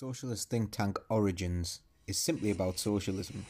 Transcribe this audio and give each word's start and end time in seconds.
Socialist 0.00 0.48
think 0.48 0.70
tank 0.70 0.98
Origins 1.10 1.80
is 2.06 2.16
simply 2.16 2.50
about 2.50 2.78
socialism, 2.78 3.44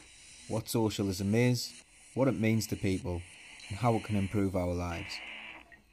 what 0.49 0.67
socialism 0.67 1.33
is, 1.33 1.71
what 2.13 2.27
it 2.27 2.37
means 2.41 2.67
to 2.67 2.75
people, 2.75 3.21
and 3.69 3.77
how 3.77 3.95
it 3.95 4.03
can 4.03 4.17
improve 4.17 4.53
our 4.53 4.73
lives. 4.73 5.13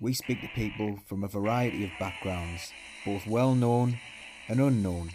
We 0.00 0.14
speak 0.14 0.40
to 0.40 0.48
people 0.56 0.98
from 1.06 1.22
a 1.22 1.28
variety 1.28 1.84
of 1.84 1.92
backgrounds, 2.00 2.72
both 3.06 3.24
well 3.24 3.54
known 3.54 4.00
and 4.48 4.58
unknown, 4.58 5.10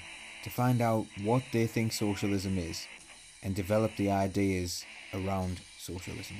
to 0.45 0.49
find 0.49 0.81
out 0.81 1.07
what 1.21 1.43
they 1.51 1.67
think 1.67 1.91
socialism 1.91 2.57
is 2.57 2.87
and 3.43 3.53
develop 3.53 3.97
the 3.97 4.11
ideas 4.11 4.85
around 5.13 5.59
socialism. 5.77 6.37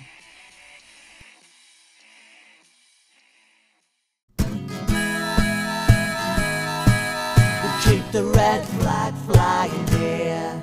Flying 9.26 9.88
here. 9.88 10.62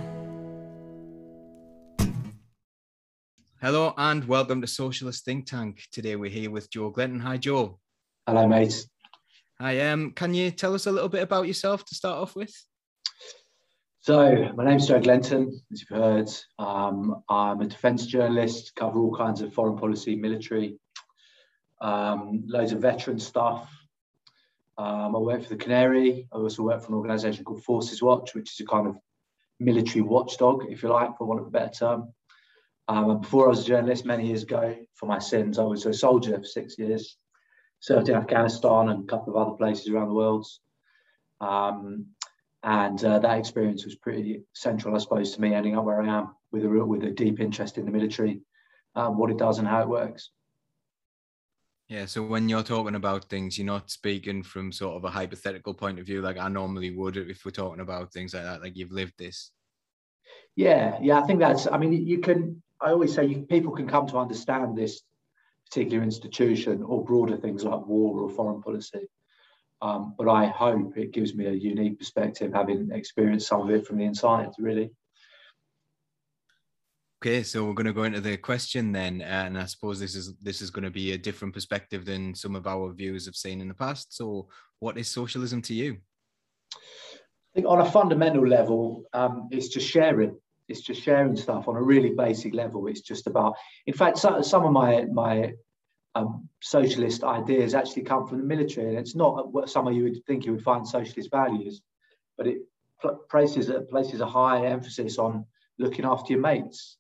Hello 3.63 3.95
and 3.97 4.27
welcome 4.27 4.61
to 4.61 4.67
Socialist 4.67 5.25
Think 5.25 5.47
Tank. 5.47 5.83
Today 5.93 6.17
we're 6.17 6.31
here 6.31 6.51
with 6.51 6.71
Joe 6.71 6.93
Glenton. 6.93 7.21
Hi, 7.21 7.37
Joe. 7.39 7.79
Hello, 8.27 8.47
mate. 8.47 8.85
Hi. 9.61 9.89
Um, 9.91 10.13
can 10.13 10.35
you 10.35 10.51
tell 10.51 10.75
us 10.75 10.87
a 10.87 10.93
little 10.93 11.09
bit 11.09 11.23
about 11.23 11.47
yourself 11.47 11.85
to 11.87 11.95
start 11.95 12.19
off 12.19 12.37
with? 12.37 12.55
So, 14.01 14.51
my 14.55 14.65
name's 14.65 14.89
Joe 14.89 15.01
Glenton, 15.01 15.53
as 15.73 15.81
you've 15.81 15.89
heard. 15.89 16.31
Um, 16.59 17.23
I'm 17.29 17.61
a 17.61 17.67
defence 17.67 18.07
journalist, 18.07 18.73
cover 18.77 18.99
all 18.99 19.15
kinds 19.15 19.41
of 19.43 19.53
foreign 19.53 19.77
policy, 19.77 20.17
military, 20.17 20.79
um, 21.81 22.45
loads 22.47 22.73
of 22.73 22.81
veteran 22.81 23.19
stuff. 23.19 23.71
Um, 24.80 25.15
I 25.15 25.19
work 25.19 25.43
for 25.43 25.51
the 25.51 25.57
Canary. 25.57 26.27
I 26.33 26.37
also 26.37 26.62
work 26.62 26.80
for 26.80 26.88
an 26.88 26.95
organisation 26.95 27.45
called 27.45 27.62
Forces 27.62 28.02
Watch, 28.02 28.34
which 28.34 28.51
is 28.52 28.61
a 28.61 28.65
kind 28.65 28.87
of 28.87 28.97
military 29.59 30.01
watchdog, 30.01 30.65
if 30.71 30.82
you 30.82 30.88
like, 30.88 31.18
for 31.18 31.27
want 31.27 31.41
of 31.41 31.49
a 31.49 31.51
better 31.51 31.71
term. 31.71 32.15
Um, 32.88 33.10
and 33.10 33.21
before 33.21 33.45
I 33.45 33.49
was 33.51 33.60
a 33.60 33.68
journalist 33.68 34.07
many 34.07 34.29
years 34.29 34.43
ago, 34.43 34.74
for 34.95 35.05
my 35.05 35.18
sins, 35.18 35.59
I 35.59 35.65
was 35.65 35.85
a 35.85 35.93
soldier 35.93 36.38
for 36.38 36.45
six 36.45 36.79
years, 36.79 37.18
served 37.80 38.09
in 38.09 38.15
Afghanistan 38.15 38.88
and 38.88 39.05
a 39.05 39.07
couple 39.07 39.37
of 39.37 39.46
other 39.46 39.57
places 39.59 39.88
around 39.90 40.09
the 40.09 40.15
world. 40.15 40.46
Um, 41.43 42.07
and 42.62 43.05
uh, 43.05 43.18
that 43.18 43.38
experience 43.38 43.85
was 43.85 43.96
pretty 43.96 44.45
central, 44.55 44.95
I 44.95 44.99
suppose, 44.99 45.35
to 45.35 45.43
me 45.43 45.52
ending 45.52 45.77
up 45.77 45.85
where 45.85 46.01
I 46.01 46.09
am 46.09 46.35
with 46.52 46.65
a 46.65 46.68
real, 46.71 46.87
with 46.87 47.05
a 47.05 47.10
deep 47.10 47.38
interest 47.38 47.77
in 47.77 47.85
the 47.85 47.93
military, 47.93 48.40
um, 48.95 49.18
what 49.18 49.30
it 49.30 49.37
does 49.37 49.59
and 49.59 49.68
how 49.68 49.83
it 49.83 49.88
works. 49.90 50.30
Yeah, 51.91 52.07
so 52.07 52.23
when 52.23 52.49
you're 52.49 52.63
talking 52.63 52.95
about 52.95 53.24
things, 53.24 53.59
you're 53.59 53.66
not 53.66 53.91
speaking 53.91 54.45
from 54.45 54.71
sort 54.71 54.96
of 54.96 55.05
a 55.05 55.10
hypothetical 55.10 55.74
point 55.74 55.99
of 55.99 56.07
view, 56.07 56.23
like 56.23 56.38
I 56.38 56.46
normally 56.49 56.93
would 56.93 57.16
if 57.16 57.45
we're 57.45 57.51
talking 57.51 57.80
about 57.80 58.13
things 58.13 58.33
like 58.33 58.45
that. 58.45 58.63
Like 58.63 58.77
you've 58.77 58.93
lived 58.93 59.15
this. 59.19 59.51
Yeah, 60.55 60.99
yeah, 61.02 61.18
I 61.18 61.27
think 61.27 61.41
that's. 61.41 61.66
I 61.66 61.79
mean, 61.79 61.93
you 62.07 62.21
can. 62.21 62.63
I 62.80 62.93
always 62.93 63.13
say 63.13 63.27
you, 63.27 63.43
people 63.43 63.73
can 63.73 63.88
come 63.88 64.06
to 64.06 64.19
understand 64.19 64.78
this 64.78 65.03
particular 65.69 66.05
institution 66.05 66.84
or 66.84 67.05
broader 67.05 67.37
things 67.37 67.65
like 67.65 67.84
war 67.84 68.21
or 68.21 68.31
foreign 68.31 68.62
policy. 68.62 69.09
Um, 69.83 70.15
but 70.16 70.28
I 70.28 70.47
hope 70.47 70.97
it 70.97 71.11
gives 71.11 71.34
me 71.34 71.47
a 71.47 71.53
unique 71.53 71.99
perspective, 71.99 72.53
having 72.55 72.93
experienced 72.93 73.49
some 73.49 73.62
of 73.62 73.71
it 73.71 73.84
from 73.84 73.99
the 73.99 74.05
inside, 74.05 74.50
really. 74.61 74.93
Okay, 77.22 77.43
so 77.43 77.66
we're 77.66 77.75
going 77.75 77.84
to 77.84 77.93
go 77.93 78.04
into 78.04 78.22
the 78.22 78.38
question 78.38 78.93
then, 78.93 79.21
and 79.21 79.59
I 79.59 79.66
suppose 79.66 80.00
this 80.00 80.15
is 80.15 80.32
this 80.41 80.62
is 80.62 80.71
going 80.71 80.84
to 80.84 80.91
be 80.91 81.12
a 81.12 81.19
different 81.19 81.53
perspective 81.53 82.06
than 82.06 82.34
some 82.34 82.56
of 82.56 82.66
our 82.66 82.94
viewers 82.94 83.27
have 83.27 83.37
seen 83.37 83.60
in 83.60 83.69
the 83.69 83.75
past. 83.75 84.16
So, 84.16 84.49
what 84.78 84.97
is 84.97 85.06
socialism 85.06 85.60
to 85.62 85.75
you? 85.75 85.99
I 86.75 87.53
think 87.54 87.66
on 87.66 87.82
a 87.82 87.84
fundamental 87.84 88.49
level, 88.49 89.04
um, 89.12 89.49
it's 89.50 89.69
just 89.69 89.87
sharing. 89.87 90.34
It's 90.69 90.81
just 90.81 91.03
sharing 91.03 91.37
stuff 91.37 91.69
on 91.69 91.77
a 91.77 91.82
really 91.82 92.15
basic 92.15 92.54
level. 92.54 92.87
It's 92.87 93.03
just 93.03 93.27
about, 93.27 93.55
in 93.87 93.93
fact, 93.93 94.16
some, 94.16 94.43
some 94.43 94.65
of 94.65 94.72
my 94.72 95.05
my 95.12 95.53
um, 96.15 96.49
socialist 96.62 97.22
ideas 97.22 97.75
actually 97.75 98.05
come 98.05 98.27
from 98.28 98.39
the 98.39 98.45
military, 98.45 98.89
and 98.89 98.99
it's 98.99 99.15
not 99.15 99.53
what 99.53 99.69
some 99.69 99.87
of 99.87 99.93
you 99.93 100.05
would 100.05 100.25
think 100.25 100.47
you 100.47 100.53
would 100.53 100.65
find 100.65 100.89
socialist 100.89 101.31
values, 101.31 101.83
but 102.39 102.47
it 102.47 102.61
places 103.28 103.71
places 103.91 104.22
a 104.22 104.27
high 104.27 104.65
emphasis 104.65 105.19
on 105.19 105.45
looking 105.78 106.06
after 106.06 106.33
your 106.33 106.41
mates. 106.41 106.97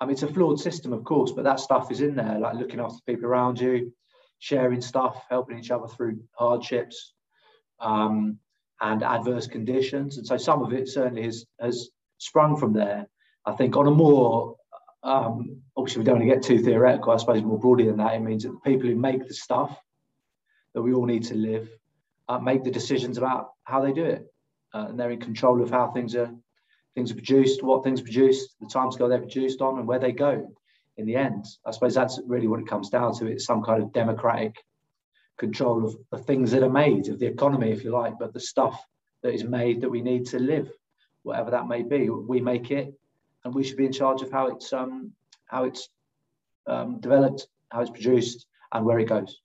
I 0.00 0.06
mean, 0.06 0.12
it's 0.12 0.22
a 0.22 0.28
flawed 0.28 0.60
system, 0.60 0.92
of 0.92 1.04
course, 1.04 1.32
but 1.32 1.44
that 1.44 1.60
stuff 1.60 1.90
is 1.90 2.00
in 2.00 2.16
there, 2.16 2.38
like 2.38 2.54
looking 2.54 2.80
after 2.80 2.98
people 3.06 3.26
around 3.26 3.60
you, 3.60 3.92
sharing 4.38 4.80
stuff, 4.80 5.24
helping 5.30 5.58
each 5.58 5.70
other 5.70 5.86
through 5.86 6.20
hardships 6.32 7.14
um, 7.80 8.38
and 8.80 9.02
adverse 9.02 9.46
conditions. 9.46 10.18
And 10.18 10.26
so 10.26 10.36
some 10.36 10.62
of 10.62 10.72
it 10.72 10.88
certainly 10.88 11.22
has, 11.22 11.46
has 11.60 11.90
sprung 12.18 12.56
from 12.56 12.72
there. 12.72 13.06
I 13.46 13.52
think 13.52 13.76
on 13.76 13.86
a 13.86 13.90
more, 13.90 14.56
um, 15.02 15.62
obviously, 15.76 16.00
we 16.00 16.04
don't 16.04 16.18
want 16.18 16.28
to 16.28 16.34
get 16.34 16.42
too 16.42 16.62
theoretical, 16.62 17.12
I 17.12 17.16
suppose 17.18 17.42
more 17.42 17.58
broadly 17.58 17.86
than 17.86 17.98
that, 17.98 18.14
it 18.14 18.20
means 18.20 18.42
that 18.42 18.52
the 18.52 18.70
people 18.70 18.88
who 18.88 18.96
make 18.96 19.26
the 19.26 19.34
stuff 19.34 19.78
that 20.74 20.82
we 20.82 20.92
all 20.92 21.06
need 21.06 21.24
to 21.24 21.34
live 21.34 21.68
uh, 22.28 22.38
make 22.38 22.64
the 22.64 22.70
decisions 22.70 23.18
about 23.18 23.50
how 23.64 23.80
they 23.80 23.92
do 23.92 24.04
it. 24.04 24.26
Uh, 24.72 24.86
and 24.88 24.98
they're 24.98 25.10
in 25.10 25.20
control 25.20 25.62
of 25.62 25.70
how 25.70 25.90
things 25.92 26.16
are 26.16 26.34
things 26.94 27.10
are 27.10 27.14
produced, 27.14 27.62
what 27.62 27.82
things 27.82 28.00
are 28.00 28.04
produced, 28.04 28.54
the 28.60 28.66
timescale 28.66 29.08
they're 29.08 29.18
produced 29.18 29.60
on, 29.60 29.78
and 29.78 29.86
where 29.86 29.98
they 29.98 30.12
go 30.12 30.54
in 30.96 31.06
the 31.06 31.16
end. 31.16 31.44
I 31.66 31.72
suppose 31.72 31.94
that's 31.94 32.20
really 32.26 32.46
what 32.46 32.60
it 32.60 32.68
comes 32.68 32.88
down 32.88 33.14
to. 33.18 33.26
It's 33.26 33.44
some 33.44 33.62
kind 33.62 33.82
of 33.82 33.92
democratic 33.92 34.56
control 35.36 35.84
of 35.84 35.96
the 36.10 36.18
things 36.18 36.52
that 36.52 36.62
are 36.62 36.70
made, 36.70 37.08
of 37.08 37.18
the 37.18 37.26
economy, 37.26 37.72
if 37.72 37.84
you 37.84 37.90
like, 37.90 38.14
but 38.18 38.32
the 38.32 38.40
stuff 38.40 38.80
that 39.22 39.34
is 39.34 39.44
made 39.44 39.80
that 39.80 39.90
we 39.90 40.02
need 40.02 40.26
to 40.26 40.38
live, 40.38 40.70
whatever 41.22 41.50
that 41.50 41.66
may 41.66 41.82
be. 41.82 42.08
We 42.10 42.40
make 42.40 42.70
it, 42.70 42.94
and 43.44 43.54
we 43.54 43.64
should 43.64 43.76
be 43.76 43.86
in 43.86 43.92
charge 43.92 44.22
of 44.22 44.30
how 44.30 44.48
it's 44.48 44.72
um, 44.72 45.12
how 45.46 45.64
it's 45.64 45.88
um, 46.66 47.00
developed, 47.00 47.48
how 47.70 47.80
it's 47.80 47.90
produced, 47.90 48.46
and 48.72 48.84
where 48.84 48.98
it 48.98 49.08
goes. 49.08 49.40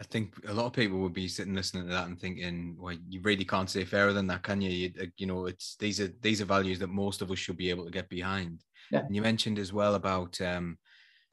I 0.00 0.04
think 0.04 0.34
a 0.46 0.54
lot 0.54 0.66
of 0.66 0.72
people 0.72 0.98
would 1.00 1.12
be 1.12 1.26
sitting 1.26 1.54
listening 1.54 1.84
to 1.84 1.90
that 1.90 2.06
and 2.06 2.18
thinking, 2.18 2.76
"Well, 2.78 2.96
you 3.08 3.20
really 3.20 3.44
can't 3.44 3.68
say 3.68 3.84
fairer 3.84 4.12
than 4.12 4.28
that, 4.28 4.44
can 4.44 4.60
you?" 4.60 4.70
you? 4.70 4.92
Uh, 5.00 5.06
you, 5.16 5.26
know, 5.26 5.46
it's 5.46 5.76
these 5.76 6.00
are 6.00 6.12
these 6.20 6.40
are 6.40 6.44
values 6.44 6.78
that 6.78 6.88
most 6.88 7.20
of 7.20 7.30
us 7.32 7.38
should 7.38 7.56
be 7.56 7.70
able 7.70 7.84
to 7.84 7.90
get 7.90 8.08
behind. 8.08 8.62
Yeah. 8.92 9.00
And 9.00 9.14
you 9.14 9.22
mentioned 9.22 9.58
as 9.58 9.72
well 9.72 9.96
about 9.96 10.40
um, 10.40 10.78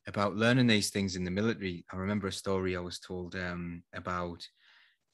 about 0.07 0.35
learning 0.35 0.67
these 0.67 0.89
things 0.89 1.15
in 1.15 1.23
the 1.23 1.31
military. 1.31 1.85
I 1.93 1.97
remember 1.97 2.27
a 2.27 2.31
story 2.31 2.75
I 2.75 2.79
was 2.79 2.99
told 2.99 3.35
um, 3.35 3.83
about 3.93 4.45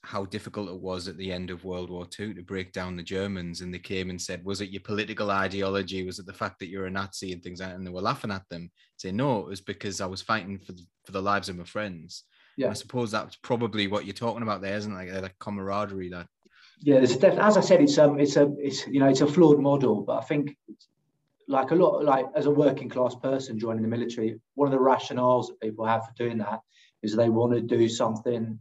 how 0.04 0.26
difficult 0.26 0.70
it 0.70 0.80
was 0.80 1.08
at 1.08 1.18
the 1.18 1.32
end 1.32 1.52
of 1.52 1.64
World 1.64 1.90
War 1.90 2.08
II 2.20 2.34
to 2.34 2.42
break 2.42 2.72
down 2.72 2.96
the 2.96 3.04
Germans, 3.04 3.62
and 3.62 3.74
they 3.74 3.80
came 3.80 4.10
and 4.10 4.22
said, 4.22 4.46
"Was 4.46 4.62
it 4.62 4.70
your 4.70 4.82
political 4.82 5.30
ideology? 5.30 6.06
Was 6.06 6.20
it 6.20 6.26
the 6.26 6.34
fact 6.34 6.60
that 6.60 6.70
you're 6.70 6.86
a 6.86 6.92
Nazi 6.92 7.34
and 7.34 7.44
things 7.44 7.60
like 7.60 7.70
that?" 7.70 7.76
And 7.76 7.86
they 7.86 7.92
were 7.92 8.02
laughing 8.02 8.32
at 8.32 8.48
them, 8.50 8.72
saying, 8.96 9.18
"No, 9.18 9.40
it 9.40 9.48
was 9.48 9.62
because 9.62 10.00
I 10.00 10.06
was 10.06 10.22
fighting 10.22 10.58
for 10.58 10.72
the, 10.72 10.84
for 11.06 11.12
the 11.12 11.22
lives 11.22 11.50
of 11.50 11.58
my 11.58 11.66
friends." 11.66 12.24
Yeah. 12.62 12.70
I 12.70 12.74
suppose 12.74 13.12
that's 13.12 13.36
probably 13.38 13.88
what 13.88 14.06
you're 14.06 14.14
talking 14.14 14.44
about 14.44 14.62
there, 14.62 14.76
isn't 14.76 14.92
it? 14.92 14.96
Like 14.96 15.22
that 15.22 15.40
camaraderie 15.40 16.10
that. 16.10 16.28
Yeah, 16.80 16.98
there's 16.98 17.18
def- 17.18 17.40
as 17.40 17.58
I 17.58 17.62
said, 17.62 17.82
it's 17.82 17.98
um, 17.98 18.20
it's 18.20 18.36
a, 18.36 18.54
it's 18.60 18.88
you 18.88 19.00
know, 19.00 19.08
it's 19.08 19.22
a 19.22 19.28
flawed 19.28 19.60
model, 19.60 20.02
but 20.02 20.18
I 20.18 20.22
think, 20.22 20.56
like 21.48 21.72
a 21.72 21.76
lot, 21.76 22.04
like 22.04 22.26
as 22.36 22.46
a 22.46 22.52
working 22.52 22.90
class 22.90 23.16
person 23.16 23.60
joining 23.60 23.82
the 23.82 23.88
military, 23.88 24.40
one 24.56 24.72
of 24.72 24.72
the 24.72 24.84
rationales 24.84 25.48
that 25.48 25.60
people 25.60 25.86
have 25.86 26.06
for 26.06 26.14
doing 26.16 26.38
that 26.38 26.62
is 27.02 27.16
they 27.16 27.30
want 27.30 27.54
to 27.54 27.62
do 27.62 27.90
something 27.90 28.60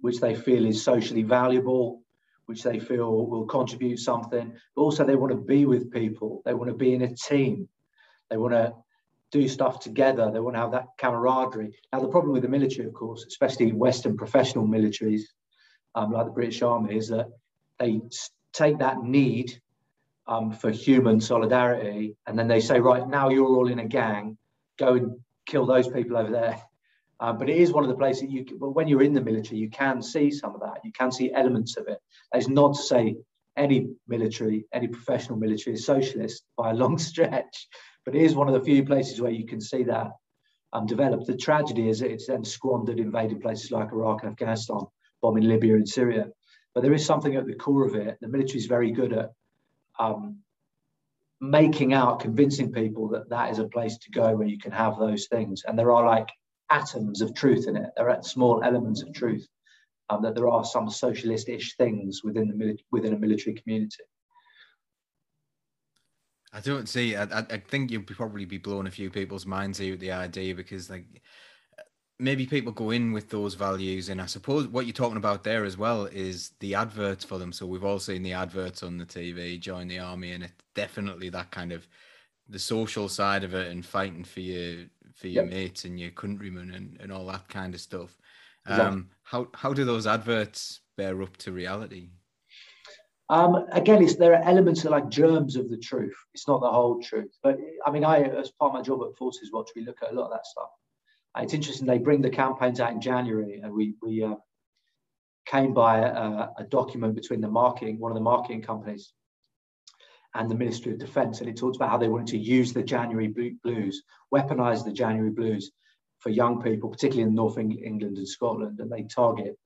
which 0.00 0.20
they 0.20 0.34
feel 0.34 0.66
is 0.66 0.82
socially 0.82 1.22
valuable, 1.22 2.02
which 2.44 2.62
they 2.62 2.78
feel 2.78 3.26
will 3.26 3.46
contribute 3.46 3.98
something, 3.98 4.52
but 4.74 4.82
also 4.82 5.04
they 5.04 5.16
want 5.16 5.32
to 5.32 5.38
be 5.38 5.64
with 5.64 5.90
people, 5.90 6.42
they 6.44 6.54
want 6.54 6.70
to 6.70 6.76
be 6.76 6.92
in 6.92 7.02
a 7.02 7.14
team, 7.14 7.68
they 8.30 8.36
want 8.36 8.52
to 8.52 8.74
do 9.32 9.48
stuff 9.48 9.80
together. 9.80 10.30
They 10.30 10.40
want 10.40 10.56
to 10.56 10.60
have 10.60 10.72
that 10.72 10.86
camaraderie. 10.98 11.74
Now, 11.92 12.00
the 12.00 12.08
problem 12.08 12.32
with 12.32 12.42
the 12.42 12.48
military, 12.48 12.86
of 12.86 12.94
course, 12.94 13.24
especially 13.26 13.72
Western 13.72 14.16
professional 14.16 14.66
militaries 14.66 15.22
um, 15.94 16.12
like 16.12 16.26
the 16.26 16.32
British 16.32 16.62
Army, 16.62 16.96
is 16.96 17.08
that 17.08 17.28
they 17.78 18.00
take 18.52 18.78
that 18.78 19.02
need 19.02 19.60
um, 20.26 20.52
for 20.52 20.70
human 20.70 21.20
solidarity 21.20 22.16
and 22.26 22.38
then 22.38 22.48
they 22.48 22.60
say, 22.60 22.80
right, 22.80 23.06
now 23.06 23.28
you're 23.28 23.46
all 23.46 23.68
in 23.68 23.78
a 23.78 23.86
gang, 23.86 24.36
go 24.78 24.94
and 24.94 25.16
kill 25.46 25.66
those 25.66 25.88
people 25.88 26.16
over 26.16 26.30
there. 26.30 26.60
Um, 27.20 27.38
but 27.38 27.48
it 27.48 27.56
is 27.56 27.72
one 27.72 27.84
of 27.84 27.88
the 27.88 27.96
places 27.96 28.30
you, 28.30 28.44
but 28.58 28.70
when 28.70 28.88
you're 28.88 29.02
in 29.02 29.14
the 29.14 29.20
military, 29.20 29.58
you 29.58 29.70
can 29.70 30.02
see 30.02 30.30
some 30.30 30.54
of 30.54 30.60
that. 30.60 30.80
You 30.84 30.92
can 30.92 31.12
see 31.12 31.32
elements 31.32 31.76
of 31.76 31.88
it. 31.88 31.98
It's 32.34 32.48
not 32.48 32.74
to 32.74 32.82
say 32.82 33.16
any 33.56 33.88
military, 34.06 34.66
any 34.72 34.88
professional 34.88 35.38
military 35.38 35.74
is 35.74 35.86
socialist 35.86 36.44
by 36.56 36.70
a 36.70 36.74
long 36.74 36.98
stretch. 37.10 37.68
But 38.06 38.16
it 38.16 38.22
is 38.22 38.36
one 38.36 38.48
of 38.48 38.54
the 38.54 38.64
few 38.64 38.84
places 38.86 39.20
where 39.20 39.32
you 39.32 39.46
can 39.46 39.60
see 39.60 39.84
that 39.84 40.12
um, 40.72 40.86
develop. 40.86 41.26
The 41.26 41.36
tragedy 41.36 41.88
is 41.88 42.00
that 42.00 42.12
it's 42.12 42.28
then 42.28 42.44
squandered 42.44 43.00
invading 43.00 43.40
places 43.40 43.72
like 43.72 43.92
Iraq 43.92 44.22
and 44.22 44.32
Afghanistan, 44.32 44.82
bombing 45.22 45.44
Libya 45.48 45.74
and 45.74 45.88
Syria. 45.88 46.28
But 46.74 46.82
there 46.84 46.94
is 46.94 47.06
something 47.06 47.36
at 47.36 47.46
the 47.46 47.54
core 47.54 47.86
of 47.86 47.96
it. 47.96 48.18
The 48.20 48.28
military 48.28 48.58
is 48.60 48.66
very 48.66 48.92
good 48.92 49.12
at 49.12 49.32
um, 49.98 50.38
making 51.40 51.94
out, 51.94 52.20
convincing 52.20 52.72
people 52.72 53.08
that 53.08 53.28
that 53.30 53.50
is 53.50 53.58
a 53.58 53.68
place 53.68 53.98
to 53.98 54.10
go 54.10 54.36
where 54.36 54.48
you 54.48 54.58
can 54.58 54.72
have 54.72 54.98
those 54.98 55.26
things. 55.26 55.64
And 55.66 55.78
there 55.78 55.92
are 55.92 56.06
like 56.06 56.28
atoms 56.70 57.22
of 57.22 57.34
truth 57.34 57.68
in 57.68 57.76
it. 57.76 57.90
There 57.96 58.10
are 58.10 58.22
small 58.22 58.62
elements 58.64 59.02
of 59.02 59.12
truth. 59.12 59.46
um, 60.10 60.22
that 60.22 60.34
there 60.34 60.48
are 60.48 60.64
some 60.64 60.88
socialist-ish 60.88 61.76
things 61.76 62.22
within 62.22 62.48
the 62.48 62.76
within 62.90 63.14
a 63.14 63.18
military 63.18 63.56
community. 63.56 64.04
I 66.52 66.60
don't 66.60 66.88
see. 66.88 67.16
I, 67.16 67.24
I 67.24 67.58
think 67.58 67.90
you'll 67.90 68.02
probably 68.02 68.44
be 68.44 68.58
blowing 68.58 68.86
a 68.86 68.90
few 68.90 69.10
people's 69.10 69.46
minds 69.46 69.78
here 69.78 69.92
with 69.92 70.00
the 70.00 70.12
idea 70.12 70.54
because, 70.54 70.88
like, 70.88 71.22
maybe 72.18 72.46
people 72.46 72.72
go 72.72 72.90
in 72.90 73.12
with 73.12 73.28
those 73.28 73.54
values, 73.54 74.08
and 74.08 74.20
I 74.20 74.26
suppose 74.26 74.66
what 74.68 74.86
you're 74.86 74.92
talking 74.92 75.16
about 75.16 75.44
there 75.44 75.64
as 75.64 75.76
well 75.76 76.06
is 76.06 76.52
the 76.60 76.74
adverts 76.74 77.24
for 77.24 77.38
them. 77.38 77.52
So 77.52 77.66
we've 77.66 77.84
all 77.84 77.98
seen 77.98 78.22
the 78.22 78.32
adverts 78.32 78.82
on 78.82 78.96
the 78.96 79.04
TV, 79.04 79.60
join 79.60 79.88
the 79.88 79.98
army, 79.98 80.32
and 80.32 80.44
it's 80.44 80.54
definitely 80.74 81.28
that 81.30 81.50
kind 81.50 81.72
of 81.72 81.86
the 82.48 82.58
social 82.58 83.08
side 83.08 83.44
of 83.44 83.54
it 83.54 83.70
and 83.70 83.84
fighting 83.84 84.24
for 84.24 84.40
your 84.40 84.86
for 85.14 85.28
your 85.28 85.44
yep. 85.44 85.52
mates 85.52 85.84
and 85.84 85.98
your 85.98 86.10
countrymen 86.10 86.72
and, 86.72 86.98
and 87.00 87.10
all 87.10 87.26
that 87.26 87.48
kind 87.48 87.74
of 87.74 87.80
stuff. 87.80 88.18
Exactly. 88.66 88.86
Um, 88.86 89.10
how 89.22 89.48
how 89.54 89.72
do 89.72 89.84
those 89.84 90.06
adverts 90.06 90.80
bear 90.96 91.22
up 91.22 91.36
to 91.38 91.52
reality? 91.52 92.10
Um, 93.28 93.66
again, 93.72 94.02
it's, 94.02 94.16
there 94.16 94.34
are 94.34 94.42
elements 94.44 94.84
of 94.84 94.92
like 94.92 95.08
germs 95.08 95.56
of 95.56 95.68
the 95.68 95.76
truth. 95.76 96.14
It's 96.32 96.46
not 96.46 96.60
the 96.60 96.70
whole 96.70 97.02
truth. 97.02 97.36
But 97.42 97.58
I 97.84 97.90
mean, 97.90 98.04
I, 98.04 98.22
as 98.22 98.50
part 98.52 98.70
of 98.70 98.74
my 98.74 98.82
job 98.82 99.02
at 99.02 99.16
Forces 99.16 99.50
Watch, 99.52 99.70
we 99.74 99.84
look 99.84 99.98
at 100.02 100.12
a 100.12 100.14
lot 100.14 100.26
of 100.26 100.32
that 100.32 100.46
stuff. 100.46 100.70
Uh, 101.36 101.42
it's 101.42 101.54
interesting. 101.54 101.86
They 101.86 101.98
bring 101.98 102.22
the 102.22 102.30
campaigns 102.30 102.80
out 102.80 102.92
in 102.92 103.00
January, 103.00 103.60
and 103.62 103.72
we 103.72 103.94
we 104.00 104.22
uh, 104.22 104.36
came 105.46 105.74
by 105.74 105.98
a, 105.98 106.48
a, 106.58 106.64
document 106.68 107.14
between 107.14 107.40
the 107.40 107.48
marketing, 107.48 107.98
one 107.98 108.10
of 108.10 108.16
the 108.16 108.22
marketing 108.22 108.62
companies, 108.62 109.12
and 110.34 110.50
the 110.50 110.54
Ministry 110.54 110.92
of 110.92 110.98
Defence, 110.98 111.40
and 111.40 111.48
it 111.48 111.56
talks 111.56 111.76
about 111.76 111.90
how 111.90 111.98
they 111.98 112.08
wanted 112.08 112.28
to 112.28 112.38
use 112.38 112.72
the 112.72 112.82
January 112.82 113.28
blues, 113.62 114.02
weaponize 114.34 114.84
the 114.84 114.92
January 114.92 115.30
blues 115.30 115.72
for 116.18 116.30
young 116.30 116.62
people, 116.62 116.90
particularly 116.90 117.28
in 117.28 117.34
North 117.34 117.58
England 117.58 118.18
and 118.18 118.28
Scotland, 118.28 118.80
and 118.80 118.90
they 118.90 119.04
target 119.04 119.56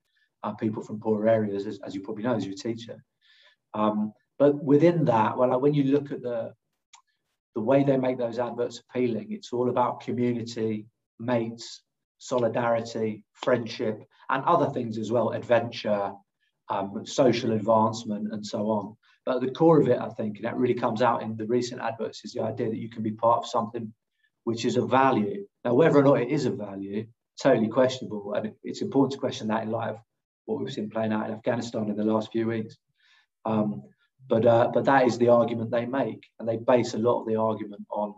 uh, 0.43 0.53
people 0.53 0.83
from 0.83 1.01
poorer 1.01 1.29
areas, 1.29 1.67
as, 1.67 1.79
as 1.85 1.95
you 1.95 2.03
probably 2.03 2.25
know 2.25 2.35
as 2.35 2.47
your 2.47 2.55
teacher. 2.55 3.03
Um, 3.75 4.13
but 4.39 4.63
within 4.63 5.05
that, 5.07 5.37
well, 5.37 5.61
when 5.61 5.75
you 5.75 5.85
look 5.85 6.13
at 6.13 6.23
the 6.23 6.55
the 7.55 7.61
way 7.61 7.83
they 7.83 7.97
make 7.97 8.17
those 8.17 8.39
adverts 8.39 8.81
appealing, 8.81 9.33
it's 9.33 9.53
all 9.53 9.71
about 9.71 10.01
community, 10.01 10.87
mates, 11.19 11.83
solidarity, 12.19 13.25
friendship, 13.33 14.05
and 14.29 14.45
other 14.45 14.71
things 14.71 14.99
as 14.99 15.11
well, 15.11 15.31
adventure, 15.31 16.13
um, 16.69 17.05
social 17.05 17.53
advancement, 17.53 18.33
and 18.33 18.47
so 18.47 18.71
on. 18.71 18.97
But 19.27 19.41
the 19.41 19.51
core 19.51 19.81
of 19.81 19.89
it, 19.89 19.99
I 19.99 20.09
think, 20.11 20.37
and 20.37 20.45
that 20.45 20.57
really 20.57 20.75
comes 20.75 21.03
out 21.03 21.23
in 21.23 21.37
the 21.37 21.47
recent 21.47 21.81
adverts, 21.81 22.25
is 22.25 22.33
the 22.33 22.43
idea 22.43 22.71
that 22.71 22.79
you 22.79 22.89
can 22.89 23.03
be 23.03 23.11
part 23.13 23.39
of 23.39 23.51
something 23.51 23.93
which 24.45 24.65
is 24.65 24.77
of 24.77 24.89
value. 24.89 25.45
Now, 25.65 25.75
whether 25.75 25.99
or 25.99 26.05
not 26.05 26.23
it 26.23 26.31
is 26.31 26.47
of 26.47 26.57
value, 26.57 27.07
totally 27.43 27.69
questionable. 27.69 28.35
And 28.35 28.53
it's 28.63 28.83
important 28.83 29.13
to 29.13 29.19
question 29.19 29.49
that 29.49 29.65
in 29.65 29.71
light 29.71 29.91
of 29.91 29.99
what 30.45 30.61
we've 30.61 30.73
seen 30.73 30.91
playing 30.91 31.13
out 31.13 31.27
in 31.29 31.35
Afghanistan 31.35 31.89
in 31.89 31.97
the 31.97 32.05
last 32.05 32.33
few 32.33 32.47
weeks. 32.47 32.77
Um, 33.45 33.83
but 34.29 34.47
uh, 34.47 34.71
but 34.73 34.85
that 34.85 35.07
is 35.07 35.19
the 35.19 35.29
argument 35.29 35.71
they 35.71 35.87
make, 35.87 36.25
and 36.39 36.49
they 36.49 36.57
base 36.57 36.95
a 36.95 36.99
lot 36.99 37.21
of 37.21 37.27
the 37.27 37.37
argument 37.37 37.85
on 37.91 38.15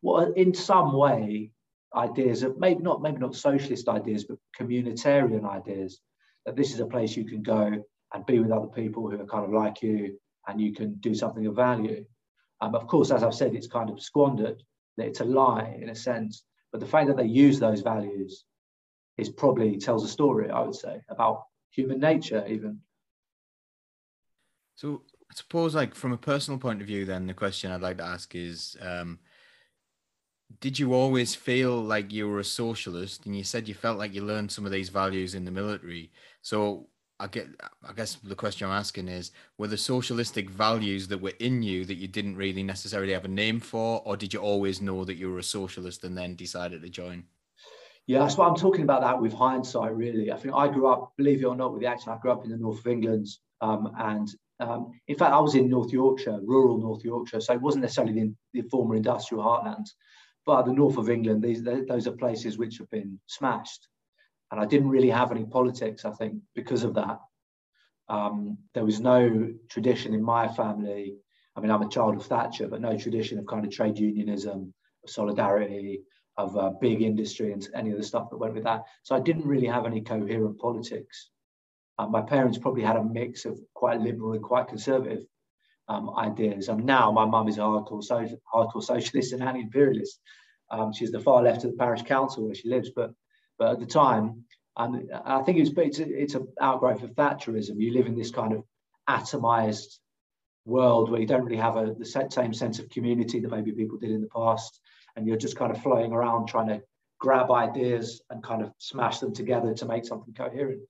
what, 0.00 0.36
in 0.36 0.52
some 0.52 0.92
way, 0.92 1.52
ideas 1.94 2.42
of 2.42 2.58
maybe 2.58 2.82
not 2.82 3.02
maybe 3.02 3.18
not 3.18 3.36
socialist 3.36 3.88
ideas, 3.88 4.24
but 4.24 4.38
communitarian 4.58 5.48
ideas. 5.48 6.00
That 6.44 6.56
this 6.56 6.74
is 6.74 6.80
a 6.80 6.86
place 6.86 7.16
you 7.16 7.24
can 7.24 7.42
go 7.42 7.82
and 8.12 8.26
be 8.26 8.38
with 8.38 8.50
other 8.50 8.66
people 8.66 9.08
who 9.08 9.20
are 9.20 9.26
kind 9.26 9.44
of 9.44 9.52
like 9.52 9.82
you, 9.82 10.18
and 10.48 10.60
you 10.60 10.72
can 10.72 10.94
do 10.94 11.14
something 11.14 11.46
of 11.46 11.56
value. 11.56 12.04
Um, 12.60 12.74
of 12.74 12.86
course, 12.86 13.10
as 13.10 13.22
I've 13.22 13.34
said, 13.34 13.54
it's 13.54 13.66
kind 13.66 13.90
of 13.90 14.02
squandered. 14.02 14.62
It's 14.96 15.20
a 15.20 15.24
lie 15.24 15.78
in 15.80 15.88
a 15.88 15.94
sense, 15.94 16.44
but 16.70 16.80
the 16.80 16.86
fact 16.86 17.08
that 17.08 17.16
they 17.16 17.24
use 17.24 17.58
those 17.58 17.80
values 17.80 18.44
is 19.18 19.28
probably 19.28 19.78
tells 19.78 20.04
a 20.04 20.08
story. 20.08 20.50
I 20.50 20.60
would 20.60 20.74
say 20.74 21.00
about 21.08 21.44
human 21.70 22.00
nature, 22.00 22.44
even 22.48 22.80
so 24.74 25.02
I 25.30 25.34
suppose, 25.34 25.74
like 25.74 25.94
from 25.94 26.12
a 26.12 26.18
personal 26.18 26.58
point 26.58 26.80
of 26.80 26.86
view, 26.86 27.04
then 27.04 27.26
the 27.26 27.34
question 27.34 27.70
I'd 27.70 27.80
like 27.80 27.98
to 27.98 28.04
ask 28.04 28.34
is, 28.34 28.76
um, 28.80 29.18
did 30.60 30.78
you 30.78 30.94
always 30.94 31.34
feel 31.34 31.82
like 31.82 32.12
you 32.12 32.28
were 32.28 32.38
a 32.38 32.44
socialist? 32.44 33.26
And 33.26 33.36
you 33.36 33.44
said 33.44 33.66
you 33.66 33.74
felt 33.74 33.98
like 33.98 34.14
you 34.14 34.22
learned 34.22 34.52
some 34.52 34.66
of 34.66 34.72
these 34.72 34.90
values 34.90 35.34
in 35.34 35.44
the 35.44 35.50
military. 35.50 36.12
So 36.42 36.88
I 37.18 37.26
get, 37.28 37.48
I 37.88 37.92
guess 37.92 38.16
the 38.16 38.34
question 38.34 38.68
I'm 38.68 38.78
asking 38.78 39.08
is, 39.08 39.32
were 39.58 39.66
the 39.66 39.76
socialistic 39.76 40.50
values 40.50 41.08
that 41.08 41.20
were 41.20 41.32
in 41.40 41.62
you 41.62 41.84
that 41.86 41.96
you 41.96 42.08
didn't 42.08 42.36
really 42.36 42.62
necessarily 42.62 43.12
have 43.12 43.24
a 43.24 43.28
name 43.28 43.60
for, 43.60 44.02
or 44.04 44.16
did 44.16 44.32
you 44.32 44.40
always 44.40 44.80
know 44.80 45.04
that 45.04 45.14
you 45.14 45.30
were 45.30 45.38
a 45.38 45.42
socialist 45.42 46.04
and 46.04 46.16
then 46.16 46.36
decided 46.36 46.82
to 46.82 46.88
join? 46.88 47.24
Yeah, 48.06 48.18
that's 48.18 48.36
what 48.36 48.48
I'm 48.48 48.56
talking 48.56 48.82
about. 48.82 49.00
That 49.00 49.20
with 49.20 49.32
hindsight, 49.32 49.96
really. 49.96 50.30
I 50.30 50.36
think 50.36 50.54
I 50.54 50.68
grew 50.68 50.88
up, 50.88 51.14
believe 51.16 51.40
it 51.40 51.46
or 51.46 51.56
not, 51.56 51.72
with 51.72 51.80
the 51.80 51.86
accent. 51.86 52.16
I 52.16 52.20
grew 52.20 52.32
up 52.32 52.44
in 52.44 52.50
the 52.50 52.58
north 52.58 52.80
of 52.80 52.86
England, 52.86 53.28
um, 53.62 53.92
and 53.98 54.28
um, 54.60 54.92
in 55.08 55.16
fact, 55.16 55.32
I 55.32 55.40
was 55.40 55.54
in 55.54 55.68
North 55.68 55.92
Yorkshire, 55.92 56.38
rural 56.42 56.78
North 56.78 57.04
Yorkshire, 57.04 57.40
so 57.40 57.52
it 57.52 57.60
wasn't 57.60 57.82
necessarily 57.82 58.12
the, 58.12 58.34
the 58.52 58.68
former 58.68 58.94
industrial 58.94 59.42
heartlands, 59.42 59.90
but 60.46 60.62
the 60.62 60.72
north 60.72 60.96
of 60.96 61.10
England. 61.10 61.42
These 61.42 61.62
those 61.62 62.06
are 62.06 62.12
places 62.12 62.56
which 62.56 62.78
have 62.78 62.90
been 62.90 63.18
smashed, 63.26 63.88
and 64.50 64.60
I 64.60 64.66
didn't 64.66 64.90
really 64.90 65.10
have 65.10 65.32
any 65.32 65.44
politics. 65.44 66.04
I 66.04 66.12
think 66.12 66.34
because 66.54 66.84
of 66.84 66.94
that, 66.94 67.18
um, 68.08 68.58
there 68.74 68.84
was 68.84 69.00
no 69.00 69.52
tradition 69.68 70.14
in 70.14 70.22
my 70.22 70.46
family. 70.48 71.16
I 71.56 71.60
mean, 71.60 71.70
I'm 71.70 71.82
a 71.82 71.88
child 71.88 72.16
of 72.16 72.26
Thatcher, 72.26 72.68
but 72.68 72.80
no 72.80 72.96
tradition 72.96 73.38
of 73.38 73.46
kind 73.46 73.64
of 73.64 73.72
trade 73.72 73.98
unionism, 73.98 74.72
of 75.04 75.10
solidarity, 75.10 76.02
of 76.36 76.56
uh, 76.56 76.70
big 76.80 77.02
industry, 77.02 77.52
and 77.52 77.66
any 77.74 77.90
of 77.90 77.96
the 77.96 78.04
stuff 78.04 78.30
that 78.30 78.38
went 78.38 78.54
with 78.54 78.64
that. 78.64 78.82
So 79.02 79.16
I 79.16 79.20
didn't 79.20 79.46
really 79.46 79.66
have 79.66 79.86
any 79.86 80.00
coherent 80.00 80.58
politics. 80.58 81.30
Uh, 81.98 82.06
my 82.06 82.20
parents 82.20 82.58
probably 82.58 82.82
had 82.82 82.96
a 82.96 83.04
mix 83.04 83.44
of 83.44 83.58
quite 83.74 84.00
liberal 84.00 84.32
and 84.32 84.42
quite 84.42 84.68
conservative 84.68 85.24
um, 85.88 86.10
ideas. 86.16 86.68
And 86.68 86.84
now 86.84 87.12
my 87.12 87.24
mum 87.24 87.48
is 87.48 87.58
a 87.58 87.60
hardcore, 87.60 88.02
hardcore 88.52 88.82
socialist 88.82 89.32
and 89.32 89.42
anti-imperialist. 89.42 90.20
Um, 90.70 90.92
she's 90.92 91.12
the 91.12 91.20
far 91.20 91.42
left 91.42 91.64
of 91.64 91.70
the 91.70 91.76
parish 91.76 92.02
council 92.02 92.46
where 92.46 92.54
she 92.54 92.68
lives, 92.68 92.90
but 92.94 93.10
but 93.58 93.70
at 93.70 93.80
the 93.80 93.86
time, 93.86 94.44
and 94.76 95.08
I 95.24 95.42
think 95.42 95.58
it's 95.58 95.70
it's 95.76 95.98
a, 96.00 96.22
it's 96.22 96.34
an 96.34 96.48
outgrowth 96.60 97.02
of 97.02 97.10
Thatcherism. 97.10 97.78
You 97.78 97.92
live 97.92 98.06
in 98.06 98.16
this 98.16 98.32
kind 98.32 98.52
of 98.52 98.64
atomized 99.08 99.98
world 100.64 101.10
where 101.10 101.20
you 101.20 101.26
don't 101.26 101.44
really 101.44 101.58
have 101.58 101.76
a, 101.76 101.94
the 101.96 102.04
same 102.30 102.52
sense 102.54 102.78
of 102.78 102.88
community 102.88 103.38
that 103.40 103.50
maybe 103.50 103.70
people 103.72 103.98
did 103.98 104.10
in 104.10 104.22
the 104.22 104.28
past, 104.28 104.80
and 105.14 105.26
you're 105.26 105.36
just 105.36 105.56
kind 105.56 105.70
of 105.70 105.82
flying 105.82 106.12
around 106.12 106.48
trying 106.48 106.68
to 106.68 106.82
grab 107.20 107.50
ideas 107.52 108.22
and 108.30 108.42
kind 108.42 108.62
of 108.62 108.72
smash 108.78 109.20
them 109.20 109.32
together 109.32 109.74
to 109.74 109.86
make 109.86 110.04
something 110.04 110.34
coherent. 110.34 110.80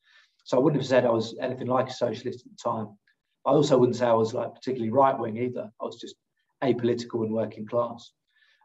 So 0.45 0.57
I 0.57 0.61
wouldn't 0.61 0.81
have 0.81 0.89
said 0.89 1.05
I 1.05 1.11
was 1.11 1.35
anything 1.41 1.67
like 1.67 1.89
a 1.89 1.93
socialist 1.93 2.45
at 2.47 2.53
the 2.53 2.71
time. 2.71 2.97
I 3.47 3.51
also 3.51 3.77
wouldn't 3.77 3.97
say 3.97 4.07
I 4.07 4.13
was 4.13 4.33
like 4.33 4.55
particularly 4.55 4.93
right 4.93 5.19
wing 5.19 5.37
either. 5.37 5.71
I 5.81 5.85
was 5.85 6.01
just 6.01 6.15
apolitical 6.63 7.25
and 7.25 7.33
working 7.33 7.67
class. 7.67 8.13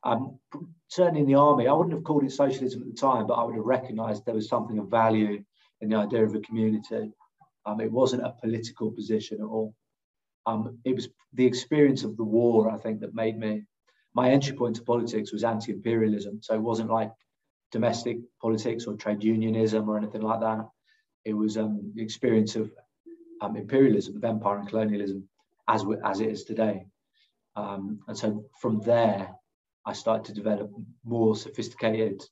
Um, 0.03 0.39
certainly 0.87 1.21
in 1.21 1.27
the 1.27 1.35
army, 1.35 1.67
I 1.67 1.73
wouldn't 1.73 1.93
have 1.93 2.03
called 2.03 2.23
it 2.23 2.31
socialism 2.31 2.81
at 2.81 2.87
the 2.87 2.93
time, 2.93 3.27
but 3.27 3.33
I 3.33 3.43
would 3.43 3.55
have 3.55 3.65
recognised 3.65 4.25
there 4.25 4.35
was 4.35 4.47
something 4.47 4.79
of 4.79 4.87
value 4.87 5.43
in 5.81 5.89
the 5.89 5.97
idea 5.97 6.23
of 6.23 6.35
a 6.35 6.39
community. 6.39 7.11
Um, 7.65 7.81
it 7.81 7.91
wasn't 7.91 8.23
a 8.23 8.35
political 8.41 8.91
position 8.91 9.39
at 9.41 9.47
all. 9.47 9.73
Um, 10.45 10.79
it 10.85 10.95
was 10.95 11.09
the 11.33 11.45
experience 11.45 12.03
of 12.03 12.15
the 12.15 12.23
war, 12.23 12.71
I 12.71 12.77
think, 12.77 13.01
that 13.01 13.13
made 13.13 13.37
me. 13.37 13.65
My 14.13 14.31
entry 14.31 14.55
point 14.55 14.77
to 14.77 14.83
politics 14.83 15.31
was 15.31 15.43
anti-imperialism, 15.43 16.39
so 16.41 16.55
it 16.55 16.61
wasn't 16.61 16.89
like 16.89 17.11
domestic 17.71 18.17
politics 18.41 18.85
or 18.85 18.95
trade 18.95 19.23
unionism 19.23 19.87
or 19.87 19.97
anything 19.97 20.21
like 20.21 20.39
that. 20.39 20.67
It 21.29 21.37
was 21.37 21.57
um, 21.57 21.91
the 21.95 22.01
experience 22.01 22.55
of 22.55 22.71
um, 23.41 23.55
imperialism, 23.55 24.17
of 24.17 24.23
empire 24.23 24.57
and 24.57 24.67
colonialism, 24.67 25.27
as 25.67 25.85
as 26.03 26.19
it 26.19 26.29
is 26.29 26.43
today. 26.43 26.85
Um, 27.55 27.99
and 28.07 28.17
so 28.17 28.45
from 28.59 28.81
there, 28.81 29.29
I 29.85 29.93
started 29.93 30.25
to 30.25 30.33
develop 30.33 30.71
more 31.03 31.35
sophisticated 31.35 32.23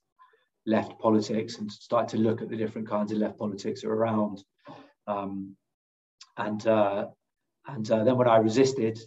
left 0.65 0.99
politics 0.99 1.57
and 1.57 1.71
start 1.71 2.07
to 2.09 2.17
look 2.17 2.41
at 2.41 2.49
the 2.49 2.57
different 2.57 2.89
kinds 2.89 3.11
of 3.11 3.19
left 3.19 3.37
politics 3.37 3.81
that 3.81 3.89
are 3.89 3.95
around. 3.95 4.43
Um, 5.05 5.55
and 6.37 6.65
uh, 6.67 7.07
and 7.67 7.89
uh, 7.91 8.03
then 8.03 8.17
when 8.17 8.27
I 8.27 8.37
resisted 8.37 8.99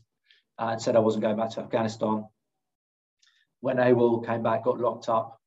uh, 0.59 0.69
and 0.73 0.83
said 0.83 0.97
I 0.97 1.01
wasn't 1.01 1.25
going 1.25 1.37
back 1.37 1.51
to 1.51 1.61
Afghanistan, 1.61 2.27
when 3.61 3.77
AWOL 3.77 4.25
came 4.25 4.43
back, 4.43 4.65
got 4.65 4.79
locked 4.79 5.09
up, 5.09 5.40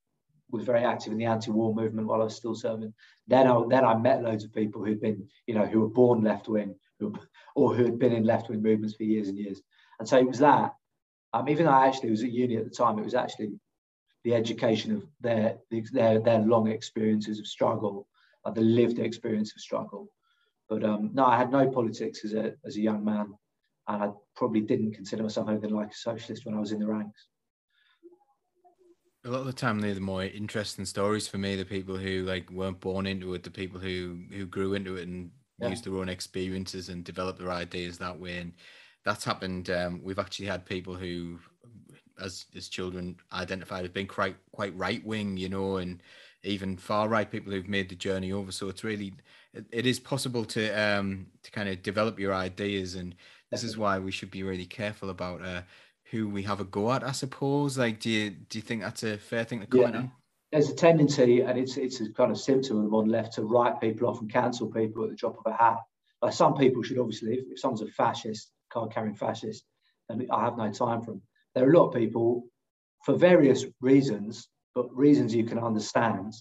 was 0.54 0.64
very 0.64 0.84
active 0.84 1.12
in 1.12 1.18
the 1.18 1.26
anti-war 1.26 1.74
movement 1.74 2.08
while 2.08 2.22
I 2.22 2.26
was 2.26 2.36
still 2.36 2.56
serving. 2.56 2.94
Then 3.28 3.48
I 3.48 3.62
then 3.68 3.84
I 3.84 3.96
met 3.96 4.22
loads 4.22 4.44
of 4.44 4.54
people 4.54 4.86
who'd 4.86 5.02
been, 5.02 5.28
you 5.48 5.56
know, 5.56 5.66
who 5.66 5.82
were 5.82 5.90
born 5.90 6.24
left 6.24 6.48
wing, 6.48 6.76
or 7.56 7.76
who 7.76 7.84
had 7.84 8.00
been 8.00 8.14
in 8.14 8.24
left 8.24 8.50
wing 8.50 8.62
movements 8.62 8.96
for 8.96 9.04
years 9.04 9.28
and 9.28 9.38
years. 9.38 9.62
And 10.00 10.08
so 10.08 10.18
it 10.18 10.28
was 10.28 10.40
that. 10.40 10.74
Um, 11.34 11.50
even 11.50 11.66
though 11.66 11.72
I 11.72 11.88
actually 11.88 12.12
was 12.12 12.24
at 12.24 12.32
uni 12.32 12.58
at 12.58 12.66
the 12.66 12.70
time, 12.70 13.00
it 13.00 13.04
was 13.04 13.16
actually 13.16 13.54
the 14.24 14.36
education 14.36 14.96
of 14.96 15.04
their 15.20 15.58
their 15.92 16.20
their 16.20 16.40
long 16.40 16.68
experiences 16.68 17.40
of 17.40 17.48
struggle, 17.48 18.08
like 18.46 18.56
the 18.56 18.62
lived 18.62 19.00
experience 19.00 19.54
of 19.56 19.62
struggle. 19.62 20.10
But 20.70 20.84
um, 20.84 21.10
no, 21.14 21.26
I 21.26 21.38
had 21.38 21.52
no 21.52 21.68
politics 21.70 22.24
as 22.24 22.34
a 22.34 22.54
as 22.64 22.78
a 22.78 22.82
young 22.82 23.04
man, 23.04 23.34
and 23.88 24.04
I 24.04 24.10
probably 24.36 24.62
didn't 24.62 24.94
consider 24.94 25.24
myself 25.24 25.50
anything 25.50 25.72
like 25.72 25.92
a 25.92 25.96
socialist 25.96 26.46
when 26.46 26.56
I 26.56 26.60
was 26.60 26.72
in 26.72 26.80
the 26.80 26.88
ranks. 26.88 27.28
A 29.26 29.30
lot 29.30 29.40
of 29.40 29.46
the 29.46 29.54
time 29.54 29.80
they're 29.80 29.94
the 29.94 30.02
more 30.02 30.24
interesting 30.24 30.86
stories 30.86 31.28
for 31.28 31.38
me 31.38 31.56
the 31.56 31.64
people 31.64 31.96
who 31.96 32.24
like 32.24 32.50
weren't 32.52 32.80
born 32.80 33.06
into 33.08 33.34
it 33.34 33.44
the 33.44 33.50
people 33.50 33.80
who 33.80 34.20
who 34.32 34.46
grew 34.46 34.74
into 34.74 34.98
it 34.98 35.08
and 35.08 35.32
yeah. 35.60 35.70
used 35.70 35.84
their 35.84 35.96
own 35.96 36.10
experiences 36.10 36.90
and 36.90 37.04
developed 37.04 37.40
their 37.40 37.52
ideas 37.52 37.98
that 37.98 38.20
way. 38.20 38.38
And 38.38 38.54
that's 39.06 39.24
happened 39.24 39.70
um, 39.70 40.02
we've 40.04 40.20
actually 40.20 40.48
had 40.48 40.66
people 40.66 40.96
who 40.96 41.40
as 42.22 42.46
as 42.56 42.68
children 42.68 43.18
identified 43.32 43.86
as 43.86 43.92
being 43.92 44.08
quite 44.08 44.36
quite 44.52 44.76
right 44.78 45.04
wing 45.04 45.36
you 45.36 45.50
know 45.50 45.78
and 45.78 46.04
even 46.44 46.78
far 46.78 47.08
right 47.08 47.32
people 47.32 47.52
who've 47.52 47.68
made 47.68 47.90
the 47.90 47.96
journey 47.96 48.32
over. 48.32 48.52
So 48.52 48.70
it's 48.70 48.84
really 48.84 49.14
it, 49.54 49.66
it 49.72 49.86
is 49.86 50.00
possible 50.00 50.46
to 50.46 50.70
um 50.72 51.28
to 51.44 51.52
kind 51.52 51.70
of 51.70 51.82
develop 51.82 52.20
your 52.20 52.34
ideas. 52.34 52.96
And 52.96 53.16
this 53.52 53.64
is 53.64 53.78
why 53.78 54.00
we 54.00 54.12
should 54.12 54.32
be 54.32 54.44
really 54.44 54.66
careful 54.66 55.10
about 55.10 55.44
uh 55.44 55.62
who 56.12 56.28
we 56.28 56.44
have 56.44 56.60
a 56.60 56.64
go 56.64 56.92
at, 56.92 57.04
I 57.04 57.12
suppose. 57.12 57.78
Like, 57.78 58.00
do 58.00 58.10
you 58.10 58.30
do 58.30 58.58
you 58.58 58.62
think 58.62 58.82
that's 58.82 59.04
a 59.04 59.18
fair 59.18 59.44
thing 59.44 59.62
to 59.62 59.68
comment 59.68 59.94
yeah. 59.94 60.00
on? 60.02 60.12
There's 60.52 60.70
a 60.70 60.76
tendency, 60.76 61.42
and 61.42 61.58
it's 61.58 61.78
it's 61.78 62.00
a 62.02 62.12
kind 62.12 62.32
of 62.32 62.40
symptom 62.40 62.78
of 62.78 62.84
the 62.84 62.90
modern 62.90 63.10
left 63.10 63.34
to 63.34 63.44
write 63.44 63.82
people 63.82 64.08
off 64.08 64.22
and 64.22 64.32
cancel 64.32 64.68
people 64.68 65.04
at 65.04 65.10
the 65.10 65.16
drop 65.16 65.38
of 65.38 65.52
a 65.52 65.56
hat. 65.56 65.78
Like 66.22 66.34
some 66.34 66.56
people 66.56 66.84
should 66.84 67.00
obviously, 67.00 67.34
if, 67.34 67.46
if 67.52 67.60
someone's 67.60 67.82
a 67.82 67.88
fascist, 67.88 68.52
card 68.72 68.92
carrying 68.92 69.16
fascist, 69.16 69.66
then 70.08 70.26
I 70.32 70.44
have 70.44 70.58
no 70.58 70.72
time 70.72 71.02
for 71.02 71.12
them. 71.12 71.22
There 71.54 71.68
are 71.68 71.72
a 71.72 71.78
lot 71.78 71.88
of 71.88 71.94
people, 71.94 72.46
for 73.04 73.16
various 73.16 73.66
reasons, 73.82 74.48
but 74.74 74.96
reasons 74.96 75.36
you 75.36 75.44
can 75.44 75.60
understand, 75.60 76.34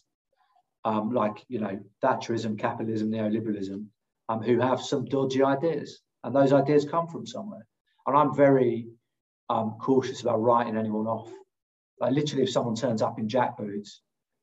um, 0.84 1.12
like 1.12 1.44
you 1.48 1.60
know 1.60 1.80
Thatcherism, 2.02 2.58
capitalism, 2.58 3.10
neoliberalism, 3.10 3.86
um, 4.28 4.42
who 4.42 4.60
have 4.60 4.80
some 4.80 5.04
dodgy 5.04 5.42
ideas, 5.42 6.00
and 6.24 6.34
those 6.34 6.52
ideas 6.52 6.84
come 6.84 7.08
from 7.08 7.26
somewhere. 7.26 7.66
And 8.06 8.16
I'm 8.16 8.34
very 8.34 8.88
um, 9.48 9.76
cautious 9.80 10.22
about 10.22 10.40
writing 10.40 10.76
anyone 10.76 11.06
off. 11.06 11.30
Like 12.00 12.12
literally, 12.12 12.44
if 12.44 12.50
someone 12.50 12.74
turns 12.74 13.02
up 13.02 13.18
in 13.18 13.28
jack 13.28 13.56
boots, 13.56 14.00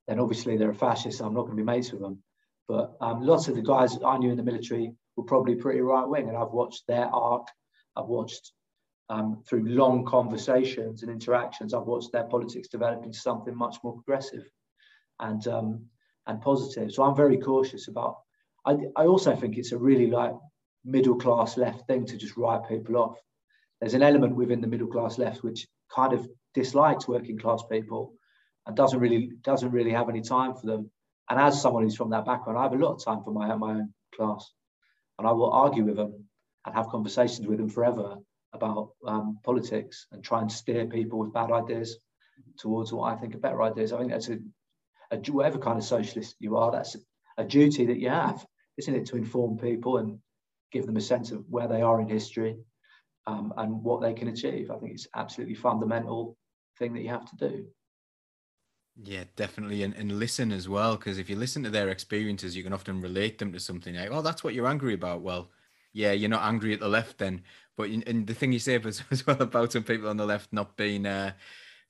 then 0.08 0.20
obviously 0.20 0.58
they're 0.58 0.72
a 0.72 0.76
fascist. 0.76 1.22
I'm 1.22 1.34
not 1.34 1.42
going 1.42 1.58
to 1.58 1.64
be 1.64 1.66
mates 1.66 1.92
with 1.92 2.02
them. 2.02 2.24
But 2.68 2.96
um, 3.02 3.22
lots 3.22 3.48
of 3.48 3.56
the 3.56 3.62
guys 3.62 3.98
I 4.06 4.18
knew 4.18 4.32
in 4.32 4.38
the 4.38 4.44
military 4.44 4.94
were 5.16 5.24
probably 5.24 5.56
pretty 5.56 5.82
right 5.82 6.08
wing, 6.08 6.30
and 6.30 6.38
I've 6.38 6.52
watched 6.52 6.84
their 6.88 7.06
arc. 7.06 7.48
I've 7.96 8.06
watched 8.06 8.52
um, 9.10 9.44
through 9.48 9.68
long 9.68 10.06
conversations 10.06 11.02
and 11.02 11.12
interactions. 11.12 11.74
I've 11.74 11.88
watched 11.88 12.12
their 12.12 12.26
politics 12.26 12.68
develop 12.68 13.04
into 13.04 13.18
something 13.18 13.56
much 13.56 13.78
more 13.84 13.94
progressive 13.94 14.44
and 15.20 15.46
um, 15.48 15.86
and 16.28 16.42
positive. 16.42 16.92
So 16.92 17.04
I'm 17.04 17.16
very 17.16 17.38
cautious 17.38 17.88
about. 17.88 18.18
I, 18.66 18.78
I 18.96 19.06
also 19.06 19.36
think 19.36 19.58
it's 19.58 19.72
a 19.72 19.78
really 19.78 20.08
like 20.08 20.34
middle 20.86 21.16
class 21.16 21.58
left 21.58 21.88
thing 21.88 22.06
to 22.06 22.18
just 22.18 22.38
write 22.38 22.70
people 22.70 22.98
off 22.98 23.18
there's 23.80 23.94
an 23.94 24.04
element 24.04 24.36
within 24.36 24.62
the 24.62 24.68
middle 24.68 24.88
class 24.88 25.18
left 25.18 25.44
which 25.44 25.68
kind 25.94 26.14
of 26.14 26.28
dislikes 26.54 27.08
working 27.08 27.38
class 27.38 27.64
people 27.72 28.14
and 28.66 28.76
doesn't 28.76 29.00
really 29.00 29.32
doesn't 29.42 29.72
really 29.72 29.92
have 29.92 30.10
any 30.10 30.22
time 30.22 30.54
for 30.56 30.66
them. 30.66 30.92
And 31.30 31.40
as 31.40 31.62
someone 31.62 31.84
who's 31.84 31.96
from 31.96 32.10
that 32.12 32.26
background, 32.26 32.58
I 32.58 32.64
have 32.64 32.74
a 32.74 32.78
lot 32.78 32.94
of 32.94 33.04
time 33.04 33.24
for 33.24 33.32
my, 33.32 33.54
my 33.56 33.72
own 33.72 33.94
class. 34.16 34.52
And 35.18 35.28
I 35.28 35.32
will 35.32 35.52
argue 35.52 35.86
with 35.86 35.96
them 35.96 36.26
and 36.66 36.76
have 36.76 36.88
conversations 36.88 37.48
with 37.48 37.60
them 37.60 37.70
forever 37.70 38.18
about 38.54 38.92
um, 39.06 39.40
politics 39.44 40.08
and 40.12 40.24
try 40.24 40.42
and 40.42 40.52
steer 40.52 40.86
people 40.86 41.20
with 41.20 41.34
bad 41.34 41.52
ideas 41.52 41.98
towards 42.58 42.92
what 42.92 43.14
I 43.14 43.16
think 43.16 43.36
are 43.36 43.40
better 43.40 43.62
ideas. 43.62 43.94
I 43.94 44.00
think 44.00 44.12
that's 44.12 44.30
a, 44.30 44.40
a 45.12 45.18
whatever 45.32 45.60
kind 45.60 45.78
of 45.78 45.84
socialist 45.84 46.36
you 46.40 46.58
are, 46.58 46.72
that's 46.72 46.96
a 47.38 47.44
duty 47.44 47.86
that 47.88 48.00
you 48.00 48.10
have, 48.10 48.44
isn't 48.78 48.96
it, 48.96 49.06
to 49.08 49.18
inform 49.18 49.58
people 49.58 49.98
and 49.98 50.20
give 50.72 50.86
them 50.86 50.98
a 50.98 51.02
sense 51.02 51.32
of 51.32 51.46
where 51.50 51.68
they 51.68 51.82
are 51.82 52.02
in 52.02 52.08
history 52.08 52.58
um, 53.28 53.54
and 53.58 53.84
what 53.84 54.02
they 54.02 54.14
can 54.14 54.30
achieve. 54.30 54.72
I 54.72 54.78
think 54.78 54.94
it's 54.94 55.08
absolutely 55.16 55.56
fundamental 55.56 56.38
thing 56.78 56.94
that 56.94 57.02
you 57.02 57.10
have 57.10 57.30
to 57.30 57.50
do. 57.50 57.66
Yeah, 59.02 59.24
definitely. 59.36 59.84
And, 59.84 59.94
and 59.96 60.20
listen 60.20 60.52
as 60.52 60.68
well, 60.68 60.98
because 60.98 61.20
if 61.20 61.30
you 61.30 61.36
listen 61.36 61.64
to 61.64 61.70
their 61.70 61.90
experiences, 61.90 62.56
you 62.56 62.64
can 62.64 62.74
often 62.74 63.02
relate 63.02 63.38
them 63.38 63.54
to 63.54 63.60
something 63.60 63.96
like, 63.96 64.10
oh, 64.12 64.22
that's 64.22 64.44
what 64.44 64.54
you're 64.54 64.68
angry 64.68 64.94
about. 64.94 65.22
Well, 65.22 65.50
yeah, 65.94 66.12
you're 66.12 66.30
not 66.30 66.44
angry 66.44 66.74
at 66.74 66.80
the 66.80 66.90
left 66.90 67.18
then. 67.18 67.44
But 67.78 67.90
and 67.90 68.28
the 68.28 68.34
thing 68.34 68.52
you 68.52 68.60
say 68.60 68.76
as, 68.76 69.04
as 69.12 69.26
well 69.26 69.42
about 69.42 69.72
some 69.72 69.84
people 69.84 70.10
on 70.10 70.18
the 70.18 70.26
left 70.26 70.52
not 70.52 70.76
being 70.76 71.06
uh, 71.06 71.32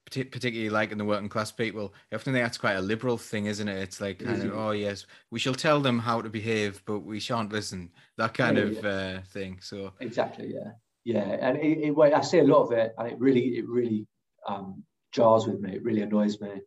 particularly 0.06 0.70
like 0.70 0.92
in 0.92 0.98
the 0.98 1.06
working 1.06 1.30
class 1.30 1.52
people, 1.52 1.94
I 2.12 2.16
often 2.16 2.34
think 2.34 2.44
that's 2.44 2.58
quite 2.58 2.74
a 2.74 2.82
liberal 2.82 3.18
thing, 3.18 3.46
isn't 3.48 3.68
it? 3.68 3.78
It's 3.78 4.02
like 4.02 4.20
kind 4.20 4.44
of, 4.44 4.58
oh 4.58 4.72
yes, 4.72 5.06
we 5.32 5.40
shall 5.40 5.56
tell 5.56 5.80
them 5.82 6.00
how 6.00 6.22
to 6.22 6.30
behave, 6.30 6.82
but 6.86 7.00
we 7.00 7.20
shan't 7.20 7.52
listen. 7.52 7.90
That 8.18 8.34
kind 8.36 8.58
yeah, 8.58 8.64
of 8.64 8.84
yeah. 8.84 8.90
Uh, 8.90 9.22
thing. 9.32 9.60
So 9.62 9.94
exactly, 10.00 10.54
yeah 10.54 10.72
yeah, 11.04 11.38
and 11.42 11.58
it, 11.58 11.80
it, 11.80 12.14
I 12.14 12.22
see 12.22 12.40
a 12.40 12.44
lot 12.44 12.64
of 12.64 12.72
it, 12.72 12.94
and 12.98 13.08
it 13.08 13.20
really, 13.20 13.58
it 13.58 13.68
really 13.68 14.08
um, 14.48 14.84
jars 15.12 15.48
with 15.48 15.60
me. 15.60 15.76
It 15.76 15.84
really 15.84 16.02
annoys 16.02 16.40
me. 16.40 16.62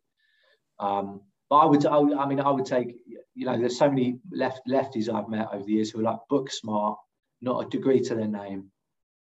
Um, 0.78 1.20
but 1.50 1.56
I 1.56 1.66
would, 1.66 1.86
I, 1.86 1.98
would, 1.98 2.16
I 2.16 2.26
mean, 2.26 2.40
I 2.40 2.50
would 2.50 2.64
take, 2.64 2.96
you 3.34 3.46
know, 3.46 3.58
there's 3.58 3.78
so 3.78 3.88
many 3.88 4.18
left 4.32 4.62
lefties 4.68 5.12
I've 5.12 5.28
met 5.28 5.48
over 5.52 5.64
the 5.64 5.72
years 5.72 5.90
who 5.90 6.00
are 6.00 6.04
like 6.04 6.18
book 6.28 6.50
smart, 6.50 6.98
not 7.40 7.66
a 7.66 7.68
degree 7.68 8.00
to 8.00 8.14
their 8.14 8.26
name, 8.28 8.70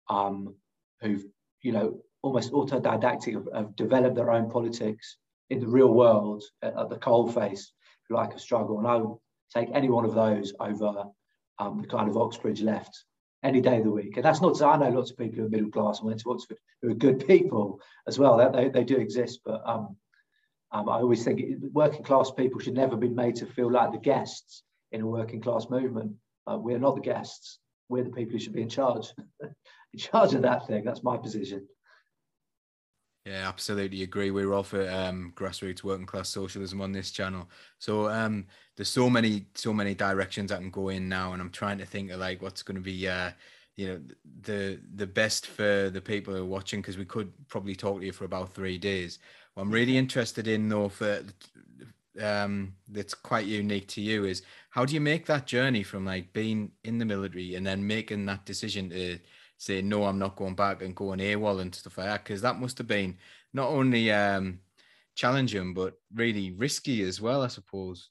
um, 0.09 0.55
who've, 1.01 1.25
you 1.62 1.71
know, 1.71 2.00
almost 2.21 2.51
autodidactic 2.51 3.33
have, 3.33 3.47
have 3.53 3.75
developed 3.75 4.15
their 4.15 4.31
own 4.31 4.50
politics 4.50 5.17
in 5.50 5.59
the 5.59 5.67
real 5.67 5.93
world 5.93 6.43
at, 6.62 6.77
at 6.77 6.89
the 6.89 6.97
coalface, 6.97 7.65
you 8.09 8.15
like, 8.15 8.33
a 8.33 8.39
struggle. 8.39 8.77
And 8.77 8.88
I 8.88 8.97
would 8.97 9.17
take 9.53 9.69
any 9.73 9.89
one 9.89 10.05
of 10.05 10.13
those 10.13 10.53
over 10.59 11.05
um, 11.59 11.81
the 11.81 11.88
kind 11.88 12.09
of 12.09 12.17
Oxbridge 12.17 12.62
left 12.62 13.05
any 13.43 13.62
day 13.62 13.77
of 13.77 13.83
the 13.83 13.91
week. 13.91 14.15
And 14.15 14.25
that's 14.25 14.41
not 14.41 14.62
I 14.62 14.77
know 14.77 14.89
lots 14.89 15.12
of 15.12 15.17
people 15.17 15.39
who 15.39 15.45
are 15.45 15.50
middle 15.50 15.69
class 15.69 16.00
and 16.00 16.07
went 16.07 16.21
to 16.21 16.31
Oxford 16.31 16.57
who 16.81 16.91
are 16.91 16.95
good 16.95 17.27
people 17.27 17.81
as 18.07 18.17
well. 18.17 18.51
They, 18.51 18.69
they 18.69 18.83
do 18.83 18.97
exist, 18.97 19.41
but 19.45 19.62
um, 19.65 19.95
um, 20.71 20.89
I 20.89 20.95
always 20.95 21.23
think 21.23 21.41
working 21.71 22.03
class 22.03 22.31
people 22.31 22.59
should 22.59 22.73
never 22.73 22.97
be 22.97 23.09
made 23.09 23.35
to 23.38 23.45
feel 23.45 23.71
like 23.71 23.91
the 23.91 24.00
guests 24.00 24.63
in 24.91 25.01
a 25.01 25.07
working 25.07 25.41
class 25.41 25.69
movement. 25.69 26.13
Uh, 26.47 26.57
we're 26.57 26.79
not 26.79 26.95
the 26.95 27.01
guests. 27.01 27.59
We're 27.89 28.03
the 28.03 28.09
people 28.09 28.33
who 28.33 28.39
should 28.39 28.53
be 28.53 28.62
in 28.62 28.69
charge, 28.69 29.13
in 29.41 30.00
charge 30.00 30.33
of 30.33 30.41
that 30.41 30.67
thing. 30.67 30.83
That's 30.83 31.03
my 31.03 31.17
position. 31.17 31.67
Yeah, 33.25 33.48
absolutely 33.48 34.03
agree. 34.03 34.32
We're 34.32 34.51
all 34.53 34.63
for 34.63 34.89
um, 34.89 35.32
grassroots 35.36 35.82
working 35.82 36.06
class 36.06 36.27
socialism 36.27 36.82
on 36.82 36.92
this 36.92 37.10
channel. 37.10 37.50
So 37.80 38.10
um, 38.10 38.48
there's 38.75 38.89
so 38.89 39.10
many, 39.10 39.46
so 39.56 39.72
many 39.74 39.96
directions 39.96 40.51
I 40.51 40.58
can 40.58 40.70
go 40.70 40.89
in 40.89 41.08
now, 41.08 41.32
and 41.32 41.42
I'm 41.42 41.50
trying 41.50 41.77
to 41.77 41.86
think 41.86 42.12
of 42.12 42.20
like 42.20 42.42
what's 42.42 42.63
going 42.63 42.75
to 42.75 42.82
be, 42.82 43.08
uh, 43.08 43.32
you 43.77 43.88
know, 43.88 44.01
the 44.42 44.82
the 44.96 45.08
best 45.08 45.48
for 45.48 45.89
the 45.89 46.01
people 46.01 46.34
who 46.34 46.42
are 46.42 46.46
watching 46.46 46.82
because 46.82 46.98
we 46.98 47.06
could 47.06 47.32
probably 47.48 47.75
talk 47.75 48.00
to 48.01 48.06
you 48.06 48.12
for 48.12 48.25
about 48.25 48.53
three 48.53 48.77
days. 48.77 49.20
What 49.53 49.63
I'm 49.63 49.72
really 49.72 49.98
interested 49.98 50.50
in, 50.50 50.68
though, 50.68 50.89
for 50.89 51.22
um, 52.22 52.75
that's 52.89 53.13
quite 53.13 53.46
unique 53.48 53.88
to 53.89 54.01
you 54.01 54.25
is 54.25 54.44
how 54.70 54.86
do 54.86 54.94
you 54.94 55.01
make 55.01 55.25
that 55.25 55.48
journey 55.48 55.82
from 55.84 56.06
like 56.06 56.32
being 56.34 56.72
in 56.84 56.98
the 57.00 57.06
military 57.06 57.56
and 57.56 57.65
then 57.65 57.86
making 57.86 58.25
that 58.27 58.46
decision 58.46 58.89
to 58.89 59.20
say 59.63 59.82
no 59.82 60.03
i'm 60.03 60.20
not 60.20 60.36
going 60.36 60.55
back 60.55 60.82
and 60.82 60.96
going 60.96 61.20
awol 61.20 61.62
and 61.62 61.74
stuff 61.74 61.98
like 61.98 62.08
that 62.08 62.24
because 62.24 62.41
that 62.41 62.60
must 62.60 62.77
have 62.77 62.88
been 62.88 63.17
not 63.53 63.70
only 63.70 64.12
um 64.12 64.60
challenging 65.15 65.74
but 65.74 65.93
really 66.13 66.51
risky 66.51 67.03
as 67.03 67.22
well 67.22 67.41
i 67.41 67.48
suppose. 67.48 68.10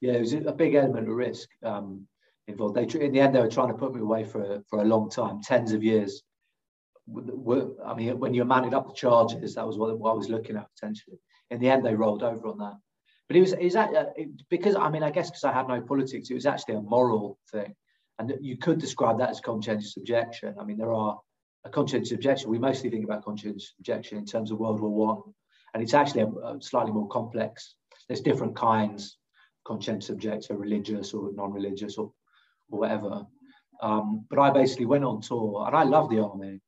Yeah 0.00 0.12
it 0.12 0.20
was 0.20 0.32
a 0.32 0.52
big 0.52 0.74
element 0.74 1.08
of 1.08 1.14
risk 1.14 1.48
um 1.62 2.06
involved. 2.46 2.76
They 2.76 2.82
in 3.00 3.12
the 3.12 3.20
end 3.20 3.34
they 3.34 3.40
were 3.40 3.48
trying 3.48 3.68
to 3.68 3.74
put 3.74 3.94
me 3.94 4.00
away 4.00 4.24
for 4.24 4.62
for 4.68 4.80
a 4.80 4.84
long 4.84 5.10
time 5.10 5.40
tens 5.42 5.72
of 5.72 5.82
years. 5.82 6.22
I 7.08 7.94
mean 7.94 8.18
when 8.18 8.34
you're 8.34 8.44
manning 8.44 8.74
up 8.74 8.86
the 8.86 8.94
charges 8.94 9.54
that 9.54 9.66
was 9.66 9.76
what, 9.76 9.98
what 9.98 10.12
i 10.12 10.14
was 10.14 10.28
looking 10.28 10.56
at 10.56 10.68
potentially. 10.74 11.18
In 11.50 11.60
the 11.60 11.68
end 11.68 11.84
they 11.84 11.94
rolled 11.94 12.22
over 12.22 12.48
on 12.48 12.58
that. 12.58 12.76
But 13.28 13.36
it 13.36 13.40
was 13.40 13.52
is 13.54 13.74
that 13.74 13.94
uh, 13.94 14.06
because 14.48 14.76
i 14.76 14.88
mean 14.88 15.02
i 15.02 15.10
guess 15.10 15.30
because 15.30 15.44
i 15.44 15.52
had 15.52 15.68
no 15.68 15.80
politics 15.80 16.30
it 16.30 16.34
was 16.34 16.46
actually 16.46 16.76
a 16.76 16.82
moral 16.82 17.38
thing 17.50 17.74
and 18.18 18.32
you 18.40 18.56
could 18.56 18.78
describe 18.78 19.18
that 19.18 19.30
as 19.30 19.40
conscientious 19.40 19.96
objection. 19.96 20.54
I 20.60 20.64
mean, 20.64 20.78
there 20.78 20.92
are 20.92 21.18
a 21.64 21.70
conscientious 21.70 22.12
objection. 22.12 22.50
We 22.50 22.58
mostly 22.58 22.90
think 22.90 23.04
about 23.04 23.24
conscientious 23.24 23.74
objection 23.78 24.18
in 24.18 24.26
terms 24.26 24.50
of 24.50 24.58
World 24.58 24.80
War 24.80 24.90
One, 24.90 25.22
and 25.72 25.82
it's 25.82 25.94
actually 25.94 26.22
a, 26.22 26.26
a 26.28 26.58
slightly 26.60 26.92
more 26.92 27.08
complex. 27.08 27.74
There's 28.08 28.20
different 28.20 28.54
kinds, 28.54 29.18
conscientious 29.66 30.10
objector, 30.10 30.56
religious 30.56 31.14
or 31.14 31.32
non-religious 31.34 31.96
or, 31.96 32.12
or 32.70 32.80
whatever. 32.80 33.26
Um, 33.82 34.24
but 34.30 34.38
I 34.38 34.50
basically 34.50 34.86
went 34.86 35.04
on 35.04 35.20
tour, 35.20 35.64
and 35.66 35.76
I 35.76 35.82
love 35.82 36.10
the 36.10 36.20
army. 36.20 36.60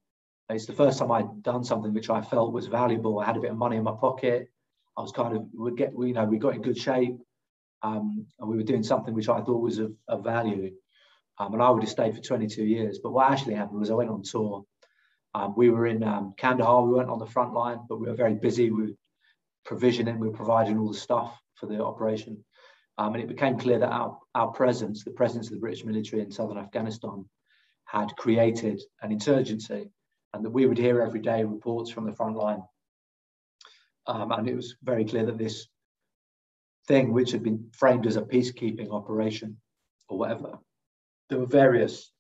It's 0.48 0.66
the 0.66 0.72
first 0.72 0.98
time 0.98 1.12
I'd 1.12 1.42
done 1.42 1.64
something 1.64 1.92
which 1.92 2.10
I 2.10 2.20
felt 2.22 2.52
was 2.52 2.66
valuable. 2.66 3.18
I 3.18 3.26
had 3.26 3.36
a 3.36 3.40
bit 3.40 3.50
of 3.50 3.56
money 3.56 3.76
in 3.76 3.82
my 3.82 3.94
pocket. 4.00 4.48
I 4.96 5.02
was 5.02 5.12
kind 5.12 5.36
of 5.36 5.44
we 5.56 5.74
get 5.74 5.92
you 5.92 6.14
know 6.14 6.24
we 6.24 6.38
got 6.38 6.54
in 6.54 6.62
good 6.62 6.78
shape, 6.78 7.16
um, 7.82 8.26
and 8.38 8.48
we 8.48 8.56
were 8.56 8.62
doing 8.62 8.82
something 8.82 9.14
which 9.14 9.28
I 9.28 9.40
thought 9.40 9.60
was 9.60 9.78
of, 9.78 9.92
of 10.08 10.24
value. 10.24 10.72
Um, 11.38 11.54
and 11.54 11.62
I 11.62 11.70
would 11.70 11.82
have 11.82 11.90
stayed 11.90 12.14
for 12.14 12.22
22 12.22 12.64
years. 12.64 13.00
But 13.02 13.12
what 13.12 13.30
actually 13.30 13.54
happened 13.54 13.80
was 13.80 13.90
I 13.90 13.94
went 13.94 14.10
on 14.10 14.22
tour. 14.22 14.64
Um, 15.34 15.54
we 15.56 15.70
were 15.70 15.86
in 15.86 16.02
um, 16.02 16.34
Kandahar. 16.38 16.84
We 16.84 16.94
weren't 16.94 17.10
on 17.10 17.18
the 17.18 17.26
front 17.26 17.54
line, 17.54 17.80
but 17.88 18.00
we 18.00 18.08
were 18.08 18.14
very 18.14 18.34
busy. 18.34 18.70
We 18.70 18.82
were 18.82 18.92
provisioning, 19.64 20.18
we 20.20 20.28
were 20.28 20.34
providing 20.34 20.78
all 20.78 20.88
the 20.92 20.98
stuff 20.98 21.38
for 21.56 21.66
the 21.66 21.84
operation. 21.84 22.44
Um, 22.98 23.14
and 23.14 23.22
it 23.22 23.28
became 23.28 23.58
clear 23.58 23.78
that 23.80 23.92
our, 23.92 24.18
our 24.34 24.48
presence, 24.48 25.04
the 25.04 25.12
presence 25.12 25.48
of 25.48 25.54
the 25.54 25.60
British 25.60 25.84
military 25.84 26.22
in 26.22 26.30
southern 26.30 26.58
Afghanistan, 26.58 27.26
had 27.86 28.16
created 28.16 28.82
an 29.02 29.12
insurgency 29.12 29.90
and 30.34 30.44
that 30.44 30.50
we 30.50 30.66
would 30.66 30.78
hear 30.78 31.02
every 31.02 31.20
day 31.20 31.44
reports 31.44 31.90
from 31.90 32.06
the 32.06 32.12
front 32.12 32.36
line 32.36 32.62
Um, 34.06 34.32
and 34.32 34.48
it 34.48 34.54
was 34.56 34.76
very 34.82 35.04
clear 35.04 35.26
that 35.26 35.38
this 35.38 35.68
thing, 36.88 37.12
which 37.12 37.32
had 37.32 37.42
been 37.42 37.70
framed 37.76 38.06
as 38.06 38.16
a 38.16 38.22
peacekeeping 38.22 38.90
operation 38.92 39.58
or 40.08 40.18
whatever, 40.18 40.58
there 41.28 41.38
were 41.38 41.46
various 41.46 42.10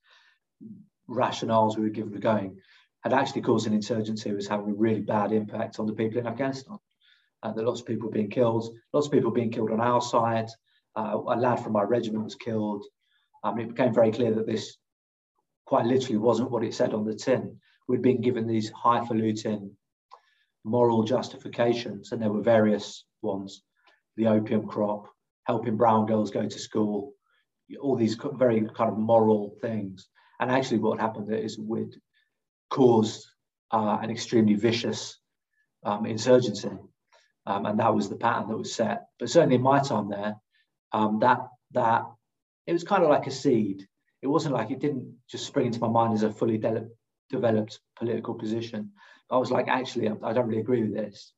rationales 1.08 1.76
we 1.76 1.84
were 1.84 1.90
given 1.90 2.12
for 2.12 2.18
going, 2.18 2.58
had 3.02 3.12
actually 3.12 3.42
caused 3.42 3.66
an 3.66 3.72
insurgency, 3.72 4.32
was 4.32 4.48
having 4.48 4.70
a 4.70 4.74
really 4.74 5.00
bad 5.00 5.32
impact 5.32 5.78
on 5.78 5.86
the 5.86 5.92
people 5.92 6.18
in 6.18 6.26
Afghanistan. 6.26 6.78
Uh, 7.42 7.52
there 7.52 7.64
lots 7.64 7.80
of 7.80 7.86
people 7.86 8.10
being 8.10 8.30
killed, 8.30 8.74
lots 8.92 9.06
of 9.06 9.12
people 9.12 9.30
being 9.30 9.52
killed 9.52 9.70
on 9.70 9.80
our 9.80 10.00
side. 10.00 10.48
Uh, 10.96 11.20
a 11.28 11.36
lad 11.36 11.60
from 11.60 11.72
my 11.72 11.82
regiment 11.82 12.24
was 12.24 12.34
killed. 12.34 12.84
Um, 13.44 13.58
it 13.60 13.68
became 13.68 13.94
very 13.94 14.10
clear 14.10 14.34
that 14.34 14.46
this 14.46 14.76
quite 15.66 15.84
literally 15.84 16.16
wasn't 16.16 16.50
what 16.50 16.64
it 16.64 16.74
said 16.74 16.94
on 16.94 17.04
the 17.04 17.14
tin. 17.14 17.60
We'd 17.86 18.02
been 18.02 18.20
given 18.20 18.46
these 18.46 18.70
highfalutin 18.70 19.76
moral 20.64 21.04
justifications, 21.04 22.10
and 22.10 22.20
there 22.20 22.32
were 22.32 22.42
various 22.42 23.04
ones 23.22 23.62
the 24.16 24.26
opium 24.26 24.66
crop, 24.66 25.08
helping 25.44 25.76
brown 25.76 26.06
girls 26.06 26.30
go 26.30 26.48
to 26.48 26.58
school, 26.58 27.12
all 27.80 27.96
these 27.96 28.16
very 28.34 28.60
kind 28.74 28.90
of 28.90 28.98
moral 28.98 29.56
things. 29.60 30.08
And 30.40 30.50
actually, 30.50 30.78
what 30.78 31.00
happened 31.00 31.32
is 31.32 31.58
we'd 31.58 31.94
caused 32.70 33.26
uh, 33.72 33.98
an 34.02 34.10
extremely 34.10 34.54
vicious 34.54 35.18
um, 35.84 36.06
insurgency. 36.06 36.70
Um, 37.46 37.64
and 37.66 37.78
that 37.78 37.94
was 37.94 38.08
the 38.08 38.16
pattern 38.16 38.48
that 38.48 38.56
was 38.56 38.74
set. 38.74 39.06
But 39.18 39.30
certainly 39.30 39.56
in 39.56 39.62
my 39.62 39.80
time 39.80 40.08
there, 40.08 40.34
um, 40.92 41.20
that 41.20 41.38
that 41.72 42.02
it 42.66 42.72
was 42.72 42.84
kind 42.84 43.02
of 43.02 43.10
like 43.10 43.26
a 43.26 43.30
seed. 43.30 43.86
It 44.22 44.26
wasn't 44.26 44.54
like 44.54 44.70
it 44.70 44.80
didn't 44.80 45.14
just 45.28 45.46
spring 45.46 45.66
into 45.66 45.80
my 45.80 45.88
mind 45.88 46.14
as 46.14 46.22
a 46.22 46.32
fully 46.32 46.58
de- 46.58 46.88
developed 47.30 47.78
political 47.96 48.34
position. 48.34 48.92
I 49.30 49.38
was 49.38 49.50
like, 49.50 49.68
actually, 49.68 50.08
I, 50.08 50.14
I 50.22 50.32
don't 50.32 50.48
really 50.48 50.60
agree 50.60 50.82
with 50.82 50.94
this. 50.94 51.32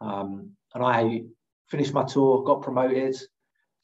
Um, 0.00 0.50
and 0.74 0.84
I 0.84 1.22
finished 1.68 1.92
my 1.92 2.04
tour, 2.04 2.44
got 2.44 2.62
promoted, 2.62 3.16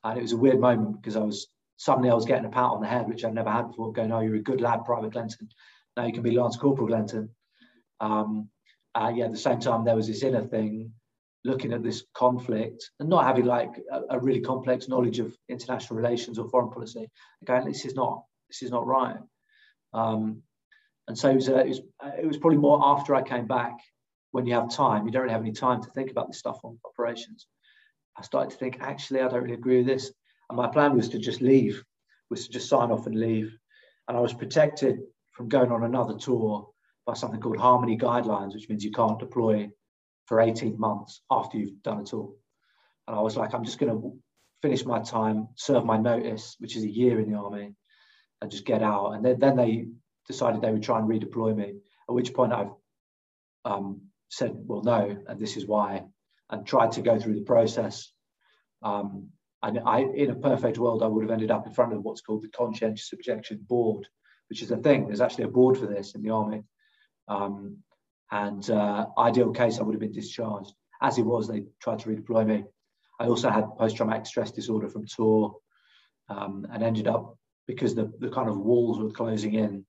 and 0.05 0.19
it 0.19 0.23
was 0.23 0.33
a 0.33 0.37
weird 0.37 0.61
moment 0.61 1.01
because 1.01 1.17
I 1.17 1.21
was 1.21 1.49
suddenly 1.79 2.11
I 2.11 2.15
was 2.15 2.27
getting 2.27 2.45
a 2.45 2.51
pat 2.51 2.65
on 2.65 2.83
the 2.83 2.87
head, 2.87 3.09
which 3.09 3.25
I'd 3.25 3.35
never 3.35 3.51
had 3.51 3.69
before, 3.69 3.93
going, 3.93 4.13
"Oh, 4.13 4.21
you're 4.21 4.35
a 4.37 4.41
good 4.41 4.61
lad, 4.61 4.85
Private 4.85 5.13
Glenton. 5.13 5.49
Now 5.97 6.05
you 6.05 6.13
can 6.13 6.23
be 6.23 6.33
Lance 6.33 6.57
Corporal 6.57 6.89
Glenton." 6.89 7.31
Um, 8.01 8.51
uh, 8.95 9.11
yeah, 9.15 9.25
at 9.25 9.31
the 9.31 9.39
same 9.39 9.61
time, 9.61 9.85
there 9.85 9.97
was 9.97 10.07
this 10.07 10.23
inner 10.23 10.45
thing, 10.45 10.93
looking 11.45 11.73
at 11.73 11.83
this 11.83 12.05
conflict 12.15 12.91
and 13.01 13.09
not 13.09 13.25
having 13.25 13.47
like 13.47 13.81
a, 13.91 14.17
a 14.17 14.21
really 14.21 14.41
complex 14.41 14.89
knowledge 14.89 15.19
of 15.19 15.35
international 15.49 15.97
relations 15.97 16.39
or 16.39 16.49
foreign 16.49 16.71
policy. 16.71 17.09
Going, 17.45 17.65
this 17.65 17.85
is 17.85 17.95
not 17.95 18.25
this 18.49 18.63
is 18.63 18.71
not 18.71 18.87
right. 18.87 19.17
Um, 19.95 20.43
and 21.07 21.19
so 21.19 21.31
it 21.31 21.37
was, 21.37 21.49
uh, 21.49 21.57
it 21.57 21.69
was, 21.69 21.81
uh, 22.05 22.11
it 22.21 22.27
was 22.27 22.37
probably 22.37 22.59
more 22.59 22.81
after 22.83 23.15
I 23.15 23.23
came 23.23 23.47
back 23.47 23.79
when 24.33 24.47
you 24.47 24.55
have 24.55 24.71
time, 24.71 25.07
you 25.07 25.11
don't 25.13 25.23
really 25.23 25.33
have 25.33 25.43
any 25.43 25.53
time 25.53 25.83
to 25.83 25.91
think 25.91 26.11
about 26.11 26.29
this 26.29 26.39
stuff 26.39 26.61
on 26.65 26.79
operations. 26.85 27.47
I 28.17 28.23
started 28.23 28.51
to 28.51 28.57
think, 28.57 28.79
actually, 28.81 29.21
I 29.21 29.29
don't 29.29 29.43
really 29.43 29.55
agree 29.55 29.79
with 29.79 29.87
this. 29.87 30.13
And 30.49 30.57
my 30.57 30.69
plan 30.69 30.97
was 30.97 31.09
to 31.11 31.19
just 31.19 31.41
leave, 31.41 31.83
was 32.31 32.47
to 32.47 32.53
just 32.53 32.69
sign 32.69 32.91
off 32.91 33.07
and 33.07 33.19
leave. 33.19 33.57
And 34.07 34.17
I 34.17 34.21
was 34.21 34.33
protected 34.33 35.01
from 35.33 35.49
going 35.49 35.71
on 35.71 35.85
another 35.85 36.17
tour 36.17 36.69
by 37.07 37.15
something 37.15 37.41
called 37.41 37.59
Harmony 37.59 37.97
Guidelines, 37.97 38.55
which 38.55 38.69
means 38.69 38.85
you 38.85 38.91
can't 38.91 39.19
deploy 39.19 39.71
for 40.27 40.41
18 40.41 40.79
months 40.79 41.23
after 41.31 41.59
you've 41.59 41.83
done 41.83 42.01
a 42.01 42.05
tour. 42.05 42.33
And 43.07 43.17
I 43.17 43.21
was 43.21 43.37
like, 43.37 43.55
I'm 43.55 43.65
just 43.65 43.79
going 43.79 43.93
to 43.93 44.19
finish 44.61 44.85
my 44.85 45.01
time, 45.01 45.49
serve 45.55 45.85
my 45.85 45.97
notice, 45.97 46.57
which 46.59 46.77
is 46.77 46.85
a 46.85 46.91
year 46.91 47.21
in 47.21 47.31
the 47.31 47.39
army, 47.39 47.75
and 48.41 48.51
just 48.51 48.67
get 48.67 48.83
out. 48.83 49.13
And 49.13 49.25
then, 49.25 49.39
then 49.39 49.57
they 49.57 49.87
decided 50.27 50.61
they 50.61 50.71
would 50.71 50.83
try 50.83 50.99
and 50.99 51.09
redeploy 51.09 51.57
me. 51.57 51.75
At 52.09 52.15
which 52.15 52.35
point 52.35 52.53
I've 52.53 52.73
um, 53.65 54.03
said, 54.29 54.53
well, 54.55 54.83
no, 54.83 55.17
and 55.27 55.41
this 55.41 55.57
is 55.57 55.67
why, 55.67 56.05
and 56.51 56.67
tried 56.67 56.93
to 56.93 57.03
go 57.03 57.19
through 57.19 57.35
the 57.35 57.43
process. 57.43 58.13
Um, 58.83 59.29
and 59.63 59.81
I, 59.85 60.01
in 60.01 60.31
a 60.31 60.37
perfect 60.37 60.79
world, 60.79 61.03
I 61.03 61.07
would 61.07 61.23
have 61.23 61.33
ended 61.33 61.51
up 61.51 61.67
in 61.67 61.73
front 61.73 61.93
of 61.93 62.03
what's 62.03 62.21
called 62.21 62.43
the 62.43 62.49
conscientious 62.49 63.13
objection 63.13 63.59
board, 63.69 64.07
which 64.49 64.63
is 64.63 64.71
a 64.71 64.77
thing. 64.77 65.07
There's 65.07 65.21
actually 65.21 65.45
a 65.45 65.49
board 65.49 65.77
for 65.77 65.87
this 65.87 66.15
in 66.15 66.23
the 66.23 66.31
army. 66.31 66.63
Um, 67.27 67.79
and 68.31 68.69
uh, 68.71 69.07
ideal 69.19 69.53
case, 69.53 69.79
I 69.79 69.83
would 69.83 69.95
have 69.95 70.01
been 70.01 70.13
discharged. 70.13 70.73
As 71.03 71.19
it 71.19 71.27
was, 71.27 71.49
they 71.49 71.65
tried 71.81 71.99
to 72.01 72.09
redeploy 72.09 72.47
me. 72.47 72.65
I 73.19 73.27
also 73.27 73.51
had 73.51 73.77
post-traumatic 73.77 74.27
stress 74.27 74.53
disorder 74.53 74.89
from 74.89 75.07
tour, 75.07 75.57
um, 76.29 76.67
and 76.73 76.83
ended 76.83 77.09
up 77.09 77.37
because 77.67 77.95
the, 77.95 78.13
the 78.21 78.31
kind 78.31 78.49
of 78.49 78.59
walls 78.59 78.99
were 78.99 79.11
closing 79.11 79.55
in 79.55 79.85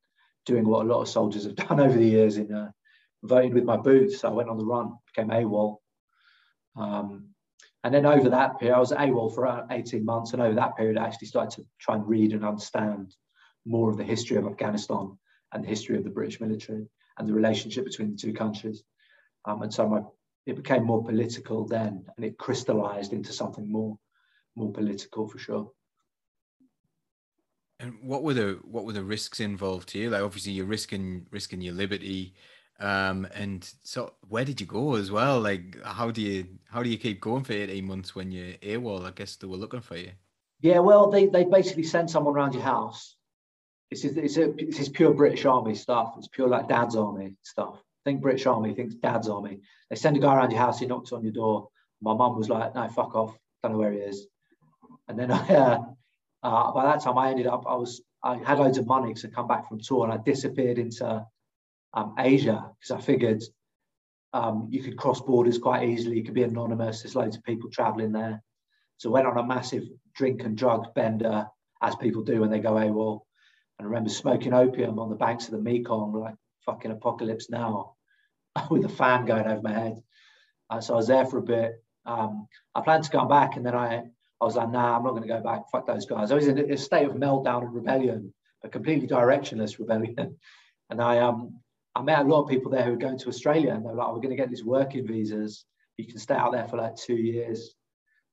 doing 0.45 0.67
what 0.67 0.85
a 0.85 0.89
lot 0.89 1.01
of 1.01 1.09
soldiers 1.09 1.43
have 1.43 1.55
done 1.67 1.79
over 1.79 1.97
the 1.97 2.05
years 2.05 2.37
in 2.37 2.51
uh, 2.51 2.71
voting 3.23 3.53
with 3.53 3.65
my 3.65 3.77
boots. 3.77 4.23
I 4.23 4.29
went 4.29 4.49
on 4.49 4.57
the 4.57 4.65
run, 4.65 4.93
became 5.13 5.29
AWOL. 5.29 5.77
Um, 6.75 7.29
and 7.83 7.93
then 7.93 8.05
over 8.05 8.29
that 8.29 8.59
period, 8.59 8.75
I 8.75 8.79
was 8.79 8.91
AWOL 8.91 9.33
for 9.33 9.41
around 9.41 9.71
18 9.71 10.03
months. 10.03 10.33
And 10.33 10.41
over 10.41 10.55
that 10.55 10.75
period, 10.75 10.97
I 10.97 11.05
actually 11.05 11.29
started 11.29 11.61
to 11.61 11.67
try 11.79 11.95
and 11.95 12.07
read 12.07 12.33
and 12.33 12.43
understand 12.43 13.15
more 13.65 13.89
of 13.89 13.97
the 13.97 14.03
history 14.03 14.35
of 14.37 14.45
Afghanistan 14.45 15.17
and 15.53 15.63
the 15.63 15.67
history 15.67 15.97
of 15.97 16.03
the 16.03 16.09
British 16.09 16.41
military 16.41 16.87
and 17.17 17.27
the 17.27 17.33
relationship 17.33 17.85
between 17.85 18.11
the 18.11 18.17
two 18.17 18.33
countries. 18.33 18.83
Um, 19.45 19.61
and 19.61 19.73
so 19.73 19.87
my, 19.87 20.01
it 20.45 20.57
became 20.57 20.83
more 20.83 21.03
political 21.03 21.65
then 21.65 22.05
and 22.17 22.25
it 22.25 22.37
crystallized 22.37 23.13
into 23.13 23.31
something 23.31 23.71
more, 23.71 23.97
more 24.55 24.71
political 24.73 25.27
for 25.27 25.37
sure. 25.37 25.71
And 27.79 27.95
what 28.01 28.23
were 28.23 28.33
the 28.33 28.59
what 28.63 28.83
were 28.83 28.91
the 28.91 29.05
risks 29.05 29.39
involved 29.39 29.91
here? 29.91 30.09
Like 30.09 30.21
obviously 30.21 30.51
you're 30.51 30.65
risking 30.65 31.27
risking 31.31 31.61
your 31.61 31.73
liberty. 31.73 32.33
Um, 32.79 33.27
and 33.35 33.69
so 33.83 34.13
where 34.29 34.45
did 34.45 34.61
you 34.61 34.67
go 34.67 34.95
as 34.95 35.11
well? 35.11 35.41
Like 35.41 35.81
how 35.83 36.11
do 36.11 36.21
you 36.21 36.47
how 36.69 36.81
do 36.81 36.89
you 36.89 36.97
keep 36.97 37.19
going 37.19 37.43
for 37.43 37.53
18 37.53 37.85
months 37.85 38.15
when 38.15 38.31
you're 38.31 38.53
AWOL? 38.55 39.05
I 39.05 39.11
guess 39.11 39.35
they 39.35 39.47
were 39.47 39.57
looking 39.57 39.81
for 39.81 39.97
you. 39.97 40.11
Yeah, 40.61 40.79
well 40.79 41.09
they 41.09 41.27
they 41.27 41.43
basically 41.43 41.83
send 41.83 42.09
someone 42.09 42.35
around 42.35 42.53
your 42.53 42.63
house. 42.63 43.15
It's 43.91 44.05
it's, 44.05 44.37
a, 44.37 44.53
it's 44.57 44.89
pure 44.89 45.13
British 45.13 45.45
Army 45.45 45.75
stuff. 45.75 46.13
It's 46.17 46.27
pure 46.27 46.47
like 46.47 46.69
Dad's 46.69 46.95
Army 46.95 47.35
stuff. 47.43 47.81
Think 48.05 48.21
British 48.21 48.45
Army, 48.45 48.73
think 48.73 49.01
Dad's 49.01 49.27
Army. 49.27 49.59
They 49.89 49.95
send 49.95 50.15
a 50.15 50.19
guy 50.19 50.35
around 50.35 50.51
your 50.51 50.59
house, 50.59 50.79
he 50.79 50.85
knocks 50.85 51.11
on 51.11 51.23
your 51.23 51.33
door. 51.33 51.69
My 52.01 52.13
mum 52.13 52.37
was 52.37 52.49
like, 52.49 52.73
no, 52.75 52.87
fuck 52.87 53.13
off. 53.13 53.37
Don't 53.61 53.73
know 53.73 53.77
where 53.77 53.91
he 53.91 53.99
is. 53.99 54.25
And 55.09 55.19
then 55.19 55.31
I, 55.31 55.47
uh, 55.49 55.83
uh, 56.43 56.71
by 56.71 56.85
that 56.85 57.01
time, 57.01 57.17
I 57.17 57.29
ended 57.31 57.47
up, 57.47 57.65
I 57.67 57.75
was, 57.75 58.01
I 58.23 58.37
had 58.37 58.59
loads 58.59 58.77
of 58.77 58.87
money 58.87 59.13
to 59.15 59.27
come 59.27 59.47
back 59.47 59.67
from 59.67 59.81
tour 59.81 60.05
and 60.05 60.13
I 60.13 60.17
disappeared 60.17 60.79
into 60.79 61.25
um, 61.93 62.15
Asia 62.17 62.69
because 62.79 62.91
I 62.91 63.01
figured 63.01 63.43
um, 64.33 64.67
you 64.69 64.83
could 64.83 64.97
cross 64.97 65.21
borders 65.21 65.57
quite 65.57 65.89
easily. 65.89 66.17
You 66.17 66.23
could 66.23 66.33
be 66.33 66.43
anonymous. 66.43 67.01
There's 67.01 67.15
loads 67.15 67.35
of 67.35 67.43
people 67.43 67.69
traveling 67.69 68.11
there. 68.11 68.43
So 68.97 69.09
went 69.09 69.27
on 69.27 69.37
a 69.37 69.43
massive 69.43 69.83
drink 70.13 70.43
and 70.43 70.57
drug 70.57 70.93
bender, 70.93 71.47
as 71.81 71.95
people 71.95 72.23
do 72.23 72.41
when 72.41 72.49
they 72.49 72.59
go 72.59 72.73
AWOL. 72.73 73.21
And 73.77 73.85
I 73.85 73.89
remember 73.89 74.09
smoking 74.09 74.53
opium 74.53 74.99
on 74.99 75.09
the 75.09 75.15
banks 75.15 75.45
of 75.45 75.51
the 75.51 75.61
Mekong, 75.61 76.13
like 76.13 76.35
fucking 76.65 76.91
apocalypse 76.91 77.49
now, 77.49 77.95
with 78.69 78.85
a 78.85 78.89
fan 78.89 79.25
going 79.25 79.47
over 79.47 79.61
my 79.61 79.73
head. 79.73 80.03
Uh, 80.69 80.81
so 80.81 80.93
I 80.93 80.97
was 80.97 81.07
there 81.07 81.25
for 81.25 81.37
a 81.37 81.43
bit. 81.43 81.83
Um, 82.05 82.47
I 82.75 82.81
planned 82.81 83.05
to 83.05 83.09
come 83.09 83.27
back, 83.27 83.55
and 83.55 83.65
then 83.65 83.75
I 83.75 84.03
I 84.41 84.45
was 84.45 84.55
like, 84.55 84.71
nah, 84.71 84.95
I'm 84.95 85.03
not 85.03 85.11
going 85.11 85.23
to 85.23 85.27
go 85.27 85.41
back. 85.41 85.69
Fuck 85.71 85.85
those 85.85 86.05
guys. 86.05 86.31
I 86.31 86.35
was 86.35 86.47
in 86.47 86.71
a 86.71 86.77
state 86.77 87.05
of 87.05 87.15
meltdown 87.15 87.63
and 87.63 87.73
rebellion, 87.73 88.33
a 88.63 88.69
completely 88.69 89.07
directionless 89.07 89.79
rebellion. 89.79 90.37
And 90.91 90.99
I 91.03 91.19
um 91.19 91.59
I 91.99 92.01
met 92.01 92.19
a 92.19 92.29
lot 92.29 92.43
of 92.43 92.49
people 92.49 92.71
there 92.71 92.85
who 92.85 92.91
were 92.91 92.97
going 92.97 93.17
to 93.17 93.27
Australia, 93.27 93.73
and 93.73 93.83
they 93.83 93.89
were 93.89 93.95
like, 93.95 94.07
we're 94.07 94.21
going 94.21 94.29
to 94.29 94.37
get 94.37 94.49
these 94.49 94.63
working 94.63 95.05
visas. 95.05 95.65
You 95.97 96.07
can 96.07 96.17
stay 96.17 96.33
out 96.33 96.53
there 96.53 96.65
for 96.65 96.77
like 96.77 96.95
two 96.95 97.17
years, 97.17 97.75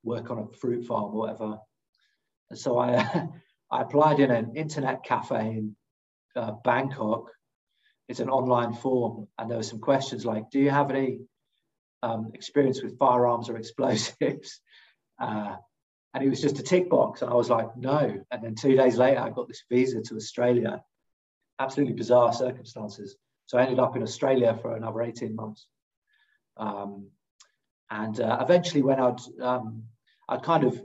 work 0.04 0.30
on 0.30 0.38
a 0.38 0.56
fruit 0.56 0.86
farm 0.86 1.06
or 1.06 1.18
whatever. 1.18 1.58
And 2.48 2.56
so 2.56 2.78
I 2.78 3.28
I 3.72 3.82
applied 3.82 4.20
in 4.20 4.30
an 4.30 4.54
internet 4.54 5.02
cafe 5.02 5.40
in 5.40 5.76
uh, 6.36 6.52
Bangkok. 6.62 7.32
It's 8.08 8.20
an 8.20 8.30
online 8.30 8.72
form, 8.72 9.26
and 9.36 9.50
there 9.50 9.58
were 9.58 9.64
some 9.64 9.80
questions 9.80 10.24
like, 10.24 10.48
do 10.50 10.60
you 10.60 10.70
have 10.70 10.92
any 10.92 11.22
um, 12.04 12.30
experience 12.34 12.84
with 12.84 12.98
firearms 13.00 13.48
or 13.48 13.56
explosives? 13.58 14.60
Uh, 15.20 15.56
and 16.14 16.22
it 16.22 16.30
was 16.30 16.40
just 16.40 16.60
a 16.60 16.62
tick 16.62 16.88
box. 16.88 17.22
And 17.22 17.32
I 17.32 17.34
was 17.34 17.50
like, 17.50 17.76
no. 17.76 18.16
And 18.30 18.44
then 18.44 18.54
two 18.54 18.76
days 18.76 18.96
later, 18.96 19.18
I 19.18 19.30
got 19.30 19.48
this 19.48 19.64
visa 19.68 20.02
to 20.02 20.14
Australia. 20.14 20.84
Absolutely 21.58 21.94
bizarre 21.94 22.32
circumstances. 22.32 23.16
So 23.46 23.58
I 23.58 23.62
ended 23.62 23.78
up 23.78 23.96
in 23.96 24.02
Australia 24.02 24.58
for 24.60 24.76
another 24.76 25.02
18 25.02 25.34
months. 25.34 25.66
Um, 26.56 27.08
and 27.90 28.20
uh, 28.20 28.38
eventually, 28.40 28.82
when 28.82 29.00
I'd, 29.00 29.20
um, 29.40 29.84
I'd 30.28 30.42
kind 30.42 30.64
of 30.64 30.80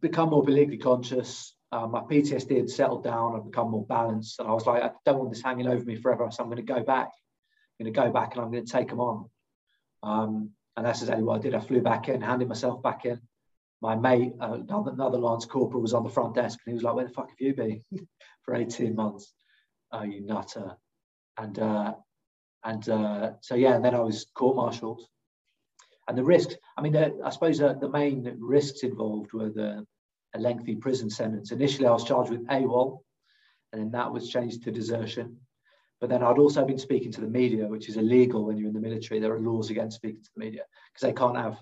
become 0.00 0.30
more 0.30 0.44
politically 0.44 0.78
conscious, 0.78 1.54
uh, 1.72 1.86
my 1.86 2.00
PTSD 2.00 2.56
had 2.56 2.70
settled 2.70 3.02
down, 3.02 3.34
I'd 3.34 3.50
become 3.50 3.70
more 3.70 3.86
balanced. 3.86 4.38
And 4.38 4.48
I 4.48 4.52
was 4.52 4.66
like, 4.66 4.82
I 4.82 4.90
don't 5.04 5.18
want 5.18 5.30
this 5.32 5.42
hanging 5.42 5.66
over 5.66 5.84
me 5.84 5.96
forever. 5.96 6.28
So 6.30 6.42
I'm 6.42 6.48
going 6.48 6.64
to 6.64 6.72
go 6.72 6.82
back. 6.82 7.08
I'm 7.08 7.84
going 7.84 7.92
to 7.92 8.00
go 8.00 8.10
back 8.10 8.34
and 8.34 8.44
I'm 8.44 8.52
going 8.52 8.64
to 8.64 8.72
take 8.72 8.88
them 8.88 9.00
on. 9.00 9.28
Um, 10.02 10.50
and 10.76 10.86
that's 10.86 11.02
exactly 11.02 11.24
what 11.24 11.36
I 11.36 11.42
did. 11.42 11.54
I 11.54 11.60
flew 11.60 11.80
back 11.80 12.08
in, 12.08 12.20
handed 12.20 12.48
myself 12.48 12.82
back 12.82 13.04
in 13.04 13.20
my 13.80 13.94
mate, 13.94 14.32
uh, 14.40 14.54
another, 14.54 14.92
another 14.92 15.18
Lance 15.18 15.44
Corporal, 15.44 15.82
was 15.82 15.94
on 15.94 16.02
the 16.02 16.10
front 16.10 16.34
desk 16.34 16.58
and 16.64 16.72
he 16.72 16.74
was 16.74 16.82
like, 16.82 16.94
Where 16.94 17.06
the 17.06 17.12
fuck 17.12 17.28
have 17.28 17.40
you 17.40 17.54
been 17.54 17.82
for 18.42 18.54
18 18.54 18.94
months? 18.94 19.32
Oh, 19.92 20.02
you 20.02 20.20
nutter. 20.20 20.76
And 21.38 21.58
uh, 21.58 21.94
and 22.64 22.88
uh, 22.88 23.32
so 23.40 23.54
yeah, 23.54 23.74
and 23.74 23.84
then 23.84 23.94
I 23.94 24.00
was 24.00 24.26
court-martialed. 24.34 25.02
And 26.08 26.16
the 26.16 26.24
risks, 26.24 26.54
I 26.76 26.82
mean, 26.82 26.96
I 26.96 27.30
suppose 27.30 27.60
uh, 27.60 27.74
the 27.74 27.88
main 27.88 28.36
risks 28.38 28.82
involved 28.82 29.32
were 29.32 29.50
the 29.50 29.86
a 30.34 30.38
lengthy 30.38 30.76
prison 30.76 31.10
sentence. 31.10 31.50
Initially, 31.50 31.88
I 31.88 31.92
was 31.92 32.04
charged 32.04 32.30
with 32.30 32.46
AWOL, 32.46 33.00
and 33.72 33.80
then 33.80 33.90
that 33.92 34.12
was 34.12 34.28
changed 34.28 34.62
to 34.64 34.70
desertion. 34.70 35.38
But 36.00 36.10
then 36.10 36.22
I'd 36.22 36.38
also 36.38 36.64
been 36.64 36.78
speaking 36.78 37.10
to 37.12 37.20
the 37.20 37.26
media, 37.26 37.66
which 37.66 37.88
is 37.88 37.96
illegal 37.96 38.44
when 38.44 38.58
you're 38.58 38.68
in 38.68 38.74
the 38.74 38.80
military. 38.80 39.18
There 39.18 39.34
are 39.34 39.40
laws 39.40 39.70
against 39.70 39.96
speaking 39.96 40.22
to 40.22 40.30
the 40.36 40.44
media 40.44 40.62
because 40.92 41.08
they 41.08 41.18
can't 41.18 41.36
have 41.36 41.56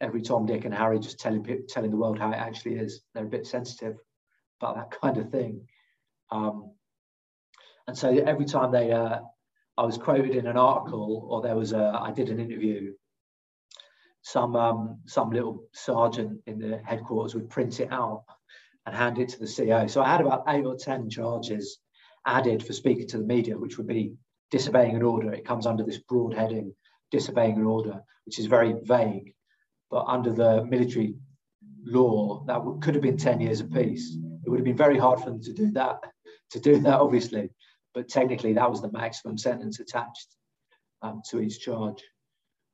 every 0.00 0.20
Tom, 0.20 0.44
Dick, 0.46 0.64
and 0.64 0.74
Harry 0.74 0.98
just 0.98 1.18
telling 1.18 1.44
telling 1.68 1.90
the 1.90 1.96
world 1.96 2.18
how 2.18 2.30
it 2.30 2.36
actually 2.36 2.74
is. 2.74 3.02
They're 3.14 3.24
a 3.24 3.28
bit 3.28 3.46
sensitive 3.46 3.96
about 4.60 4.76
that 4.76 5.00
kind 5.00 5.16
of 5.16 5.30
thing. 5.30 5.66
Um, 6.30 6.72
and 7.86 7.96
so 7.96 8.08
every 8.10 8.44
time 8.44 8.72
they, 8.72 8.92
uh, 8.92 9.18
I 9.78 9.84
was 9.84 9.98
quoted 9.98 10.34
in 10.34 10.46
an 10.46 10.56
article 10.56 11.26
or 11.30 11.42
there 11.42 11.56
was 11.56 11.72
a, 11.72 11.98
I 12.00 12.10
did 12.10 12.30
an 12.30 12.40
interview, 12.40 12.92
some 14.22 14.56
um, 14.56 14.98
some 15.06 15.30
little 15.30 15.68
sergeant 15.72 16.40
in 16.46 16.58
the 16.58 16.78
headquarters 16.84 17.34
would 17.34 17.48
print 17.48 17.78
it 17.78 17.92
out 17.92 18.24
and 18.84 18.94
hand 18.94 19.18
it 19.18 19.28
to 19.30 19.38
the 19.38 19.44
CEO. 19.44 19.88
So 19.88 20.02
I 20.02 20.08
had 20.08 20.20
about 20.20 20.44
eight 20.48 20.64
or 20.64 20.76
ten 20.76 21.08
charges 21.08 21.78
added 22.26 22.64
for 22.64 22.72
speaking 22.72 23.06
to 23.08 23.18
the 23.18 23.24
media, 23.24 23.56
which 23.56 23.78
would 23.78 23.86
be 23.86 24.14
disobeying 24.50 24.96
an 24.96 25.02
order. 25.02 25.32
It 25.32 25.44
comes 25.44 25.64
under 25.64 25.84
this 25.84 25.98
broad 25.98 26.34
heading, 26.34 26.74
disobeying 27.12 27.56
an 27.56 27.64
order, 27.64 28.02
which 28.24 28.40
is 28.40 28.46
very 28.46 28.74
vague. 28.82 29.32
But 29.90 30.06
under 30.08 30.32
the 30.32 30.64
military 30.64 31.14
law, 31.84 32.44
that 32.46 32.60
could 32.82 32.94
have 32.94 33.02
been 33.02 33.16
10 33.16 33.40
years 33.40 33.60
apiece. 33.60 34.16
It 34.44 34.50
would 34.50 34.58
have 34.58 34.64
been 34.64 34.76
very 34.76 34.98
hard 34.98 35.20
for 35.20 35.26
them 35.26 35.42
to 35.42 35.52
do 35.52 35.70
that, 35.72 36.00
to 36.50 36.60
do 36.60 36.80
that, 36.80 37.00
obviously. 37.00 37.50
But 37.96 38.10
technically, 38.10 38.52
that 38.52 38.70
was 38.70 38.82
the 38.82 38.92
maximum 38.92 39.38
sentence 39.38 39.80
attached 39.80 40.28
um, 41.00 41.22
to 41.30 41.40
each 41.40 41.60
charge. 41.60 42.04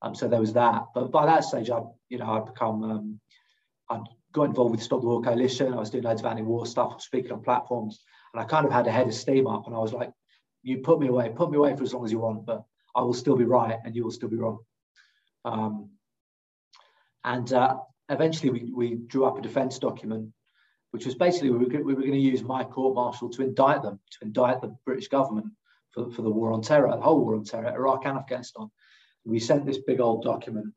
Um, 0.02 0.16
so 0.16 0.26
there 0.26 0.40
was 0.40 0.54
that. 0.54 0.86
But 0.96 1.12
by 1.12 1.26
that 1.26 1.44
stage, 1.44 1.70
I, 1.70 1.80
you 2.08 2.18
know, 2.18 2.28
I'd 2.28 2.46
become, 2.46 2.82
um, 2.82 3.20
I'd 3.88 4.02
got 4.32 4.48
involved 4.48 4.72
with 4.72 4.82
Stop 4.82 5.00
the 5.00 5.06
War 5.06 5.22
Coalition. 5.22 5.74
I 5.74 5.76
was 5.76 5.90
doing 5.90 6.02
loads 6.02 6.22
of 6.22 6.26
anti-war 6.26 6.66
stuff, 6.66 7.00
speaking 7.00 7.30
on 7.30 7.40
platforms, 7.40 8.02
and 8.34 8.42
I 8.42 8.46
kind 8.46 8.66
of 8.66 8.72
had 8.72 8.88
a 8.88 8.90
head 8.90 9.06
of 9.06 9.14
steam 9.14 9.46
up. 9.46 9.68
And 9.68 9.76
I 9.76 9.78
was 9.78 9.92
like, 9.92 10.10
"You 10.64 10.78
put 10.78 10.98
me 10.98 11.06
away, 11.06 11.30
put 11.32 11.52
me 11.52 11.56
away 11.56 11.76
for 11.76 11.84
as 11.84 11.94
long 11.94 12.04
as 12.04 12.10
you 12.10 12.18
want, 12.18 12.44
but 12.44 12.64
I 12.96 13.02
will 13.02 13.14
still 13.14 13.36
be 13.36 13.44
right, 13.44 13.78
and 13.84 13.94
you 13.94 14.02
will 14.02 14.10
still 14.10 14.28
be 14.28 14.38
wrong." 14.38 14.58
Um, 15.44 15.90
and 17.22 17.52
uh, 17.52 17.76
eventually, 18.08 18.50
we, 18.50 18.72
we 18.74 18.94
drew 18.96 19.24
up 19.24 19.38
a 19.38 19.40
defence 19.40 19.78
document, 19.78 20.30
which 20.92 21.06
was 21.06 21.14
basically 21.14 21.50
we 21.50 21.58
were, 21.58 21.82
we 21.82 21.94
were 21.94 22.00
going 22.00 22.12
to 22.12 22.18
use 22.18 22.42
my 22.42 22.62
court 22.62 22.94
martial 22.94 23.28
to 23.30 23.42
indict 23.42 23.82
them, 23.82 23.98
to 24.12 24.18
indict 24.26 24.60
the 24.60 24.76
British 24.86 25.08
government 25.08 25.46
for, 25.90 26.10
for 26.10 26.22
the 26.22 26.30
war 26.30 26.52
on 26.52 26.62
terror, 26.62 26.90
the 26.94 27.02
whole 27.02 27.24
war 27.24 27.34
on 27.34 27.44
terror, 27.44 27.68
Iraq 27.68 28.04
and 28.04 28.18
Afghanistan. 28.18 28.70
We 29.24 29.38
sent 29.38 29.66
this 29.66 29.78
big 29.78 30.00
old 30.00 30.22
document 30.22 30.74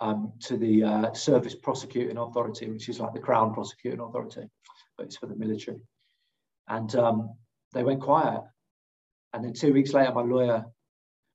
um, 0.00 0.32
to 0.40 0.56
the 0.56 0.84
uh, 0.84 1.12
Service 1.14 1.54
Prosecuting 1.54 2.18
Authority, 2.18 2.68
which 2.68 2.88
is 2.88 3.00
like 3.00 3.14
the 3.14 3.20
Crown 3.20 3.54
Prosecuting 3.54 4.00
Authority, 4.00 4.48
but 4.96 5.06
it's 5.06 5.16
for 5.16 5.26
the 5.26 5.36
military. 5.36 5.78
And 6.68 6.94
um, 6.96 7.34
they 7.72 7.82
went 7.82 8.00
quiet. 8.00 8.42
And 9.32 9.44
then 9.44 9.52
two 9.52 9.72
weeks 9.72 9.92
later, 9.92 10.12
my 10.12 10.22
lawyer 10.22 10.64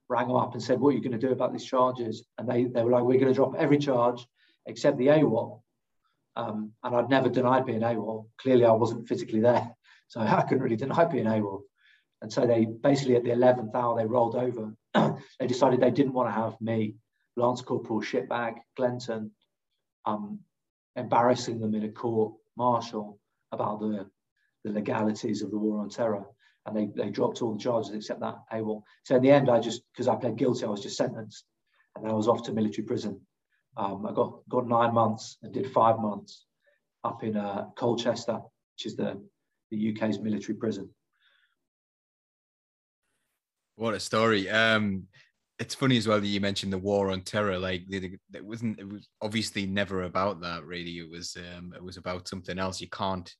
rang 0.09 0.27
them 0.27 0.37
up 0.37 0.53
and 0.53 0.61
said, 0.61 0.79
What 0.79 0.89
are 0.89 0.93
you 0.93 1.01
going 1.01 1.19
to 1.19 1.27
do 1.27 1.31
about 1.31 1.53
these 1.53 1.65
charges? 1.65 2.23
And 2.37 2.47
they, 2.47 2.65
they 2.65 2.83
were 2.83 2.91
like, 2.91 3.03
We're 3.03 3.19
going 3.19 3.27
to 3.27 3.33
drop 3.33 3.55
every 3.57 3.77
charge 3.77 4.25
except 4.65 4.97
the 4.97 5.07
AWOL. 5.07 5.61
Um, 6.39 6.71
and 6.83 6.95
I'd 6.95 7.09
never 7.09 7.27
denied 7.27 7.65
being 7.65 7.81
AWOL. 7.81 8.27
Clearly, 8.37 8.63
I 8.63 8.71
wasn't 8.71 9.07
physically 9.09 9.41
there. 9.41 9.69
So 10.07 10.21
I 10.21 10.41
couldn't 10.43 10.63
really 10.63 10.77
deny 10.77 11.03
being 11.05 11.25
AWOL. 11.25 11.61
And 12.21 12.31
so 12.31 12.45
they 12.45 12.65
basically 12.65 13.15
at 13.15 13.23
the 13.23 13.31
11th 13.31 13.75
hour, 13.75 13.97
they 13.97 14.05
rolled 14.05 14.35
over. 14.35 14.73
they 15.39 15.47
decided 15.47 15.81
they 15.81 15.91
didn't 15.91 16.13
want 16.13 16.29
to 16.29 16.33
have 16.33 16.59
me, 16.61 16.95
Lance 17.35 17.61
Corporal 17.61 18.01
Shitbag 18.01 18.55
Glenton, 18.77 19.31
um, 20.05 20.39
embarrassing 20.95 21.59
them 21.59 21.75
in 21.75 21.83
a 21.83 21.89
court 21.89 22.33
martial 22.57 23.19
about 23.51 23.79
the, 23.79 24.09
the 24.63 24.71
legalities 24.71 25.41
of 25.41 25.51
the 25.51 25.57
war 25.57 25.79
on 25.79 25.89
terror. 25.89 26.25
And 26.65 26.75
they, 26.75 26.89
they 26.95 27.09
dropped 27.09 27.41
all 27.41 27.53
the 27.53 27.59
charges 27.59 27.93
except 27.93 28.21
that 28.21 28.35
AWOL. 28.51 28.83
So 29.03 29.15
in 29.15 29.23
the 29.23 29.31
end, 29.31 29.49
I 29.49 29.59
just, 29.59 29.81
because 29.93 30.07
I 30.07 30.15
pled 30.15 30.37
guilty, 30.37 30.65
I 30.65 30.69
was 30.69 30.83
just 30.83 30.97
sentenced. 30.97 31.45
And 31.95 32.07
I 32.07 32.13
was 32.13 32.27
off 32.27 32.43
to 32.43 32.53
military 32.53 32.85
prison. 32.85 33.19
Um, 33.79 34.05
I 34.05 34.11
got, 34.11 34.41
got 34.49 34.67
nine 34.67 34.93
months 34.93 35.37
and 35.41 35.53
did 35.53 35.71
five 35.71 35.99
months 35.99 36.45
up 37.05 37.23
in 37.23 37.37
uh, 37.37 37.67
Colchester, 37.77 38.33
which 38.33 38.85
is 38.85 38.97
the, 38.97 39.21
the 39.71 39.93
UK's 39.93 40.19
military 40.19 40.55
prison. 40.55 40.89
What 43.77 43.93
a 43.93 43.99
story. 44.01 44.49
Um, 44.49 45.03
it's 45.59 45.75
funny 45.75 45.95
as 45.95 46.09
well 46.09 46.19
that 46.19 46.27
you 46.27 46.41
mentioned 46.41 46.73
the 46.73 46.77
war 46.77 47.09
on 47.09 47.21
terror. 47.21 47.57
Like 47.57 47.83
it 47.89 48.19
wasn't. 48.43 48.77
It 48.77 48.87
was 48.87 49.07
obviously 49.21 49.65
never 49.65 50.03
about 50.03 50.41
that. 50.41 50.65
Really, 50.65 50.97
it 50.97 51.09
was. 51.09 51.37
Um, 51.37 51.73
it 51.73 51.81
was 51.81 51.95
about 51.95 52.27
something 52.27 52.59
else. 52.59 52.81
You 52.81 52.89
can't 52.89 53.33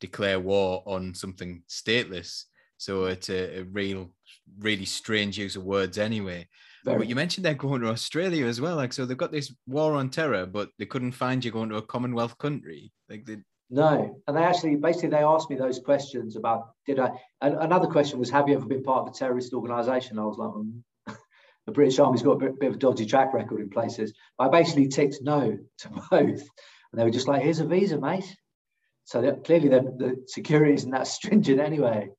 declare 0.00 0.40
war 0.40 0.82
on 0.86 1.14
something 1.14 1.62
stateless. 1.68 2.44
So 2.76 3.04
it's 3.04 3.30
a, 3.30 3.60
a 3.60 3.62
real, 3.64 4.12
really 4.58 4.84
strange 4.84 5.38
use 5.38 5.54
of 5.54 5.62
words 5.62 5.96
anyway. 5.96 6.48
Very. 6.84 6.98
But 6.98 7.08
you 7.08 7.14
mentioned 7.14 7.46
they're 7.46 7.54
going 7.54 7.80
to 7.80 7.88
Australia 7.88 8.46
as 8.46 8.60
well. 8.60 8.76
Like, 8.76 8.92
so 8.92 9.06
they've 9.06 9.16
got 9.16 9.32
this 9.32 9.54
war 9.66 9.94
on 9.94 10.10
terror, 10.10 10.44
but 10.44 10.68
they 10.78 10.84
couldn't 10.84 11.12
find 11.12 11.42
you 11.42 11.50
going 11.50 11.70
to 11.70 11.76
a 11.76 11.82
Commonwealth 11.82 12.36
country. 12.36 12.92
Like, 13.08 13.24
they, 13.24 13.38
no, 13.70 14.20
and 14.28 14.36
they 14.36 14.42
actually 14.42 14.76
basically 14.76 15.08
they 15.08 15.22
asked 15.22 15.48
me 15.48 15.56
those 15.56 15.78
questions 15.78 16.36
about 16.36 16.74
did 16.86 17.00
I? 17.00 17.10
And 17.40 17.54
another 17.54 17.86
question 17.86 18.18
was, 18.18 18.30
have 18.30 18.48
you 18.48 18.56
ever 18.56 18.66
been 18.66 18.82
part 18.82 19.08
of 19.08 19.14
a 19.14 19.16
terrorist 19.16 19.54
organisation? 19.54 20.18
I 20.18 20.24
was 20.24 20.36
like, 20.36 20.50
mm. 20.50 20.82
the 21.66 21.72
British 21.72 21.98
Army's 21.98 22.22
got 22.22 22.32
a 22.32 22.36
bit, 22.38 22.60
bit, 22.60 22.68
of 22.68 22.74
a 22.74 22.78
dodgy 22.78 23.06
track 23.06 23.32
record 23.32 23.60
in 23.60 23.70
places. 23.70 24.12
I 24.38 24.48
basically 24.48 24.88
ticked 24.88 25.18
no 25.22 25.58
to 25.78 25.88
both, 26.10 26.20
and 26.20 27.00
they 27.00 27.04
were 27.04 27.10
just 27.10 27.28
like, 27.28 27.42
here's 27.42 27.60
a 27.60 27.66
visa, 27.66 27.98
mate. 27.98 28.36
So 29.04 29.36
clearly, 29.44 29.68
the, 29.68 29.80
the 29.80 30.24
security 30.26 30.74
isn't 30.74 30.90
that 30.90 31.06
stringent 31.06 31.60
anyway. 31.60 32.10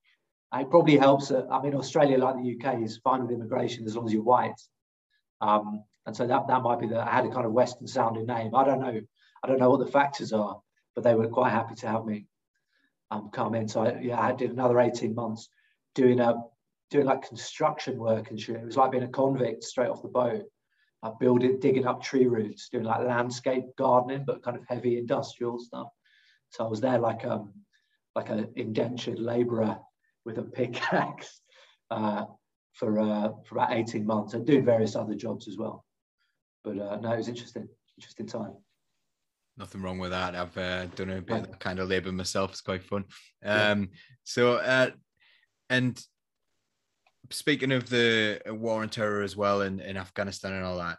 It 0.53 0.69
probably 0.69 0.97
helps. 0.97 1.31
Uh, 1.31 1.45
I 1.51 1.61
mean, 1.61 1.75
Australia, 1.75 2.17
like 2.17 2.35
the 2.35 2.57
UK, 2.57 2.81
is 2.81 2.97
fine 2.97 3.21
with 3.21 3.31
immigration 3.31 3.85
as 3.85 3.95
long 3.95 4.05
as 4.05 4.13
you're 4.13 4.23
white. 4.23 4.59
Um, 5.41 5.83
and 6.05 6.15
so 6.15 6.27
that, 6.27 6.47
that 6.47 6.61
might 6.61 6.79
be 6.79 6.87
that 6.87 7.07
I 7.07 7.11
had 7.11 7.25
a 7.25 7.29
kind 7.29 7.45
of 7.45 7.51
Western 7.51 7.87
sounding 7.87 8.25
name. 8.25 8.55
I 8.55 8.63
don't 8.63 8.79
know. 8.79 9.01
I 9.43 9.47
don't 9.47 9.59
know 9.59 9.69
what 9.69 9.79
the 9.79 9.91
factors 9.91 10.31
are 10.33 10.59
but 10.95 11.03
they 11.03 11.13
were 11.13 11.27
quite 11.27 11.51
happy 11.51 11.75
to 11.75 11.87
have 11.87 12.05
me 12.05 12.25
um, 13.11 13.29
come 13.31 13.53
in. 13.53 13.67
So 13.67 13.81
I, 13.81 13.99
yeah, 13.99 14.19
I 14.19 14.31
did 14.31 14.51
another 14.51 14.79
18 14.79 15.13
months 15.13 15.49
doing 15.93 16.19
a 16.19 16.35
doing 16.89 17.05
like 17.05 17.27
construction 17.27 17.97
work 17.97 18.29
and 18.29 18.39
shit. 18.39 18.55
It 18.55 18.65
was 18.65 18.77
like 18.77 18.91
being 18.91 19.03
a 19.03 19.09
convict 19.09 19.63
straight 19.63 19.89
off 19.89 20.01
the 20.01 20.07
boat. 20.07 20.43
I 21.03 21.11
building, 21.19 21.59
digging 21.59 21.85
up 21.85 22.01
tree 22.01 22.25
roots, 22.25 22.69
doing 22.69 22.85
like 22.85 23.05
landscape 23.05 23.65
gardening, 23.77 24.23
but 24.25 24.41
kind 24.41 24.57
of 24.57 24.63
heavy 24.67 24.97
industrial 24.97 25.59
stuff. 25.59 25.87
So 26.49 26.65
I 26.65 26.69
was 26.69 26.81
there 26.81 26.97
like 26.97 27.25
um 27.25 27.53
like 28.15 28.29
an 28.29 28.47
indentured 28.55 29.19
labourer 29.19 29.77
with 30.25 30.37
a 30.37 30.43
pickaxe 30.43 31.41
uh, 31.91 32.25
for 32.73 32.99
uh, 32.99 33.29
for 33.45 33.57
about 33.57 33.73
18 33.73 34.05
months 34.05 34.33
and 34.33 34.45
doing 34.45 34.65
various 34.65 34.95
other 34.95 35.15
jobs 35.15 35.47
as 35.47 35.57
well. 35.57 35.85
But 36.63 36.79
uh, 36.79 36.97
no, 36.97 37.13
it 37.13 37.17
was 37.17 37.27
interesting, 37.27 37.67
interesting 37.97 38.27
time 38.27 38.55
nothing 39.57 39.81
wrong 39.81 39.97
with 39.97 40.11
that. 40.11 40.35
I've 40.35 40.57
uh, 40.57 40.85
done 40.87 41.11
a 41.11 41.21
bit 41.21 41.43
of 41.43 41.59
kind 41.59 41.79
of 41.79 41.87
labor 41.89 42.11
myself. 42.11 42.51
It's 42.51 42.61
quite 42.61 42.83
fun. 42.83 43.05
Um, 43.43 43.89
so, 44.23 44.55
uh, 44.55 44.91
and 45.69 45.99
speaking 47.31 47.71
of 47.71 47.89
the 47.89 48.41
war 48.47 48.81
on 48.81 48.89
terror 48.89 49.21
as 49.21 49.35
well 49.35 49.61
in, 49.61 49.79
in 49.79 49.97
Afghanistan 49.97 50.53
and 50.53 50.65
all 50.65 50.77
that, 50.77 50.97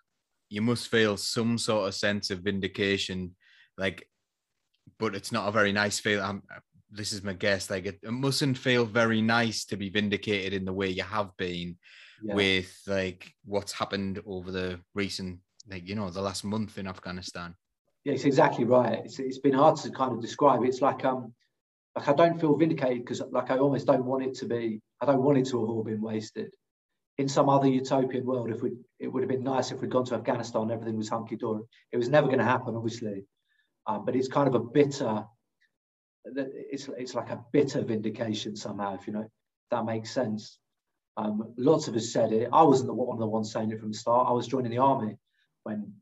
you 0.49 0.63
must 0.63 0.89
feel 0.89 1.17
some 1.17 1.59
sort 1.59 1.89
of 1.89 1.95
sense 1.95 2.31
of 2.31 2.41
vindication, 2.41 3.35
like, 3.77 4.09
but 4.99 5.15
it's 5.15 5.33
not 5.33 5.49
a 5.49 5.53
very 5.53 5.73
nice 5.73 5.99
feel. 5.99 6.23
I'm, 6.23 6.43
this 6.97 7.13
is 7.13 7.23
my 7.23 7.33
guess. 7.33 7.71
Like, 7.71 7.87
it, 7.87 7.99
it 8.03 8.11
mustn't 8.11 8.59
feel 8.59 8.85
very 8.85 9.23
nice 9.23 9.65
to 9.67 9.77
be 9.77 9.91
vindicated 9.91 10.53
in 10.53 10.65
the 10.65 10.73
way 10.73 10.89
you 10.89 11.03
have 11.03 11.31
been 11.37 11.77
yeah. 12.23 12.35
with 12.35 12.75
like 12.87 13.33
what's 13.45 13.73
happened 13.73 14.21
over 14.27 14.51
the 14.51 14.81
recent, 14.95 15.39
like, 15.71 15.89
you 15.89 15.95
know, 15.95 16.11
the 16.11 16.23
last 16.23 16.45
month 16.45 16.79
in 16.79 16.87
Afghanistan 16.87 17.55
yeah, 18.07 18.13
it's 18.13 18.25
exactly 18.25 18.65
right. 18.65 19.01
It's, 19.05 19.19
it's 19.19 19.41
been 19.41 19.53
hard 19.53 19.77
to 19.79 19.91
kind 19.91 20.13
of 20.13 20.21
describe. 20.21 20.63
It's 20.63 20.81
like 20.81 21.05
um, 21.05 21.35
like 21.97 22.09
I 22.09 22.13
don't 22.13 22.41
feel 22.41 22.55
vindicated 22.57 22.99
because 22.99 23.21
like 23.33 23.51
I 23.51 23.59
almost 23.59 23.89
don't 23.89 24.05
want 24.05 24.23
it 24.23 24.35
to 24.37 24.45
be. 24.47 24.81
I 25.01 25.07
don't 25.07 25.25
want 25.25 25.39
it 25.39 25.47
to 25.47 25.61
have 25.61 25.69
all 25.69 25.83
been 25.83 26.01
wasted. 26.01 26.55
In 27.19 27.29
some 27.29 27.49
other 27.49 27.67
utopian 27.67 28.25
world, 28.25 28.53
if 28.53 28.63
we, 28.63 28.75
it 29.01 29.09
would 29.09 29.25
have 29.25 29.29
been 29.29 29.43
nice 29.43 29.73
if 29.73 29.81
we'd 29.81 29.91
gone 29.91 30.05
to 30.05 30.15
Afghanistan, 30.15 30.63
and 30.63 30.71
everything 30.71 30.97
was 30.97 31.09
hunky 31.09 31.35
dory. 31.35 31.63
It 31.91 31.97
was 31.97 32.09
never 32.09 32.29
going 32.29 32.39
to 32.39 32.45
happen, 32.45 32.77
obviously. 32.77 33.25
Um, 33.89 34.05
but 34.05 34.15
it's 34.15 34.29
kind 34.29 34.47
of 34.47 34.55
a 34.55 34.61
bitter. 34.61 35.25
It's 36.35 36.89
it's 36.97 37.15
like 37.15 37.31
a 37.31 37.45
bitter 37.53 37.83
vindication 37.83 38.57
somehow, 38.57 38.95
if 38.95 39.07
you 39.07 39.13
know 39.13 39.31
that 39.71 39.85
makes 39.85 40.11
sense. 40.11 40.59
Um, 41.17 41.55
lots 41.57 41.89
of 41.89 41.97
us 41.97 42.13
said 42.13 42.33
it. 42.33 42.49
I 42.53 42.63
wasn't 42.63 42.89
the 42.89 42.95
one 42.95 43.17
of 43.17 43.21
the 43.21 43.27
ones 43.27 43.53
saying 43.53 43.71
it 43.71 43.81
from 43.81 43.91
the 43.93 43.97
start. 43.99 44.29
I 44.29 44.33
was 44.33 44.47
joining 44.47 44.71
the 44.71 44.79
army 44.79 45.17
when 45.63 45.93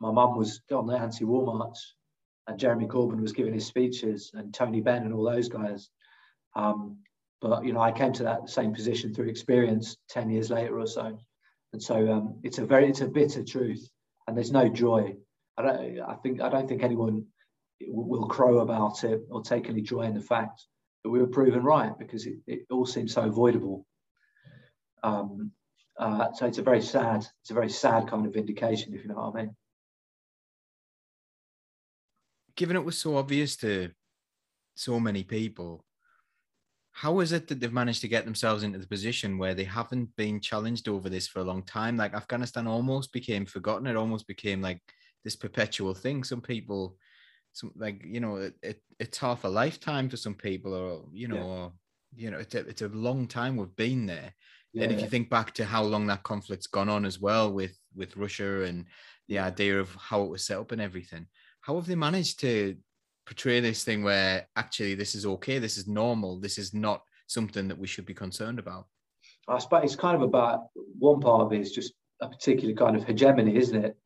my 0.00 0.10
mum 0.10 0.36
was 0.36 0.60
on 0.72 0.86
the 0.86 0.96
anti-war 0.96 1.46
march, 1.46 1.78
and 2.46 2.58
Jeremy 2.58 2.86
Corbyn 2.86 3.20
was 3.20 3.32
giving 3.32 3.54
his 3.54 3.66
speeches, 3.66 4.32
and 4.34 4.52
Tony 4.52 4.80
Benn 4.80 5.04
and 5.04 5.14
all 5.14 5.24
those 5.24 5.48
guys. 5.48 5.90
Um, 6.56 6.98
but 7.40 7.64
you 7.64 7.72
know, 7.72 7.80
I 7.80 7.92
came 7.92 8.12
to 8.14 8.24
that 8.24 8.48
same 8.48 8.74
position 8.74 9.14
through 9.14 9.28
experience 9.28 9.96
ten 10.08 10.28
years 10.30 10.50
later 10.50 10.78
or 10.78 10.86
so, 10.86 11.18
and 11.72 11.82
so 11.82 12.12
um, 12.12 12.40
it's 12.42 12.58
a 12.58 12.66
very 12.66 12.88
it's 12.88 13.00
a 13.00 13.06
bitter 13.06 13.44
truth, 13.44 13.88
and 14.26 14.36
there's 14.36 14.52
no 14.52 14.68
joy. 14.68 15.16
I 15.56 15.62
don't 15.62 16.00
I 16.00 16.14
think 16.14 16.40
I 16.40 16.48
don't 16.48 16.68
think 16.68 16.82
anyone 16.82 17.26
will 17.80 18.26
crow 18.26 18.58
about 18.58 19.04
it 19.04 19.22
or 19.30 19.42
take 19.42 19.68
any 19.68 19.82
joy 19.82 20.02
in 20.02 20.14
the 20.14 20.20
fact 20.20 20.64
that 21.02 21.10
we 21.10 21.20
were 21.20 21.26
proven 21.26 21.62
right 21.62 21.98
because 21.98 22.26
it, 22.26 22.36
it 22.46 22.66
all 22.70 22.86
seems 22.86 23.12
so 23.14 23.22
avoidable. 23.22 23.86
Um, 25.02 25.52
uh, 25.98 26.32
so 26.32 26.46
it's 26.46 26.58
a 26.58 26.62
very 26.62 26.82
sad, 26.82 27.26
it's 27.42 27.50
a 27.50 27.54
very 27.54 27.70
sad 27.70 28.08
kind 28.08 28.26
of 28.26 28.34
vindication, 28.34 28.94
if 28.94 29.02
you 29.02 29.08
know 29.08 29.16
what 29.16 29.36
I 29.36 29.44
mean. 29.44 29.56
Given 32.56 32.76
it 32.76 32.84
was 32.84 32.98
so 32.98 33.16
obvious 33.16 33.56
to 33.58 33.90
so 34.76 34.98
many 34.98 35.24
people, 35.24 35.84
how 36.92 37.18
is 37.18 37.32
it 37.32 37.48
that 37.48 37.58
they've 37.58 37.72
managed 37.72 38.00
to 38.02 38.08
get 38.08 38.24
themselves 38.24 38.62
into 38.62 38.78
the 38.78 38.86
position 38.86 39.36
where 39.36 39.52
they 39.52 39.64
haven't 39.64 40.14
been 40.16 40.40
challenged 40.40 40.88
over 40.88 41.08
this 41.08 41.26
for 41.26 41.40
a 41.40 41.44
long 41.44 41.64
time? 41.64 41.96
Like 41.96 42.14
Afghanistan 42.14 42.68
almost 42.68 43.12
became 43.12 43.46
forgotten. 43.46 43.88
It 43.88 43.96
almost 43.96 44.28
became 44.28 44.62
like 44.62 44.80
this 45.24 45.34
perpetual 45.34 45.92
thing. 45.92 46.22
Some 46.22 46.40
people, 46.40 46.96
some 47.54 47.72
like 47.76 48.04
you 48.04 48.20
know, 48.20 48.36
it, 48.36 48.54
it 48.62 48.82
it's 48.98 49.18
half 49.18 49.44
a 49.44 49.48
lifetime 49.48 50.08
for 50.08 50.16
some 50.16 50.34
people, 50.34 50.74
or 50.74 51.04
you 51.12 51.28
know, 51.28 51.36
yeah. 51.36 51.42
or 51.42 51.72
you 52.16 52.30
know, 52.30 52.38
it's 52.38 52.54
a, 52.54 52.58
it's 52.58 52.82
a 52.82 52.88
long 52.88 53.26
time 53.26 53.56
we've 53.56 53.76
been 53.76 54.06
there. 54.06 54.34
Yeah. 54.72 54.84
And 54.84 54.92
if 54.92 55.00
you 55.00 55.08
think 55.08 55.30
back 55.30 55.54
to 55.54 55.64
how 55.64 55.82
long 55.84 56.06
that 56.08 56.24
conflict's 56.24 56.66
gone 56.66 56.88
on 56.88 57.04
as 57.04 57.20
well 57.20 57.52
with 57.52 57.78
with 57.94 58.16
Russia 58.16 58.64
and 58.64 58.86
the 59.28 59.38
idea 59.38 59.80
of 59.80 59.94
how 59.94 60.22
it 60.22 60.30
was 60.30 60.44
set 60.44 60.58
up 60.58 60.72
and 60.72 60.80
everything, 60.80 61.26
how 61.60 61.76
have 61.76 61.86
they 61.86 61.94
managed 61.94 62.40
to 62.40 62.76
portray 63.24 63.60
this 63.60 63.84
thing 63.84 64.02
where 64.02 64.46
actually 64.56 64.94
this 64.94 65.14
is 65.14 65.24
okay, 65.24 65.58
this 65.58 65.78
is 65.78 65.86
normal, 65.86 66.40
this 66.40 66.58
is 66.58 66.74
not 66.74 67.02
something 67.28 67.68
that 67.68 67.78
we 67.78 67.86
should 67.86 68.04
be 68.04 68.14
concerned 68.14 68.58
about? 68.58 68.86
I 69.48 69.58
suppose 69.58 69.84
it's 69.84 69.96
kind 69.96 70.16
of 70.16 70.22
about 70.22 70.64
one 70.98 71.20
part 71.20 71.42
of 71.42 71.52
it 71.52 71.60
is 71.60 71.72
just 71.72 71.94
a 72.20 72.28
particular 72.28 72.74
kind 72.74 72.96
of 72.96 73.04
hegemony, 73.04 73.56
isn't 73.56 73.84
it? 73.84 73.96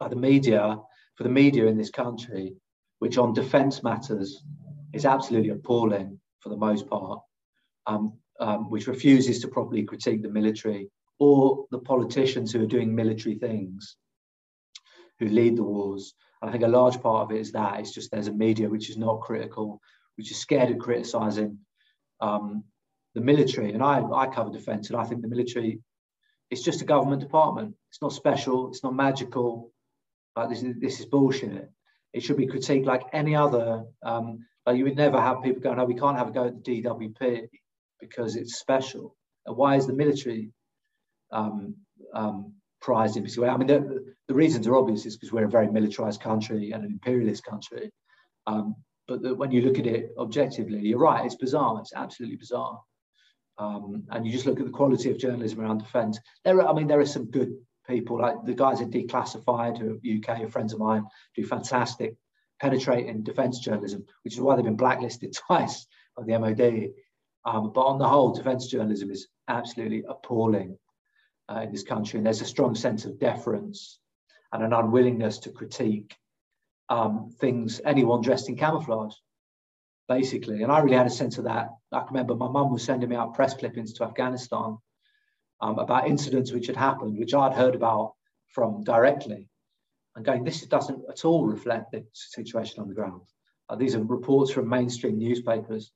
The 0.00 0.16
media, 0.16 0.78
for 1.16 1.22
the 1.22 1.28
media 1.28 1.66
in 1.66 1.76
this 1.76 1.90
country, 1.90 2.56
which 3.02 3.18
on 3.18 3.32
defence 3.32 3.82
matters 3.82 4.44
is 4.92 5.04
absolutely 5.04 5.50
appalling 5.50 6.20
for 6.38 6.50
the 6.50 6.56
most 6.56 6.86
part, 6.86 7.18
um, 7.88 8.12
um, 8.38 8.70
which 8.70 8.86
refuses 8.86 9.40
to 9.40 9.48
properly 9.48 9.82
critique 9.82 10.22
the 10.22 10.28
military 10.28 10.88
or 11.18 11.64
the 11.72 11.80
politicians 11.80 12.52
who 12.52 12.62
are 12.62 12.74
doing 12.76 12.94
military 12.94 13.34
things, 13.34 13.96
who 15.18 15.26
lead 15.26 15.56
the 15.56 15.64
wars, 15.64 16.14
And 16.40 16.48
I 16.48 16.52
think 16.52 16.62
a 16.62 16.68
large 16.68 17.02
part 17.02 17.24
of 17.24 17.36
it 17.36 17.40
is 17.40 17.50
that 17.52 17.80
it's 17.80 17.92
just 17.92 18.12
there's 18.12 18.28
a 18.28 18.32
media 18.32 18.68
which 18.68 18.88
is 18.88 18.96
not 18.96 19.22
critical, 19.22 19.80
which 20.16 20.30
is 20.30 20.38
scared 20.38 20.70
of 20.70 20.78
criticizing 20.78 21.58
um, 22.20 22.62
the 23.16 23.20
military. 23.20 23.72
And 23.72 23.82
I, 23.82 24.00
I 24.00 24.28
cover 24.28 24.50
defense, 24.50 24.90
and 24.90 24.96
I 25.00 25.04
think 25.06 25.22
the 25.22 25.34
military 25.36 25.80
it's 26.52 26.62
just 26.62 26.82
a 26.82 26.92
government 26.94 27.20
department. 27.20 27.74
It's 27.90 28.00
not 28.00 28.12
special. 28.12 28.68
It's 28.68 28.84
not 28.84 28.94
magical. 28.94 29.72
Like 30.36 30.50
this 30.50 30.62
is 30.62 30.76
this 30.78 31.00
is 31.00 31.06
bullshit. 31.06 31.68
It 32.12 32.22
should 32.22 32.36
be 32.36 32.46
critiqued 32.46 32.86
like 32.86 33.02
any 33.12 33.34
other. 33.34 33.84
Um, 34.02 34.46
like 34.66 34.76
you 34.76 34.84
would 34.84 34.96
never 34.96 35.20
have 35.20 35.42
people 35.42 35.62
going, 35.62 35.78
"No, 35.78 35.84
we 35.84 35.94
can't 35.94 36.18
have 36.18 36.28
a 36.28 36.32
go 36.32 36.46
at 36.46 36.64
the 36.64 36.82
DWP 36.82 37.48
because 38.00 38.36
it's 38.36 38.58
special." 38.58 39.16
And 39.46 39.56
why 39.56 39.76
is 39.76 39.86
the 39.86 39.92
military 39.92 40.52
um, 41.32 41.74
um, 42.14 42.54
prized 42.82 43.16
in 43.16 43.22
particular. 43.22 43.48
I 43.48 43.56
mean, 43.56 43.68
the, 43.68 44.14
the 44.28 44.34
reasons 44.34 44.66
are 44.66 44.76
obvious. 44.76 45.06
It's 45.06 45.16
because 45.16 45.32
we're 45.32 45.46
a 45.46 45.50
very 45.50 45.70
militarized 45.70 46.20
country 46.20 46.72
and 46.72 46.84
an 46.84 46.90
imperialist 46.90 47.44
country. 47.44 47.90
Um, 48.46 48.74
but 49.08 49.22
the, 49.22 49.34
when 49.34 49.50
you 49.50 49.62
look 49.62 49.78
at 49.78 49.86
it 49.86 50.10
objectively, 50.18 50.80
you're 50.80 50.98
right. 50.98 51.24
It's 51.24 51.36
bizarre. 51.36 51.78
It's 51.80 51.94
absolutely 51.94 52.36
bizarre. 52.36 52.80
Um, 53.58 54.04
and 54.10 54.26
you 54.26 54.32
just 54.32 54.46
look 54.46 54.58
at 54.60 54.66
the 54.66 54.72
quality 54.72 55.10
of 55.10 55.18
journalism 55.18 55.60
around 55.60 55.78
defence. 55.78 56.18
There, 56.44 56.60
are, 56.60 56.68
I 56.68 56.72
mean, 56.74 56.88
there 56.88 57.00
are 57.00 57.06
some 57.06 57.30
good 57.30 57.54
people 57.86 58.20
like 58.20 58.44
the 58.44 58.54
guys 58.54 58.80
at 58.80 58.90
Declassified, 58.90 59.78
who 59.78 60.00
are 60.04 60.36
UK, 60.36 60.50
friends 60.50 60.72
of 60.72 60.78
mine, 60.78 61.04
do 61.34 61.44
fantastic, 61.44 62.16
penetrating 62.60 63.22
defence 63.22 63.58
journalism, 63.58 64.04
which 64.24 64.34
is 64.34 64.40
why 64.40 64.54
they've 64.56 64.64
been 64.64 64.76
blacklisted 64.76 65.32
twice 65.46 65.86
by 66.16 66.24
the 66.24 66.38
MOD. 66.38 66.90
Um, 67.44 67.72
but 67.72 67.82
on 67.82 67.98
the 67.98 68.08
whole, 68.08 68.32
defence 68.32 68.68
journalism 68.68 69.10
is 69.10 69.28
absolutely 69.48 70.04
appalling 70.08 70.78
uh, 71.50 71.62
in 71.62 71.72
this 71.72 71.82
country, 71.82 72.18
and 72.18 72.26
there's 72.26 72.40
a 72.40 72.46
strong 72.46 72.74
sense 72.74 73.04
of 73.04 73.18
deference 73.18 73.98
and 74.52 74.62
an 74.62 74.72
unwillingness 74.72 75.38
to 75.38 75.50
critique 75.50 76.16
um, 76.88 77.34
things, 77.40 77.80
anyone 77.84 78.20
dressed 78.20 78.48
in 78.48 78.56
camouflage, 78.56 79.14
basically. 80.08 80.62
And 80.62 80.70
I 80.70 80.80
really 80.80 80.96
had 80.96 81.06
a 81.06 81.10
sense 81.10 81.38
of 81.38 81.44
that. 81.44 81.70
I 81.90 82.00
can 82.00 82.08
remember 82.08 82.34
my 82.34 82.48
mum 82.48 82.70
was 82.70 82.84
sending 82.84 83.08
me 83.08 83.16
out 83.16 83.34
press 83.34 83.54
clippings 83.54 83.94
to 83.94 84.04
Afghanistan 84.04 84.78
um, 85.62 85.78
about 85.78 86.08
incidents 86.08 86.52
which 86.52 86.66
had 86.66 86.76
happened, 86.76 87.16
which 87.16 87.34
I'd 87.34 87.54
heard 87.54 87.74
about 87.74 88.14
from 88.48 88.82
directly, 88.82 89.48
and 90.14 90.24
going, 90.24 90.44
this 90.44 90.66
doesn't 90.66 91.02
at 91.08 91.24
all 91.24 91.46
reflect 91.46 91.92
the 91.92 92.04
situation 92.12 92.80
on 92.80 92.88
the 92.88 92.94
ground. 92.94 93.22
Uh, 93.70 93.76
these 93.76 93.94
are 93.94 94.02
reports 94.02 94.50
from 94.50 94.68
mainstream 94.68 95.18
newspapers, 95.18 95.92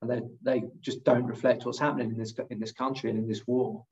and 0.00 0.10
they, 0.10 0.20
they 0.42 0.66
just 0.80 1.02
don't 1.02 1.24
reflect 1.24 1.64
what's 1.64 1.78
happening 1.78 2.10
in 2.10 2.18
this 2.18 2.34
in 2.50 2.60
this 2.60 2.72
country 2.72 3.10
and 3.10 3.18
in 3.18 3.26
this 3.26 3.46
war. 3.46 3.84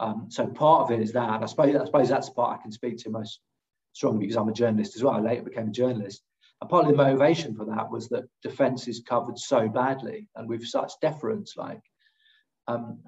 Um, 0.00 0.26
so 0.28 0.46
part 0.46 0.82
of 0.82 0.90
it 0.90 1.00
is 1.00 1.12
that. 1.12 1.42
I 1.42 1.46
suppose, 1.46 1.74
I 1.74 1.84
suppose 1.84 2.08
that's 2.08 2.28
the 2.28 2.34
part 2.34 2.58
I 2.58 2.62
can 2.62 2.72
speak 2.72 2.98
to 2.98 3.10
most 3.10 3.40
strongly 3.92 4.26
because 4.26 4.36
I'm 4.36 4.48
a 4.48 4.52
journalist 4.52 4.96
as 4.96 5.02
well. 5.02 5.14
I 5.14 5.20
later 5.20 5.42
became 5.42 5.68
a 5.68 5.72
journalist. 5.72 6.22
And 6.60 6.68
part 6.68 6.84
of 6.84 6.90
the 6.90 6.96
motivation 6.96 7.54
for 7.54 7.64
that 7.66 7.90
was 7.90 8.08
that 8.08 8.24
defence 8.42 8.88
is 8.88 9.02
covered 9.08 9.38
so 9.38 9.68
badly 9.68 10.28
and 10.34 10.48
with 10.48 10.66
such 10.66 10.92
deference. 11.00 11.56
Like, 11.56 11.80
um, 12.66 12.98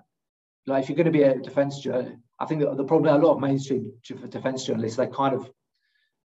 like 0.67 0.83
if 0.83 0.89
you're 0.89 0.97
going 0.97 1.07
to 1.07 1.13
be 1.13 1.23
a 1.23 1.39
defence 1.39 1.81
journalist, 1.81 2.17
I 2.39 2.47
think 2.47 2.61
the 2.61 2.85
problem, 2.85 3.15
a 3.15 3.25
lot 3.25 3.35
of 3.35 3.41
mainstream 3.41 3.93
defence 4.29 4.65
journalists, 4.65 4.97
they 4.97 5.07
kind 5.07 5.35
of 5.35 5.51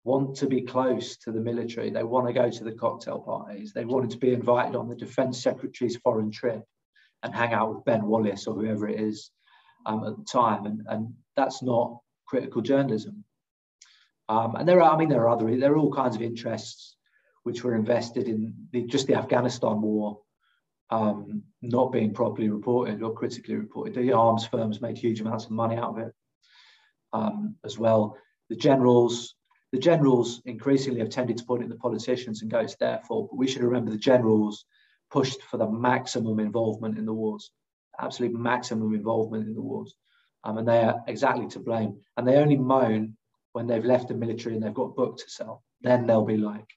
want 0.04 0.36
to 0.36 0.46
be 0.46 0.62
close 0.62 1.16
to 1.18 1.32
the 1.32 1.40
military. 1.40 1.90
They 1.90 2.02
want 2.02 2.26
to 2.26 2.32
go 2.34 2.50
to 2.50 2.64
the 2.64 2.72
cocktail 2.72 3.20
parties. 3.20 3.72
They 3.72 3.86
wanted 3.86 4.10
to 4.10 4.18
be 4.18 4.34
invited 4.34 4.76
on 4.76 4.88
the 4.88 4.94
defence 4.94 5.42
secretary's 5.42 5.96
foreign 5.96 6.30
trip 6.30 6.62
and 7.22 7.34
hang 7.34 7.54
out 7.54 7.74
with 7.74 7.84
Ben 7.86 8.04
Wallace 8.04 8.46
or 8.46 8.54
whoever 8.54 8.86
it 8.86 9.00
is 9.00 9.30
um, 9.86 10.04
at 10.04 10.16
the 10.16 10.24
time, 10.24 10.66
and, 10.66 10.82
and 10.88 11.14
that's 11.36 11.62
not 11.62 11.98
critical 12.26 12.60
journalism. 12.60 13.24
Um, 14.28 14.56
and 14.56 14.68
there 14.68 14.82
are, 14.82 14.94
I 14.94 14.98
mean, 14.98 15.08
there 15.08 15.22
are 15.22 15.30
other, 15.30 15.56
there 15.56 15.72
are 15.72 15.76
all 15.76 15.92
kinds 15.92 16.16
of 16.16 16.22
interests 16.22 16.96
which 17.42 17.62
were 17.62 17.74
invested 17.74 18.28
in 18.28 18.54
the, 18.72 18.82
just 18.82 19.06
the 19.06 19.16
Afghanistan 19.16 19.80
war 19.80 20.20
um, 20.90 21.42
not 21.62 21.92
being 21.92 22.12
properly 22.12 22.48
reported 22.48 23.02
or 23.02 23.14
critically 23.14 23.56
reported. 23.56 23.94
The 23.94 24.12
arms 24.12 24.46
firms 24.46 24.80
made 24.80 24.98
huge 24.98 25.20
amounts 25.20 25.46
of 25.46 25.50
money 25.50 25.76
out 25.76 25.90
of 25.90 25.98
it 25.98 26.14
um, 27.12 27.56
as 27.64 27.78
well. 27.78 28.16
The 28.50 28.56
generals, 28.56 29.34
the 29.72 29.78
generals 29.78 30.42
increasingly 30.44 31.00
have 31.00 31.10
tended 31.10 31.38
to 31.38 31.44
point 31.44 31.62
at 31.62 31.68
the 31.68 31.76
politicians 31.76 32.42
and 32.42 32.50
go, 32.50 32.60
it's 32.60 32.76
their 32.76 33.00
fault. 33.08 33.30
But 33.30 33.38
we 33.38 33.48
should 33.48 33.62
remember 33.62 33.90
the 33.90 33.98
generals 33.98 34.64
pushed 35.10 35.42
for 35.42 35.56
the 35.56 35.70
maximum 35.70 36.38
involvement 36.40 36.98
in 36.98 37.06
the 37.06 37.14
wars 37.14 37.50
absolute 38.00 38.34
maximum 38.34 38.94
involvement 38.94 39.46
in 39.46 39.54
the 39.54 39.60
wars. 39.60 39.94
Um, 40.42 40.58
and 40.58 40.68
they 40.68 40.78
are 40.78 41.02
exactly 41.06 41.46
to 41.48 41.60
blame. 41.60 42.00
And 42.16 42.26
they 42.26 42.36
only 42.36 42.56
moan 42.56 43.16
when 43.52 43.66
they've 43.66 43.84
left 43.84 44.08
the 44.08 44.14
military 44.14 44.54
and 44.54 44.62
they've 44.62 44.74
got 44.74 44.90
a 44.90 44.94
book 44.94 45.18
to 45.18 45.30
sell. 45.30 45.62
Then 45.80 46.06
they'll 46.06 46.24
be 46.24 46.36
like, 46.36 46.68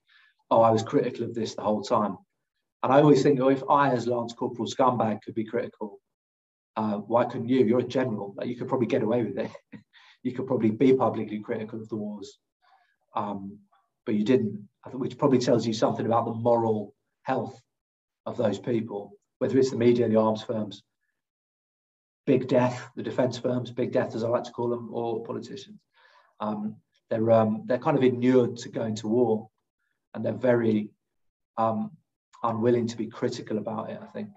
oh, 0.49 0.61
I 0.61 0.71
was 0.71 0.83
critical 0.83 1.25
of 1.25 1.33
this 1.33 1.55
the 1.55 1.63
whole 1.63 1.81
time. 1.81 2.17
And 2.83 2.93
I 2.93 3.01
always 3.01 3.23
think, 3.23 3.39
oh, 3.39 3.49
if 3.49 3.63
I, 3.69 3.91
as 3.91 4.07
Lance 4.07 4.33
Corporal 4.33 4.67
Scumbag, 4.67 5.21
could 5.23 5.33
be 5.33 5.43
critical, 5.43 5.99
uh, 6.75 6.97
why 6.97 7.25
couldn't 7.25 7.49
you? 7.49 7.65
You're 7.65 7.79
a 7.79 7.83
general. 7.83 8.35
Like, 8.37 8.47
you 8.47 8.55
could 8.55 8.67
probably 8.67 8.87
get 8.87 9.01
away 9.01 9.23
with 9.23 9.37
it. 9.37 9.51
you 10.23 10.31
could 10.31 10.45
probably 10.45 10.69
be 10.69 10.93
publicly 10.93 11.39
critical 11.39 11.81
of 11.81 11.89
the 11.89 11.95
wars. 11.95 12.37
Um, 13.15 13.59
but 14.05 14.15
you 14.15 14.23
didn't, 14.23 14.67
which 14.93 15.17
probably 15.17 15.39
tells 15.39 15.65
you 15.65 15.73
something 15.73 16.05
about 16.05 16.25
the 16.25 16.33
moral 16.33 16.93
health 17.23 17.59
of 18.25 18.37
those 18.37 18.59
people, 18.59 19.13
whether 19.39 19.57
it's 19.57 19.71
the 19.71 19.77
media, 19.77 20.07
the 20.07 20.19
arms 20.19 20.43
firms, 20.43 20.83
big 22.25 22.47
death, 22.47 22.89
the 22.95 23.03
defence 23.03 23.37
firms, 23.37 23.71
big 23.71 23.91
death 23.91 24.15
as 24.15 24.23
I 24.23 24.27
like 24.27 24.43
to 24.43 24.51
call 24.51 24.69
them, 24.69 24.89
or 24.93 25.23
politicians. 25.23 25.79
Um, 26.39 26.75
they're 27.09 27.31
um, 27.31 27.63
they're 27.65 27.79
kind 27.79 27.97
of 27.97 28.03
inured 28.03 28.57
to 28.57 28.69
going 28.69 28.95
to 28.95 29.07
war, 29.07 29.49
and 30.13 30.23
they're 30.23 30.33
very 30.33 30.89
um, 31.57 31.91
unwilling 32.43 32.87
to 32.87 32.97
be 32.97 33.07
critical 33.07 33.57
about 33.57 33.89
it. 33.89 33.99
I 34.01 34.05
think. 34.07 34.29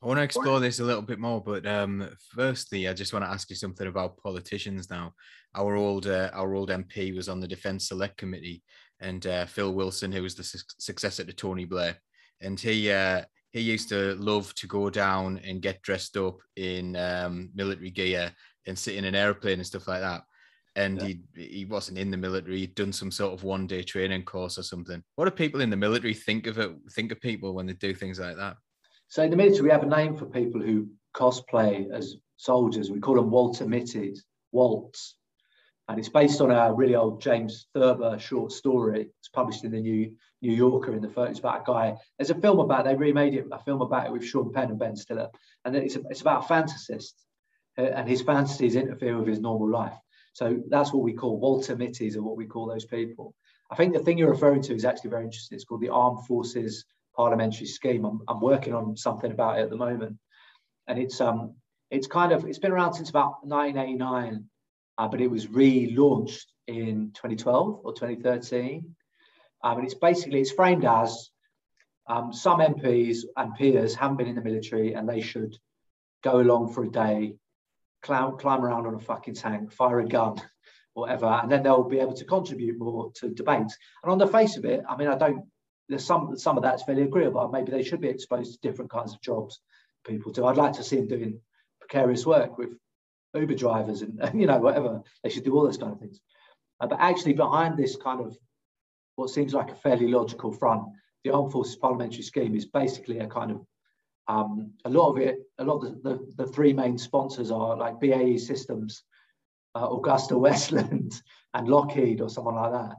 I 0.00 0.06
want 0.06 0.18
to 0.18 0.22
explore 0.22 0.60
this 0.60 0.78
a 0.78 0.84
little 0.84 1.02
bit 1.02 1.18
more, 1.18 1.42
but 1.42 1.66
um, 1.66 2.08
firstly, 2.32 2.86
I 2.86 2.92
just 2.92 3.12
want 3.12 3.24
to 3.24 3.30
ask 3.30 3.50
you 3.50 3.56
something 3.56 3.88
about 3.88 4.16
politicians. 4.18 4.88
Now, 4.90 5.12
our 5.56 5.74
old 5.74 6.06
uh, 6.06 6.30
our 6.32 6.54
old 6.54 6.70
MP 6.70 7.14
was 7.14 7.28
on 7.28 7.40
the 7.40 7.48
Defence 7.48 7.88
Select 7.88 8.16
Committee, 8.16 8.62
and 9.00 9.26
uh, 9.26 9.46
Phil 9.46 9.74
Wilson, 9.74 10.12
who 10.12 10.22
was 10.22 10.36
the 10.36 10.44
su- 10.44 10.58
successor 10.78 11.24
to 11.24 11.32
Tony 11.32 11.64
Blair, 11.64 11.96
and 12.40 12.60
he 12.60 12.92
uh, 12.92 13.22
he 13.52 13.60
used 13.60 13.88
to 13.88 14.14
love 14.14 14.54
to 14.54 14.68
go 14.68 14.88
down 14.88 15.40
and 15.44 15.62
get 15.62 15.82
dressed 15.82 16.16
up 16.16 16.38
in 16.54 16.94
um, 16.94 17.50
military 17.54 17.90
gear 17.90 18.32
and 18.66 18.78
sit 18.78 18.94
in 18.94 19.04
an 19.04 19.16
airplane 19.16 19.58
and 19.58 19.66
stuff 19.66 19.88
like 19.88 20.00
that. 20.00 20.22
And 20.78 21.00
yeah. 21.00 21.08
he 21.34 21.44
he 21.44 21.64
wasn't 21.64 21.98
in 21.98 22.10
the 22.10 22.16
military. 22.16 22.58
He'd 22.58 22.74
done 22.76 22.92
some 22.92 23.10
sort 23.10 23.34
of 23.34 23.42
one 23.42 23.66
day 23.66 23.82
training 23.82 24.22
course 24.22 24.58
or 24.58 24.62
something. 24.62 25.02
What 25.16 25.24
do 25.24 25.32
people 25.32 25.60
in 25.60 25.70
the 25.70 25.76
military 25.76 26.14
think 26.14 26.46
of 26.46 26.58
it? 26.58 26.70
Think 26.92 27.10
of 27.10 27.20
people 27.20 27.52
when 27.52 27.66
they 27.66 27.72
do 27.72 27.92
things 27.94 28.20
like 28.20 28.36
that? 28.36 28.56
So 29.08 29.22
in 29.24 29.30
the 29.30 29.36
military, 29.36 29.64
we 29.64 29.70
have 29.70 29.82
a 29.82 29.86
name 29.86 30.16
for 30.16 30.26
people 30.26 30.60
who 30.60 30.88
cosplay 31.14 31.90
as 31.90 32.16
soldiers. 32.36 32.90
We 32.90 33.00
call 33.00 33.16
them 33.16 33.30
Walter 33.30 33.64
Mitties, 33.64 34.20
Walts. 34.52 35.16
And 35.88 35.98
it's 35.98 36.10
based 36.10 36.40
on 36.42 36.50
a 36.50 36.72
really 36.72 36.94
old 36.94 37.22
James 37.22 37.66
Thurber 37.74 38.18
short 38.18 38.52
story. 38.52 39.08
It's 39.18 39.28
published 39.28 39.64
in 39.64 39.72
the 39.72 39.80
New 39.80 40.14
New 40.42 40.52
Yorker 40.52 40.94
in 40.94 41.00
the 41.00 41.08
first. 41.08 41.30
It's 41.30 41.40
about 41.40 41.62
a 41.62 41.64
guy. 41.64 41.96
There's 42.18 42.30
a 42.30 42.34
film 42.34 42.60
about. 42.60 42.86
It. 42.86 42.90
They 42.90 42.94
remade 42.94 43.34
it. 43.34 43.46
A 43.50 43.58
film 43.58 43.80
about 43.80 44.06
it 44.06 44.12
with 44.12 44.24
Sean 44.24 44.52
Penn 44.52 44.70
and 44.70 44.78
Ben 44.78 44.94
Stiller, 44.94 45.30
and 45.64 45.74
it's 45.74 45.96
a, 45.96 46.02
it's 46.10 46.20
about 46.20 46.44
a 46.44 46.46
fantasist, 46.52 47.14
uh, 47.78 47.82
and 47.82 48.08
his 48.08 48.22
fantasies 48.22 48.76
interfere 48.76 49.18
with 49.18 49.26
his 49.26 49.40
normal 49.40 49.68
life. 49.68 49.98
So 50.38 50.62
that's 50.68 50.92
what 50.92 51.02
we 51.02 51.14
call 51.14 51.40
Walter 51.40 51.74
Mitties, 51.74 52.14
or 52.14 52.22
what 52.22 52.36
we 52.36 52.46
call 52.46 52.66
those 52.66 52.84
people. 52.84 53.34
I 53.72 53.74
think 53.74 53.92
the 53.92 53.98
thing 53.98 54.18
you're 54.18 54.30
referring 54.30 54.62
to 54.62 54.74
is 54.74 54.84
actually 54.84 55.10
very 55.10 55.24
interesting. 55.24 55.56
It's 55.56 55.64
called 55.64 55.80
the 55.80 55.88
Armed 55.88 56.24
Forces 56.26 56.84
Parliamentary 57.16 57.66
Scheme. 57.66 58.04
I'm, 58.04 58.20
I'm 58.28 58.40
working 58.40 58.72
on 58.72 58.96
something 58.96 59.32
about 59.32 59.58
it 59.58 59.62
at 59.62 59.70
the 59.70 59.76
moment, 59.76 60.16
and 60.86 60.96
it's 60.96 61.20
um 61.20 61.56
it's 61.90 62.06
kind 62.06 62.30
of 62.30 62.44
it's 62.44 62.60
been 62.60 62.70
around 62.70 62.94
since 62.94 63.10
about 63.10 63.44
1989 63.44 64.44
uh, 64.98 65.08
but 65.08 65.20
it 65.20 65.30
was 65.30 65.46
relaunched 65.46 66.46
in 66.66 67.12
2012 67.14 67.80
or 67.84 67.92
2013. 67.92 68.94
Um, 69.64 69.78
and 69.78 69.84
it's 69.84 69.94
basically 69.94 70.40
it's 70.40 70.52
framed 70.52 70.84
as 70.84 71.30
um, 72.08 72.32
some 72.32 72.60
MPs 72.60 73.18
and 73.36 73.54
peers 73.54 73.94
haven't 73.94 74.18
been 74.18 74.28
in 74.28 74.34
the 74.34 74.42
military 74.42 74.92
and 74.94 75.08
they 75.08 75.20
should 75.20 75.56
go 76.22 76.40
along 76.40 76.72
for 76.72 76.84
a 76.84 76.90
day, 76.90 77.34
climb, 78.02 78.36
climb 78.38 78.64
around 78.64 78.86
on 78.86 78.94
a 78.94 79.00
fucking 79.00 79.34
tank, 79.34 79.72
fire 79.72 80.00
a 80.00 80.06
gun, 80.06 80.36
whatever, 80.94 81.26
and 81.26 81.50
then 81.50 81.62
they'll 81.62 81.84
be 81.84 82.00
able 82.00 82.14
to 82.14 82.24
contribute 82.24 82.78
more 82.78 83.10
to 83.16 83.28
debates. 83.28 83.76
And 84.02 84.12
on 84.12 84.18
the 84.18 84.26
face 84.26 84.56
of 84.56 84.64
it, 84.64 84.82
I 84.88 84.96
mean, 84.96 85.08
I 85.08 85.16
don't. 85.16 85.44
There's 85.88 86.04
some 86.04 86.36
some 86.36 86.56
of 86.58 86.62
that's 86.62 86.82
fairly 86.82 87.02
agreeable. 87.02 87.48
Maybe 87.48 87.72
they 87.72 87.82
should 87.82 88.00
be 88.00 88.08
exposed 88.08 88.52
to 88.52 88.68
different 88.68 88.90
kinds 88.90 89.14
of 89.14 89.22
jobs 89.22 89.60
people 90.04 90.32
do. 90.32 90.44
I'd 90.46 90.56
like 90.56 90.74
to 90.74 90.84
see 90.84 90.96
them 90.96 91.08
doing 91.08 91.40
precarious 91.80 92.26
work 92.26 92.58
with 92.58 92.70
Uber 93.34 93.54
drivers 93.54 94.02
and, 94.02 94.18
you 94.34 94.46
know 94.46 94.58
whatever 94.58 95.02
they 95.22 95.30
should 95.30 95.44
do 95.44 95.54
all 95.54 95.64
those 95.64 95.78
kind 95.78 95.92
of 95.92 96.00
things. 96.00 96.20
Uh, 96.80 96.86
but 96.86 97.00
actually, 97.00 97.34
behind 97.34 97.76
this 97.76 97.96
kind 97.96 98.20
of 98.20 98.36
what 99.16 99.30
seems 99.30 99.52
like 99.52 99.70
a 99.70 99.74
fairly 99.74 100.08
logical 100.08 100.52
front, 100.52 100.84
the 101.24 101.30
Armed 101.30 101.52
Forces 101.52 101.76
Parliamentary 101.76 102.22
Scheme 102.22 102.54
is 102.54 102.66
basically 102.66 103.18
a 103.18 103.26
kind 103.26 103.50
of 103.50 103.64
um, 104.28 104.72
a 104.84 104.90
lot 104.90 105.10
of 105.10 105.18
it. 105.18 105.38
A 105.58 105.64
lot 105.64 105.84
of 105.84 106.02
the, 106.02 106.10
the, 106.10 106.44
the, 106.44 106.52
three 106.52 106.72
main 106.72 106.98
sponsors 106.98 107.50
are 107.50 107.76
like 107.76 107.98
BAE 107.98 108.36
Systems, 108.36 109.02
uh, 109.74 109.88
Agusta 109.88 110.38
Westland, 110.38 111.20
and 111.54 111.68
Lockheed 111.68 112.20
or 112.20 112.28
someone 112.28 112.54
like 112.54 112.72
that. 112.72 112.96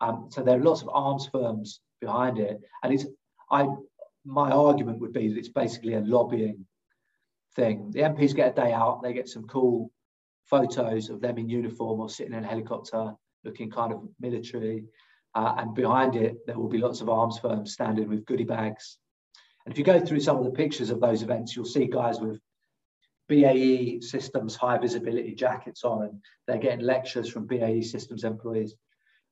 Um, 0.00 0.28
so 0.30 0.42
there 0.42 0.58
are 0.58 0.62
lots 0.62 0.82
of 0.82 0.88
arms 0.92 1.28
firms 1.30 1.80
behind 2.00 2.38
it, 2.38 2.60
and 2.82 2.94
it's 2.94 3.06
I 3.50 3.68
my 4.24 4.50
argument 4.50 5.00
would 5.00 5.12
be 5.12 5.28
that 5.28 5.38
it's 5.38 5.48
basically 5.48 5.94
a 5.94 6.00
lobbying 6.00 6.66
thing. 7.54 7.90
The 7.90 8.00
MPs 8.00 8.34
get 8.34 8.52
a 8.52 8.62
day 8.62 8.72
out, 8.72 9.02
they 9.02 9.12
get 9.12 9.28
some 9.28 9.46
cool 9.46 9.90
photos 10.46 11.10
of 11.10 11.20
them 11.20 11.38
in 11.38 11.48
uniform 11.48 12.00
or 12.00 12.08
sitting 12.08 12.34
in 12.34 12.44
a 12.44 12.46
helicopter 12.46 13.14
looking 13.44 13.70
kind 13.70 13.92
of 13.92 14.02
military. 14.18 14.84
Uh, 15.34 15.54
and 15.58 15.74
behind 15.74 16.16
it, 16.16 16.36
there 16.46 16.58
will 16.58 16.68
be 16.68 16.78
lots 16.78 17.00
of 17.00 17.08
arms 17.08 17.38
firms 17.38 17.72
standing 17.72 18.08
with 18.08 18.26
goodie 18.26 18.44
bags. 18.44 18.98
And 19.70 19.74
if 19.76 19.78
you 19.78 19.84
go 19.84 20.04
through 20.04 20.18
some 20.18 20.36
of 20.36 20.42
the 20.42 20.50
pictures 20.50 20.90
of 20.90 20.98
those 20.98 21.22
events, 21.22 21.54
you'll 21.54 21.64
see 21.64 21.86
guys 21.86 22.18
with 22.18 22.40
BAE 23.28 24.00
Systems 24.00 24.56
high 24.56 24.78
visibility 24.78 25.32
jackets 25.32 25.84
on, 25.84 26.02
and 26.02 26.20
they're 26.48 26.58
getting 26.58 26.84
lectures 26.84 27.28
from 27.28 27.46
BAE 27.46 27.82
Systems 27.82 28.24
employees. 28.24 28.74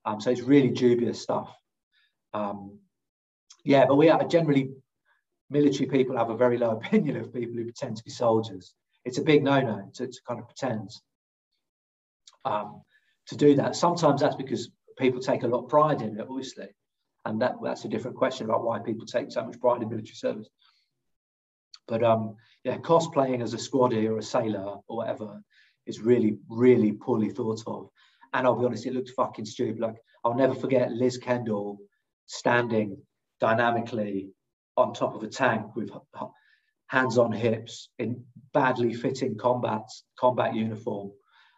Um, 0.04 0.20
so 0.20 0.30
it's 0.30 0.42
really 0.42 0.68
dubious 0.70 1.20
stuff. 1.20 1.52
Um, 2.34 2.78
yeah, 3.64 3.86
but 3.86 3.96
we 3.96 4.10
are 4.10 4.28
generally 4.28 4.70
military 5.50 5.86
people 5.86 6.16
have 6.16 6.30
a 6.30 6.36
very 6.36 6.56
low 6.56 6.70
opinion 6.76 7.16
of 7.16 7.34
people 7.34 7.56
who 7.56 7.64
pretend 7.64 7.96
to 7.96 8.04
be 8.04 8.12
soldiers. 8.12 8.74
It's 9.04 9.18
a 9.18 9.22
big 9.22 9.42
no-no 9.42 9.90
to, 9.94 10.06
to 10.06 10.20
kind 10.24 10.38
of 10.38 10.46
pretend 10.46 10.92
um, 12.44 12.82
to 13.26 13.36
do 13.36 13.56
that. 13.56 13.74
Sometimes 13.74 14.20
that's 14.20 14.36
because 14.36 14.70
people 14.96 15.18
take 15.18 15.42
a 15.42 15.48
lot 15.48 15.64
of 15.64 15.68
pride 15.68 16.00
in 16.00 16.16
it, 16.16 16.26
obviously. 16.30 16.68
And 17.28 17.42
that, 17.42 17.56
that's 17.62 17.84
a 17.84 17.88
different 17.88 18.16
question 18.16 18.46
about 18.46 18.64
why 18.64 18.78
people 18.78 19.04
take 19.04 19.30
so 19.30 19.44
much 19.44 19.60
pride 19.60 19.82
in 19.82 19.90
military 19.90 20.14
service. 20.14 20.48
But 21.86 22.02
um, 22.02 22.36
yeah, 22.64 22.78
cosplaying 22.78 23.42
as 23.42 23.52
a 23.52 23.58
squaddy 23.58 24.08
or 24.08 24.16
a 24.16 24.22
sailor 24.22 24.78
or 24.88 24.96
whatever 24.96 25.42
is 25.86 26.00
really, 26.00 26.38
really 26.48 26.92
poorly 26.92 27.28
thought 27.28 27.62
of. 27.66 27.90
And 28.32 28.46
I'll 28.46 28.58
be 28.58 28.64
honest, 28.64 28.86
it 28.86 28.94
looks 28.94 29.12
fucking 29.12 29.44
stupid. 29.44 29.78
Like 29.78 29.96
I'll 30.24 30.34
never 30.34 30.54
forget 30.54 30.90
Liz 30.90 31.18
Kendall 31.18 31.78
standing 32.26 32.96
dynamically 33.40 34.30
on 34.78 34.94
top 34.94 35.14
of 35.14 35.22
a 35.22 35.28
tank 35.28 35.76
with 35.76 35.90
hands 36.86 37.18
on 37.18 37.30
hips 37.30 37.90
in 37.98 38.24
badly 38.54 38.94
fitting 38.94 39.36
combat 39.36 39.82
combat 40.18 40.54
uniform. 40.54 41.10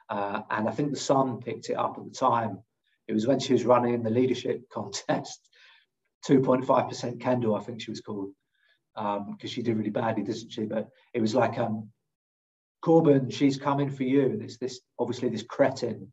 Uh, 0.08 0.42
and 0.50 0.68
I 0.68 0.72
think 0.72 0.90
the 0.90 0.98
Sun 0.98 1.42
picked 1.42 1.70
it 1.70 1.74
up 1.74 1.96
at 1.96 2.04
the 2.04 2.10
time. 2.10 2.58
It 3.06 3.12
was 3.12 3.28
when 3.28 3.38
she 3.38 3.52
was 3.52 3.64
running 3.64 3.94
in 3.94 4.02
the 4.02 4.10
leadership 4.10 4.68
contest, 4.72 5.40
2.5% 6.28 7.20
Kendall, 7.20 7.54
I 7.54 7.60
think 7.60 7.80
she 7.80 7.90
was 7.90 8.00
called, 8.00 8.30
because 8.94 9.18
um, 9.18 9.36
she 9.46 9.62
did 9.62 9.76
really 9.76 9.90
badly, 9.90 10.22
didn't 10.22 10.50
she? 10.50 10.64
But 10.64 10.88
it 11.14 11.20
was 11.20 11.34
like, 11.34 11.58
um, 11.58 11.90
Corbyn, 12.84 13.32
she's 13.32 13.58
coming 13.58 13.90
for 13.90 14.04
you. 14.04 14.22
And 14.26 14.42
it's 14.42 14.56
this, 14.56 14.80
obviously, 14.98 15.28
this 15.28 15.42
cretin 15.42 16.10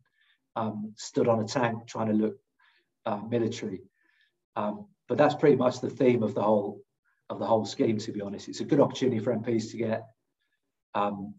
um, 0.56 0.92
stood 0.96 1.28
on 1.28 1.40
a 1.40 1.44
tank 1.44 1.86
trying 1.86 2.08
to 2.08 2.12
look 2.12 2.36
uh, 3.06 3.20
military. 3.28 3.82
Um, 4.56 4.86
but 5.08 5.18
that's 5.18 5.34
pretty 5.34 5.56
much 5.56 5.80
the 5.80 5.90
theme 5.90 6.22
of 6.22 6.34
the 6.34 6.42
whole 6.42 6.82
of 7.30 7.38
the 7.38 7.46
whole 7.46 7.66
scheme, 7.66 7.98
to 7.98 8.12
be 8.12 8.22
honest. 8.22 8.48
It's 8.48 8.60
a 8.60 8.64
good 8.64 8.80
opportunity 8.80 9.18
for 9.18 9.34
MPs 9.34 9.70
to 9.70 9.76
get 9.76 10.06
um, 10.94 11.34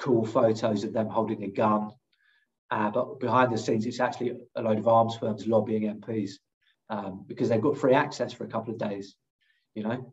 cool 0.00 0.24
photos 0.24 0.82
of 0.82 0.92
them 0.92 1.08
holding 1.08 1.44
a 1.44 1.48
gun. 1.48 1.90
Uh, 2.70 2.90
but 2.90 3.20
behind 3.20 3.52
the 3.52 3.58
scenes, 3.58 3.86
it's 3.86 4.00
actually 4.00 4.32
a 4.56 4.62
load 4.62 4.78
of 4.78 4.88
arms 4.88 5.16
firms 5.16 5.46
lobbying 5.46 6.00
MPs 6.00 6.32
um, 6.90 7.24
because 7.26 7.48
they've 7.48 7.60
got 7.60 7.76
free 7.76 7.94
access 7.94 8.32
for 8.32 8.44
a 8.44 8.48
couple 8.48 8.72
of 8.72 8.78
days, 8.78 9.16
you 9.74 9.82
know? 9.82 10.12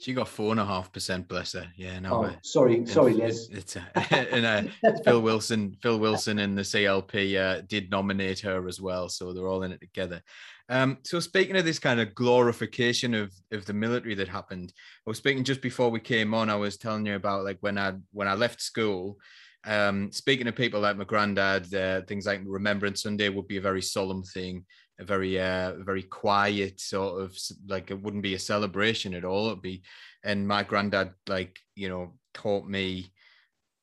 She 0.00 0.14
got 0.14 0.28
four 0.28 0.50
and 0.50 0.60
a 0.60 0.64
half 0.64 0.90
percent, 0.90 1.28
bless 1.28 1.52
her. 1.52 1.66
Yeah, 1.76 1.98
no. 1.98 2.24
Oh, 2.24 2.34
sorry, 2.42 2.86
sorry, 2.86 3.12
Liz. 3.12 3.50
It's, 3.52 3.76
uh, 3.76 3.82
and 4.10 4.46
uh, 4.82 4.92
Phil 5.04 5.20
Wilson, 5.20 5.76
Phil 5.82 5.98
Wilson, 5.98 6.38
and 6.38 6.56
the 6.56 6.62
CLP 6.62 7.36
uh, 7.38 7.60
did 7.68 7.90
nominate 7.90 8.40
her 8.40 8.66
as 8.66 8.80
well, 8.80 9.10
so 9.10 9.34
they're 9.34 9.46
all 9.46 9.62
in 9.62 9.72
it 9.72 9.80
together. 9.80 10.22
Um, 10.70 10.98
so 11.02 11.20
speaking 11.20 11.56
of 11.56 11.66
this 11.66 11.78
kind 11.78 12.00
of 12.00 12.14
glorification 12.14 13.12
of 13.12 13.30
of 13.52 13.66
the 13.66 13.74
military 13.74 14.14
that 14.14 14.28
happened, 14.28 14.72
I 15.06 15.10
was 15.10 15.18
speaking 15.18 15.44
just 15.44 15.60
before 15.60 15.90
we 15.90 16.00
came 16.00 16.32
on. 16.32 16.48
I 16.48 16.56
was 16.56 16.78
telling 16.78 17.04
you 17.04 17.16
about 17.16 17.44
like 17.44 17.58
when 17.60 17.76
I 17.76 17.92
when 18.12 18.26
I 18.26 18.34
left 18.34 18.62
school. 18.62 19.18
Um, 19.66 20.10
speaking 20.10 20.48
of 20.48 20.56
people 20.56 20.80
like 20.80 20.96
my 20.96 21.04
granddad, 21.04 21.74
uh, 21.74 22.00
things 22.02 22.24
like 22.24 22.40
Remembrance 22.46 23.02
Sunday 23.02 23.28
would 23.28 23.48
be 23.48 23.58
a 23.58 23.60
very 23.60 23.82
solemn 23.82 24.22
thing 24.22 24.64
a 25.00 25.04
very 25.04 25.40
uh 25.40 25.74
very 25.78 26.02
quiet 26.02 26.80
sort 26.80 27.22
of 27.22 27.36
like 27.66 27.90
it 27.90 28.00
wouldn't 28.00 28.22
be 28.22 28.34
a 28.34 28.38
celebration 28.38 29.14
at 29.14 29.24
all 29.24 29.46
it'd 29.46 29.62
be 29.62 29.82
and 30.24 30.46
my 30.46 30.62
granddad 30.62 31.12
like 31.28 31.58
you 31.74 31.88
know 31.88 32.12
taught 32.34 32.66
me 32.66 33.10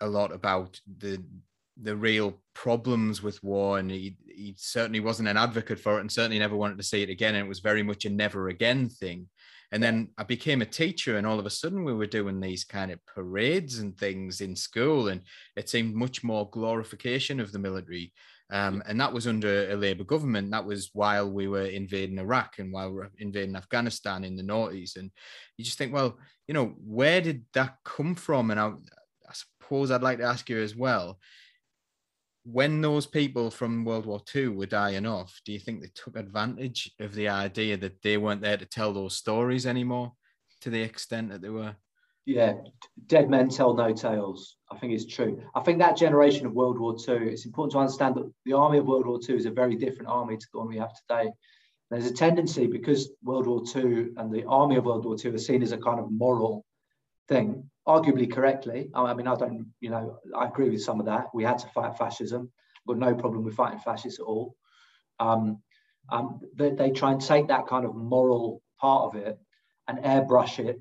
a 0.02 0.08
lot 0.08 0.32
about 0.32 0.80
the 1.00 1.22
the 1.82 1.96
real 1.96 2.42
problems 2.54 3.22
with 3.22 3.44
war 3.44 3.80
and 3.80 3.92
he 3.92 4.16
he 4.26 4.54
certainly 4.58 5.00
wasn't 5.00 5.28
an 5.28 5.38
advocate 5.38 5.80
for 5.80 5.98
it 5.98 6.02
and 6.02 6.12
certainly 6.12 6.40
never 6.40 6.56
wanted 6.56 6.78
to 6.78 6.84
see 6.84 7.02
it 7.02 7.10
again 7.10 7.36
and 7.36 7.46
it 7.46 7.50
was 7.50 7.60
very 7.60 7.84
much 7.84 8.06
a 8.06 8.10
never 8.10 8.50
again 8.50 8.88
thing 8.90 9.28
and 9.72 9.84
then 9.84 10.10
I 10.18 10.24
became 10.24 10.62
a 10.62 10.66
teacher, 10.66 11.18
and 11.18 11.28
all 11.28 11.40
of 11.40 11.46
a 11.46 11.50
sudden 11.50 11.84
we 11.84 11.94
were 11.94 12.06
doing 12.06 12.40
these 12.40 12.64
kind 12.64 12.90
of 12.90 13.06
parades 13.06 13.80
and 13.80 13.98
things 13.98 14.40
in 14.40 14.56
school, 14.56 15.10
and 15.10 15.22
it 15.58 15.70
seemed 15.70 15.94
much 15.94 16.24
more 16.24 16.50
glorification 16.50 17.40
of 17.40 17.52
the 17.52 17.60
military. 17.60 18.14
Um, 18.50 18.82
and 18.88 19.00
that 19.02 19.12
was 19.12 19.28
under 19.28 19.70
a 19.70 19.76
Labour 19.76 20.06
government. 20.06 20.52
That 20.52 20.66
was 20.66 20.90
while 20.94 21.30
we 21.30 21.48
were 21.48 21.66
invading 21.66 22.18
Iraq 22.18 22.60
and 22.60 22.72
while 22.72 22.92
we 22.92 23.02
are 23.02 23.12
invading 23.18 23.56
Afghanistan 23.56 24.24
in 24.24 24.36
the 24.36 24.44
noughties. 24.44 24.96
And 24.96 25.12
you 25.58 25.66
just 25.66 25.78
think, 25.78 25.94
well, 25.94 26.18
you 26.48 26.54
know, 26.54 26.76
where 26.86 27.20
did 27.20 27.46
that 27.54 27.78
come 27.84 28.16
from? 28.16 28.52
And 28.52 28.60
I, 28.60 28.68
I 28.68 29.34
suppose 29.34 29.92
I'd 29.92 30.02
like 30.02 30.20
to 30.20 30.26
ask 30.26 30.50
you 30.50 30.60
as 30.62 30.76
well 30.76 31.20
when 32.50 32.80
those 32.80 33.06
people 33.06 33.52
from 33.52 33.84
World 33.84 34.06
War 34.06 34.22
II 34.34 34.50
were 34.50 34.66
dying 34.66 35.06
off, 35.06 35.42
do 35.44 35.52
you 35.52 35.60
think 35.60 35.82
they 35.82 35.92
took 35.94 36.16
advantage 36.16 36.90
of 37.02 37.14
the 37.14 37.28
idea 37.28 37.76
that 37.76 38.02
they 38.02 38.16
weren't 38.16 38.42
there 38.42 38.56
to 38.56 38.66
tell 38.66 38.94
those 38.94 39.18
stories 39.18 39.66
anymore 39.68 40.14
to 40.62 40.70
the 40.70 40.82
extent 40.82 41.30
that 41.30 41.42
they 41.42 41.50
were? 41.50 41.76
Yeah, 42.26 42.54
dead 43.08 43.30
men 43.30 43.50
tell 43.50 43.74
no 43.74 43.94
tales. 43.94 44.56
I 44.70 44.78
think 44.78 44.94
it's 44.94 45.06
true. 45.06 45.42
I 45.56 45.62
think 45.62 45.80
that 45.80 45.96
generation 45.96 46.46
of 46.46 46.54
World 46.54 46.80
War 46.80 46.96
II, 46.96 47.30
it's 47.30 47.46
important 47.46 47.72
to 47.74 47.80
understand 47.80 48.16
that 48.16 48.32
the 48.46 48.54
army 48.54 48.80
of 48.80 48.86
World 48.86 49.08
War 49.08 49.20
II 49.28 49.36
is 49.36 49.46
a 49.46 49.52
very 49.52 49.76
different 49.76 50.10
army 50.10 50.38
to 50.38 50.48
the 50.52 50.60
one 50.60 50.68
we 50.68 50.78
have 50.78 50.94
today. 50.94 51.32
There's 51.90 52.06
a 52.06 52.14
tendency 52.14 52.68
because 52.68 53.10
World 53.24 53.48
War 53.48 53.64
II 53.76 54.10
and 54.18 54.32
the 54.32 54.44
army 54.46 54.76
of 54.76 54.86
World 54.86 55.06
War 55.06 55.16
II 55.24 55.32
are 55.32 55.38
seen 55.38 55.64
as 55.64 55.72
a 55.72 55.78
kind 55.78 56.00
of 56.00 56.12
moral 56.12 56.66
thing, 57.30 57.70
arguably 57.88 58.32
correctly. 58.32 58.90
I 58.94 59.14
mean, 59.14 59.28
I 59.28 59.36
don't, 59.36 59.68
you 59.80 59.90
know, 59.90 60.20
I 60.36 60.48
agree 60.48 60.70
with 60.70 60.84
some 60.84 61.00
of 61.00 61.06
that. 61.06 61.28
We 61.34 61.46
had 61.46 61.60
to 61.60 61.68
fight 61.70 61.98
fascism. 61.98 62.52
Got 62.88 62.98
no 62.98 63.16
problem 63.16 63.44
with 63.44 63.56
fighting 63.56 63.80
fascists 63.80 64.20
at 64.20 64.26
all. 64.26 64.56
Um, 65.20 65.62
um, 66.10 66.42
they, 66.56 66.72
they 66.72 66.92
try 66.92 67.12
and 67.12 67.22
take 67.22 67.48
that 67.48 67.68
kind 67.68 67.86
of 67.86 67.96
moral 67.96 68.62
part 68.80 69.04
of 69.06 69.22
it 69.22 69.38
and 69.88 70.00
airbrush 70.00 70.60
it 70.60 70.80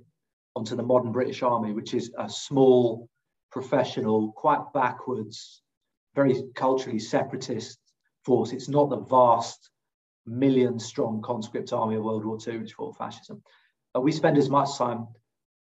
onto 0.55 0.77
the 0.77 0.83
modern 0.83 1.13
British 1.13 1.43
Army, 1.43 1.73
which 1.73 1.95
is 1.95 2.13
a 2.19 2.29
small, 2.29 3.09
professional, 3.57 4.33
quite 4.33 4.73
backwards, 4.75 5.63
very 6.15 6.35
culturally 6.55 6.99
separatist 6.99 7.79
force. 8.23 8.53
It's 8.53 8.69
not 8.69 8.91
the 8.91 8.99
vast 8.99 9.71
million 10.27 10.79
strong 10.79 11.23
conscript 11.23 11.73
army 11.73 11.97
of 11.97 12.05
World 12.05 12.27
War 12.27 12.39
II, 12.47 12.59
which 12.59 12.75
fought 12.75 12.99
fascism. 12.99 13.43
We 13.99 14.13
spend 14.13 14.37
as 14.37 14.51
much 14.51 14.77
time 14.77 15.07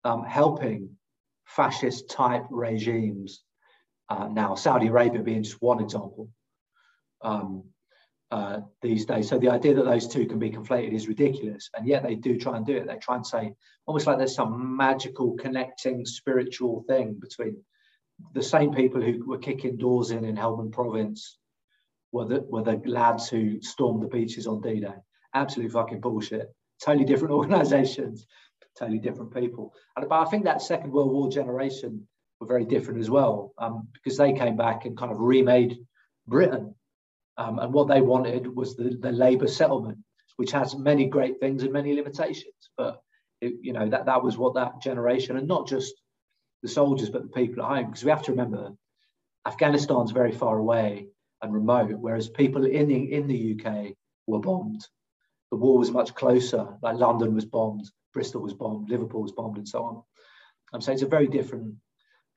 um, 0.05 0.23
helping 0.23 0.91
fascist 1.45 2.09
type 2.09 2.45
regimes 2.49 3.43
uh, 4.11 4.27
now, 4.27 4.55
Saudi 4.55 4.87
Arabia 4.87 5.21
being 5.21 5.43
just 5.43 5.61
one 5.61 5.81
example 5.81 6.29
um, 7.21 7.63
uh, 8.29 8.59
these 8.81 9.05
days. 9.05 9.29
So 9.29 9.37
the 9.37 9.49
idea 9.49 9.73
that 9.73 9.85
those 9.85 10.07
two 10.07 10.25
can 10.25 10.39
be 10.39 10.49
conflated 10.49 10.93
is 10.93 11.07
ridiculous. 11.07 11.69
And 11.75 11.87
yet 11.87 12.03
they 12.03 12.15
do 12.15 12.37
try 12.37 12.57
and 12.57 12.65
do 12.65 12.75
it. 12.75 12.87
They 12.87 12.97
try 12.97 13.15
and 13.15 13.25
say, 13.25 13.53
almost 13.85 14.07
like 14.07 14.17
there's 14.17 14.35
some 14.35 14.75
magical 14.75 15.35
connecting 15.37 16.05
spiritual 16.05 16.83
thing 16.87 17.17
between 17.21 17.57
the 18.34 18.43
same 18.43 18.74
people 18.74 19.01
who 19.01 19.26
were 19.26 19.38
kicking 19.38 19.78
doors 19.78 20.11
in 20.11 20.26
in 20.26 20.36
Helmand 20.36 20.72
province 20.72 21.38
were 22.11 22.26
the, 22.26 22.41
were 22.41 22.63
the 22.63 22.82
lads 22.86 23.30
who 23.30 23.61
stormed 23.61 24.03
the 24.03 24.07
beaches 24.07 24.47
on 24.47 24.61
D-Day. 24.61 24.95
Absolute 25.34 25.72
fucking 25.72 26.01
bullshit. 26.01 26.53
Totally 26.84 27.05
different 27.05 27.34
organizations, 27.39 28.26
totally 28.78 28.99
different 28.99 29.34
people. 29.34 29.74
And, 29.95 30.07
but 30.09 30.28
I 30.28 30.30
think 30.30 30.45
that 30.45 30.61
Second 30.61 30.91
World 30.91 31.11
War 31.11 31.30
generation 31.30 32.07
were 32.39 32.47
very 32.47 32.65
different 32.65 32.99
as 32.99 33.09
well 33.09 33.53
um, 33.57 33.88
because 33.93 34.17
they 34.17 34.34
came 34.34 34.57
back 34.57 34.86
and 34.86 34.97
kind 34.97 35.11
of 35.11 35.19
remade 35.19 35.78
Britain. 36.28 36.76
Um, 37.38 37.59
and 37.59 37.74
what 37.74 37.88
they 37.88 38.01
wanted 38.01 38.53
was 38.53 38.76
the, 38.76 38.97
the 38.99 39.11
Labour 39.11 39.47
settlement, 39.47 39.99
which 40.36 40.51
has 40.51 40.76
many 40.76 41.05
great 41.05 41.39
things 41.39 41.63
and 41.63 41.72
many 41.72 41.93
limitations. 41.93 42.69
But 42.78 43.01
it, 43.39 43.53
you 43.61 43.74
know 43.74 43.89
that 43.89 44.05
that 44.05 44.24
was 44.24 44.38
what 44.38 44.55
that 44.55 44.82
generation, 44.82 45.38
and 45.38 45.47
not 45.47 45.67
just 45.67 45.93
the 46.62 46.70
soldiers, 46.70 47.09
but 47.09 47.24
the 47.24 47.30
people 47.30 47.64
at 47.64 47.70
home, 47.70 47.86
because 47.88 48.03
we 48.03 48.12
have 48.12 48.24
to 48.24 48.32
remember 48.32 48.72
Afghanistan's 49.45 50.12
very 50.12 50.32
far 50.32 50.57
away 50.57 51.07
and 51.41 51.53
remote, 51.53 51.93
whereas 51.99 52.30
people 52.30 52.66
in 52.66 52.88
the 52.88 53.14
in 53.14 53.28
the 53.28 53.59
UK 53.59 53.93
were 54.28 54.39
bombed. 54.39 54.86
The 55.49 55.57
war 55.57 55.78
was 55.78 55.91
much 55.91 56.14
closer. 56.14 56.68
Like 56.82 56.97
London 56.97 57.36
was 57.36 57.45
bombed, 57.45 57.89
Bristol 58.14 58.41
was 58.41 58.53
bombed, 58.53 58.89
Liverpool 58.89 59.22
was 59.22 59.34
bombed, 59.34 59.57
and 59.57 59.68
so 59.68 59.84
on. 59.84 60.03
Um, 60.74 60.82
so 60.82 60.91
it's 60.91 61.01
a 61.01 61.07
very 61.07 61.28
different 61.28 61.76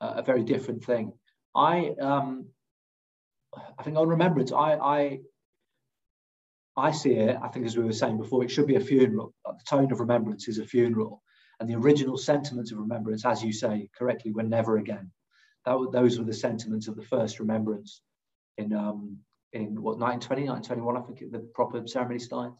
a 0.00 0.22
very 0.22 0.42
different 0.42 0.84
thing. 0.84 1.12
I 1.54 1.94
um, 2.00 2.46
I 3.78 3.82
think 3.82 3.96
on 3.96 4.08
remembrance, 4.08 4.52
I, 4.52 4.74
I 4.74 5.20
I 6.76 6.90
see 6.90 7.12
it. 7.12 7.36
I 7.40 7.48
think 7.48 7.66
as 7.66 7.76
we 7.76 7.84
were 7.84 7.92
saying 7.92 8.18
before, 8.18 8.42
it 8.42 8.50
should 8.50 8.66
be 8.66 8.76
a 8.76 8.80
funeral. 8.80 9.32
The 9.44 9.54
tone 9.68 9.92
of 9.92 10.00
remembrance 10.00 10.48
is 10.48 10.58
a 10.58 10.66
funeral, 10.66 11.22
and 11.60 11.68
the 11.68 11.76
original 11.76 12.16
sentiments 12.16 12.72
of 12.72 12.78
remembrance, 12.78 13.24
as 13.24 13.42
you 13.42 13.52
say 13.52 13.88
correctly, 13.96 14.32
were 14.32 14.42
never 14.42 14.78
again. 14.78 15.10
That 15.64 15.90
those 15.92 16.18
were 16.18 16.24
the 16.24 16.34
sentiments 16.34 16.88
of 16.88 16.96
the 16.96 17.02
first 17.02 17.40
remembrance 17.40 18.02
in 18.58 18.72
um, 18.72 19.18
in 19.52 19.80
what 19.80 19.98
1920, 19.98 20.48
1921, 20.48 20.96
I 20.96 21.00
think 21.00 21.32
the 21.32 21.48
proper 21.54 21.86
ceremony 21.86 22.18
started. 22.18 22.54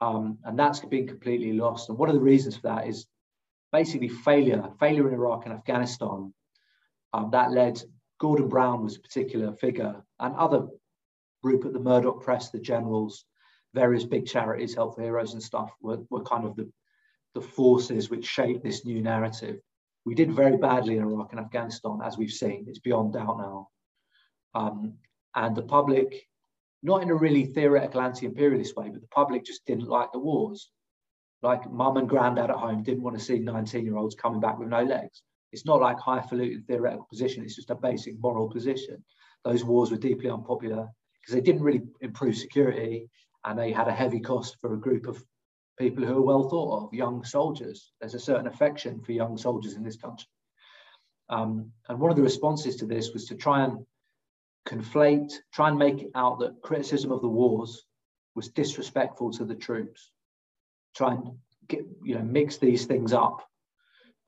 Um, 0.00 0.38
and 0.44 0.56
that's 0.56 0.80
been 0.80 1.08
completely 1.08 1.52
lost. 1.52 1.88
And 1.88 1.98
one 1.98 2.08
of 2.08 2.14
the 2.14 2.20
reasons 2.20 2.56
for 2.56 2.68
that 2.68 2.86
is 2.86 3.06
basically 3.72 4.08
failure, 4.08 4.62
failure 4.78 5.08
in 5.08 5.14
Iraq 5.14 5.44
and 5.44 5.54
Afghanistan. 5.54 6.32
Um, 7.12 7.30
that 7.32 7.50
led 7.50 7.82
Gordon 8.20 8.48
Brown 8.48 8.84
was 8.84 8.96
a 8.96 9.00
particular 9.00 9.52
figure, 9.52 10.02
and 10.20 10.34
other 10.36 10.66
Rupert 11.42 11.72
the 11.72 11.80
Murdoch 11.80 12.22
Press, 12.22 12.50
the 12.50 12.58
generals, 12.58 13.24
various 13.74 14.04
big 14.04 14.26
charities, 14.26 14.74
Help 14.74 14.96
for 14.96 15.02
Heroes 15.02 15.34
and 15.34 15.42
stuff 15.42 15.70
were, 15.80 15.98
were 16.10 16.22
kind 16.22 16.44
of 16.44 16.56
the, 16.56 16.70
the 17.34 17.40
forces 17.40 18.10
which 18.10 18.26
shaped 18.26 18.64
this 18.64 18.84
new 18.84 19.02
narrative. 19.02 19.60
We 20.04 20.14
did 20.14 20.32
very 20.32 20.56
badly 20.56 20.96
in 20.96 21.02
Iraq 21.02 21.32
and 21.32 21.40
Afghanistan, 21.40 22.00
as 22.04 22.16
we've 22.16 22.30
seen. 22.30 22.64
It's 22.68 22.78
beyond 22.78 23.12
doubt 23.12 23.38
now. 23.38 23.68
Um, 24.54 24.94
and 25.34 25.54
the 25.54 25.62
public, 25.62 26.26
not 26.82 27.02
in 27.02 27.10
a 27.10 27.14
really 27.14 27.44
theoretical 27.46 28.00
anti-imperialist 28.00 28.76
way, 28.76 28.88
but 28.88 29.00
the 29.00 29.08
public 29.08 29.44
just 29.44 29.66
didn't 29.66 29.88
like 29.88 30.12
the 30.12 30.18
wars 30.18 30.70
like 31.42 31.70
mum 31.70 31.96
and 31.96 32.08
granddad 32.08 32.50
at 32.50 32.56
home 32.56 32.82
didn't 32.82 33.02
want 33.02 33.18
to 33.18 33.24
see 33.24 33.38
19 33.38 33.84
year 33.84 33.96
olds 33.96 34.14
coming 34.14 34.40
back 34.40 34.58
with 34.58 34.68
no 34.68 34.82
legs. 34.82 35.22
It's 35.52 35.64
not 35.64 35.80
like 35.80 35.98
highfalutin 35.98 36.64
theoretical 36.66 37.06
position, 37.08 37.44
it's 37.44 37.56
just 37.56 37.70
a 37.70 37.74
basic 37.74 38.14
moral 38.20 38.48
position. 38.48 39.02
Those 39.44 39.64
wars 39.64 39.90
were 39.90 39.96
deeply 39.96 40.30
unpopular 40.30 40.88
because 41.20 41.34
they 41.34 41.40
didn't 41.40 41.62
really 41.62 41.82
improve 42.00 42.36
security 42.36 43.08
and 43.44 43.58
they 43.58 43.72
had 43.72 43.88
a 43.88 43.92
heavy 43.92 44.20
cost 44.20 44.56
for 44.60 44.74
a 44.74 44.80
group 44.80 45.06
of 45.06 45.22
people 45.78 46.04
who 46.04 46.18
are 46.18 46.22
well 46.22 46.48
thought 46.48 46.84
of, 46.84 46.94
young 46.94 47.24
soldiers. 47.24 47.92
There's 48.00 48.14
a 48.14 48.20
certain 48.20 48.46
affection 48.46 49.00
for 49.00 49.12
young 49.12 49.38
soldiers 49.38 49.74
in 49.74 49.82
this 49.82 49.96
country. 49.96 50.26
Um, 51.28 51.72
and 51.88 52.00
one 52.00 52.10
of 52.10 52.16
the 52.16 52.22
responses 52.22 52.76
to 52.76 52.86
this 52.86 53.12
was 53.12 53.26
to 53.26 53.34
try 53.34 53.64
and 53.64 53.84
conflate, 54.66 55.32
try 55.52 55.68
and 55.68 55.78
make 55.78 56.02
it 56.02 56.10
out 56.14 56.38
that 56.40 56.60
criticism 56.62 57.12
of 57.12 57.22
the 57.22 57.28
wars 57.28 57.84
was 58.34 58.48
disrespectful 58.48 59.30
to 59.32 59.44
the 59.44 59.54
troops 59.54 60.10
try 60.94 61.12
and 61.12 61.30
get 61.68 61.80
you 62.04 62.14
know 62.14 62.22
mix 62.22 62.56
these 62.56 62.86
things 62.86 63.12
up 63.12 63.46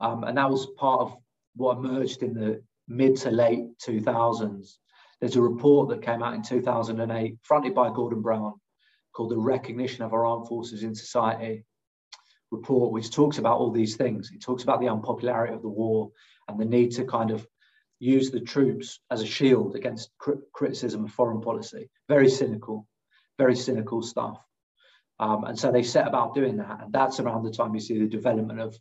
um, 0.00 0.24
and 0.24 0.38
that 0.38 0.50
was 0.50 0.66
part 0.76 1.00
of 1.00 1.16
what 1.56 1.78
emerged 1.78 2.22
in 2.22 2.34
the 2.34 2.62
mid 2.88 3.16
to 3.16 3.30
late 3.30 3.66
2000s 3.84 4.76
there's 5.20 5.36
a 5.36 5.40
report 5.40 5.88
that 5.88 6.02
came 6.02 6.22
out 6.22 6.34
in 6.34 6.42
2008 6.42 7.36
fronted 7.42 7.74
by 7.74 7.90
gordon 7.92 8.20
brown 8.20 8.54
called 9.12 9.30
the 9.30 9.38
recognition 9.38 10.04
of 10.04 10.12
our 10.12 10.26
armed 10.26 10.48
forces 10.48 10.82
in 10.82 10.94
society 10.94 11.64
report 12.50 12.92
which 12.92 13.10
talks 13.10 13.38
about 13.38 13.58
all 13.58 13.70
these 13.70 13.96
things 13.96 14.30
it 14.34 14.42
talks 14.42 14.62
about 14.62 14.80
the 14.80 14.88
unpopularity 14.88 15.54
of 15.54 15.62
the 15.62 15.68
war 15.68 16.10
and 16.48 16.58
the 16.58 16.64
need 16.64 16.90
to 16.90 17.04
kind 17.04 17.30
of 17.30 17.46
use 18.00 18.30
the 18.30 18.40
troops 18.40 19.00
as 19.10 19.20
a 19.20 19.26
shield 19.26 19.76
against 19.76 20.10
criticism 20.52 21.04
of 21.04 21.12
foreign 21.12 21.40
policy 21.40 21.88
very 22.08 22.28
cynical 22.28 22.86
very 23.38 23.54
cynical 23.54 24.02
stuff 24.02 24.40
um, 25.20 25.44
and 25.44 25.58
so 25.58 25.70
they 25.70 25.82
set 25.82 26.08
about 26.08 26.34
doing 26.34 26.56
that. 26.56 26.80
And 26.82 26.92
that's 26.92 27.20
around 27.20 27.44
the 27.44 27.52
time 27.52 27.74
you 27.74 27.80
see 27.80 27.98
the 27.98 28.08
development 28.08 28.58
of 28.58 28.78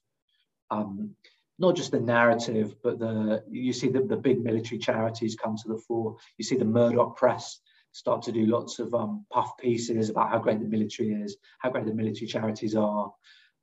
um, 0.71 1.11
not 1.59 1.75
just 1.75 1.91
the 1.91 1.99
narrative, 1.99 2.75
but 2.81 2.97
the 2.97 3.43
you 3.51 3.73
see 3.73 3.89
the, 3.89 4.01
the 4.01 4.15
big 4.15 4.41
military 4.41 4.79
charities 4.79 5.35
come 5.35 5.57
to 5.57 5.67
the 5.67 5.77
fore. 5.85 6.15
You 6.37 6.45
see 6.45 6.55
the 6.55 6.63
Murdoch 6.63 7.17
press 7.17 7.59
start 7.91 8.23
to 8.23 8.31
do 8.31 8.45
lots 8.45 8.79
of 8.79 8.93
um, 8.93 9.25
puff 9.31 9.57
pieces 9.57 10.09
about 10.09 10.29
how 10.29 10.39
great 10.39 10.59
the 10.59 10.67
military 10.67 11.11
is, 11.11 11.37
how 11.59 11.69
great 11.69 11.85
the 11.85 11.93
military 11.93 12.27
charities 12.27 12.75
are. 12.75 13.11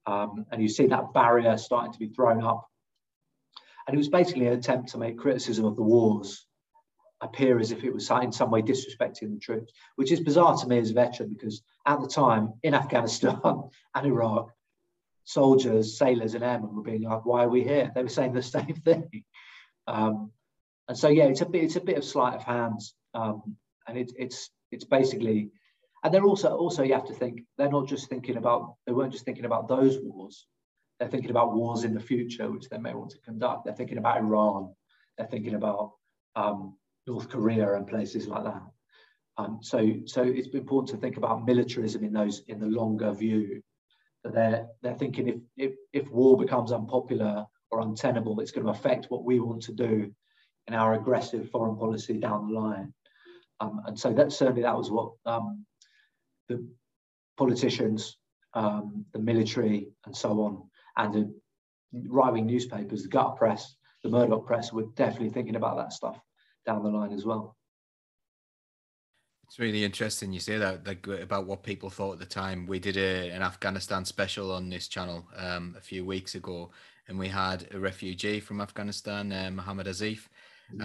Um, 0.06 0.46
and 0.50 0.62
you 0.62 0.68
see 0.68 0.86
that 0.86 1.12
barrier 1.12 1.56
starting 1.56 1.92
to 1.92 1.98
be 1.98 2.08
thrown 2.08 2.42
up. 2.42 2.66
And 3.86 3.94
it 3.94 3.98
was 3.98 4.08
basically 4.08 4.46
an 4.46 4.54
attempt 4.54 4.90
to 4.90 4.98
make 4.98 5.18
criticism 5.18 5.64
of 5.64 5.76
the 5.76 5.82
wars 5.82 6.46
appear 7.20 7.58
as 7.58 7.72
if 7.72 7.82
it 7.82 7.94
was 7.94 8.10
in 8.10 8.32
some 8.32 8.50
way 8.50 8.62
disrespecting 8.62 9.32
the 9.32 9.40
troops, 9.40 9.72
which 9.96 10.12
is 10.12 10.20
bizarre 10.20 10.56
to 10.56 10.66
me 10.66 10.78
as 10.78 10.90
a 10.90 10.94
veteran 10.94 11.30
because 11.30 11.62
at 11.86 12.00
the 12.00 12.06
time 12.06 12.54
in 12.62 12.74
Afghanistan 12.74 13.40
and 13.94 14.06
Iraq, 14.06 14.50
soldiers, 15.24 15.98
sailors, 15.98 16.34
and 16.34 16.44
airmen 16.44 16.74
were 16.74 16.82
being 16.82 17.02
like, 17.02 17.24
"Why 17.24 17.44
are 17.44 17.48
we 17.48 17.64
here?" 17.64 17.90
They 17.94 18.02
were 18.02 18.08
saying 18.08 18.32
the 18.32 18.42
same 18.56 18.74
thing, 18.84 19.24
um, 19.86 20.30
and 20.88 20.96
so 20.96 21.08
yeah, 21.08 21.24
it's 21.24 21.40
a 21.40 21.46
bit 21.46 21.64
it's 21.64 21.76
a 21.76 21.80
bit 21.80 21.98
of 21.98 22.04
sleight 22.04 22.34
of 22.34 22.42
hands, 22.42 22.94
um, 23.14 23.56
and 23.86 23.98
it, 23.98 24.12
it's 24.16 24.50
it's 24.70 24.84
basically, 24.84 25.50
and 26.02 26.12
they're 26.12 26.24
also 26.24 26.56
also 26.56 26.82
you 26.82 26.94
have 26.94 27.06
to 27.06 27.14
think 27.14 27.42
they're 27.56 27.70
not 27.70 27.88
just 27.88 28.08
thinking 28.08 28.36
about 28.36 28.74
they 28.86 28.92
weren't 28.92 29.12
just 29.12 29.24
thinking 29.24 29.44
about 29.44 29.68
those 29.68 29.98
wars, 30.02 30.46
they're 30.98 31.08
thinking 31.08 31.30
about 31.30 31.54
wars 31.54 31.84
in 31.84 31.94
the 31.94 32.00
future 32.00 32.50
which 32.50 32.68
they 32.68 32.78
may 32.78 32.94
want 32.94 33.10
to 33.10 33.18
conduct. 33.20 33.64
They're 33.64 33.74
thinking 33.74 33.98
about 33.98 34.18
Iran, 34.18 34.74
they're 35.16 35.26
thinking 35.26 35.54
about 35.54 35.92
um, 36.34 36.76
North 37.06 37.28
Korea 37.28 37.74
and 37.74 37.86
places 37.86 38.26
like 38.26 38.44
that. 38.44 38.62
Um, 39.38 39.58
so, 39.62 39.92
so 40.06 40.22
it's 40.22 40.48
important 40.48 40.88
to 40.90 40.96
think 40.96 41.18
about 41.18 41.44
militarism 41.44 42.04
in 42.04 42.12
those 42.12 42.42
in 42.48 42.58
the 42.58 42.66
longer 42.66 43.12
view. 43.12 43.62
That 44.24 44.34
they're 44.34 44.66
they're 44.82 44.94
thinking 44.94 45.28
if 45.28 45.36
if 45.56 45.72
if 45.92 46.10
war 46.10 46.36
becomes 46.36 46.72
unpopular 46.72 47.44
or 47.70 47.80
untenable, 47.80 48.40
it's 48.40 48.50
going 48.50 48.66
to 48.66 48.72
affect 48.72 49.06
what 49.10 49.24
we 49.24 49.40
want 49.40 49.62
to 49.64 49.72
do 49.72 50.12
in 50.68 50.74
our 50.74 50.94
aggressive 50.94 51.50
foreign 51.50 51.76
policy 51.76 52.18
down 52.18 52.48
the 52.48 52.58
line. 52.58 52.92
Um, 53.60 53.82
and 53.86 53.98
so 53.98 54.12
that 54.12 54.32
certainly 54.32 54.62
that 54.62 54.76
was 54.76 54.90
what 54.90 55.12
um, 55.24 55.64
the 56.48 56.66
politicians, 57.36 58.18
um, 58.54 59.04
the 59.12 59.18
military, 59.18 59.88
and 60.04 60.16
so 60.16 60.40
on, 60.42 60.62
and 60.96 61.14
the 61.14 61.34
right 62.08 62.32
wing 62.32 62.46
newspapers, 62.46 63.02
the 63.02 63.08
gut 63.08 63.36
press, 63.36 63.74
the 64.02 64.10
Murdoch 64.10 64.46
press, 64.46 64.72
were 64.72 64.86
definitely 64.94 65.30
thinking 65.30 65.56
about 65.56 65.76
that 65.76 65.92
stuff 65.92 66.18
down 66.66 66.82
the 66.82 66.90
line 66.90 67.12
as 67.12 67.24
well. 67.24 67.56
It's 69.44 69.60
really 69.60 69.84
interesting 69.84 70.32
you 70.32 70.40
say 70.40 70.58
that 70.58 70.86
like, 70.86 71.06
about 71.06 71.46
what 71.46 71.62
people 71.62 71.88
thought 71.88 72.14
at 72.14 72.18
the 72.18 72.26
time. 72.26 72.66
We 72.66 72.80
did 72.80 72.96
a, 72.96 73.30
an 73.30 73.42
Afghanistan 73.42 74.04
special 74.04 74.50
on 74.50 74.68
this 74.68 74.88
channel 74.88 75.28
um, 75.36 75.76
a 75.78 75.80
few 75.80 76.04
weeks 76.04 76.34
ago, 76.34 76.72
and 77.06 77.16
we 77.16 77.28
had 77.28 77.68
a 77.72 77.78
refugee 77.78 78.40
from 78.40 78.60
Afghanistan, 78.60 79.32
uh, 79.32 79.50
Muhammad 79.52 79.86
Azif. 79.86 80.26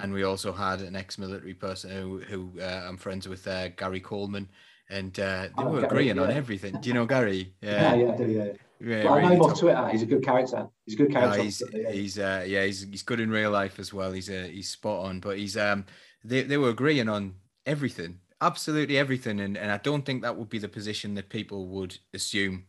And 0.01 0.13
we 0.13 0.23
also 0.23 0.51
had 0.51 0.81
an 0.81 0.95
ex-military 0.95 1.53
person 1.53 1.91
who, 1.91 2.19
who 2.19 2.51
uh, 2.61 2.85
I'm 2.87 2.97
friends 2.97 3.27
with, 3.27 3.47
uh, 3.47 3.69
Gary 3.69 3.99
Coleman, 3.99 4.49
and 4.89 5.17
uh, 5.19 5.43
they 5.43 5.51
oh, 5.57 5.69
were 5.69 5.81
Gary, 5.81 5.87
agreeing 5.87 6.15
yeah. 6.17 6.23
on 6.23 6.31
everything. 6.31 6.77
Do 6.81 6.89
you 6.89 6.93
know 6.93 7.05
Gary? 7.05 7.53
Yeah, 7.61 7.95
yeah, 7.95 8.21
yeah. 8.21 8.51
Yeah, 8.83 9.03
well, 9.03 9.15
really 9.15 9.25
I 9.25 9.29
know 9.29 9.35
him 9.35 9.41
off 9.41 9.59
Twitter. 9.59 9.89
He's 9.89 10.01
a 10.01 10.07
good 10.07 10.23
character. 10.23 10.67
He's 10.85 10.95
a 10.95 10.97
good 10.97 11.11
character. 11.11 11.37
No, 11.37 11.43
he's 11.43 11.61
he's 11.91 12.17
uh, 12.17 12.43
yeah 12.47 12.65
he's 12.65 12.81
he's 12.81 13.03
good 13.03 13.19
in 13.19 13.29
real 13.29 13.51
life 13.51 13.77
as 13.77 13.93
well. 13.93 14.11
He's 14.11 14.27
uh, 14.27 14.47
he's 14.51 14.69
spot 14.69 15.05
on. 15.05 15.19
But 15.19 15.37
he's 15.37 15.55
um 15.55 15.85
they 16.23 16.41
they 16.41 16.57
were 16.57 16.69
agreeing 16.69 17.07
on 17.07 17.35
everything, 17.67 18.19
absolutely 18.41 18.97
everything, 18.97 19.39
and 19.39 19.55
and 19.55 19.71
I 19.71 19.77
don't 19.77 20.03
think 20.03 20.23
that 20.23 20.35
would 20.35 20.49
be 20.49 20.57
the 20.57 20.67
position 20.67 21.13
that 21.13 21.29
people 21.29 21.67
would 21.67 21.95
assume 22.15 22.65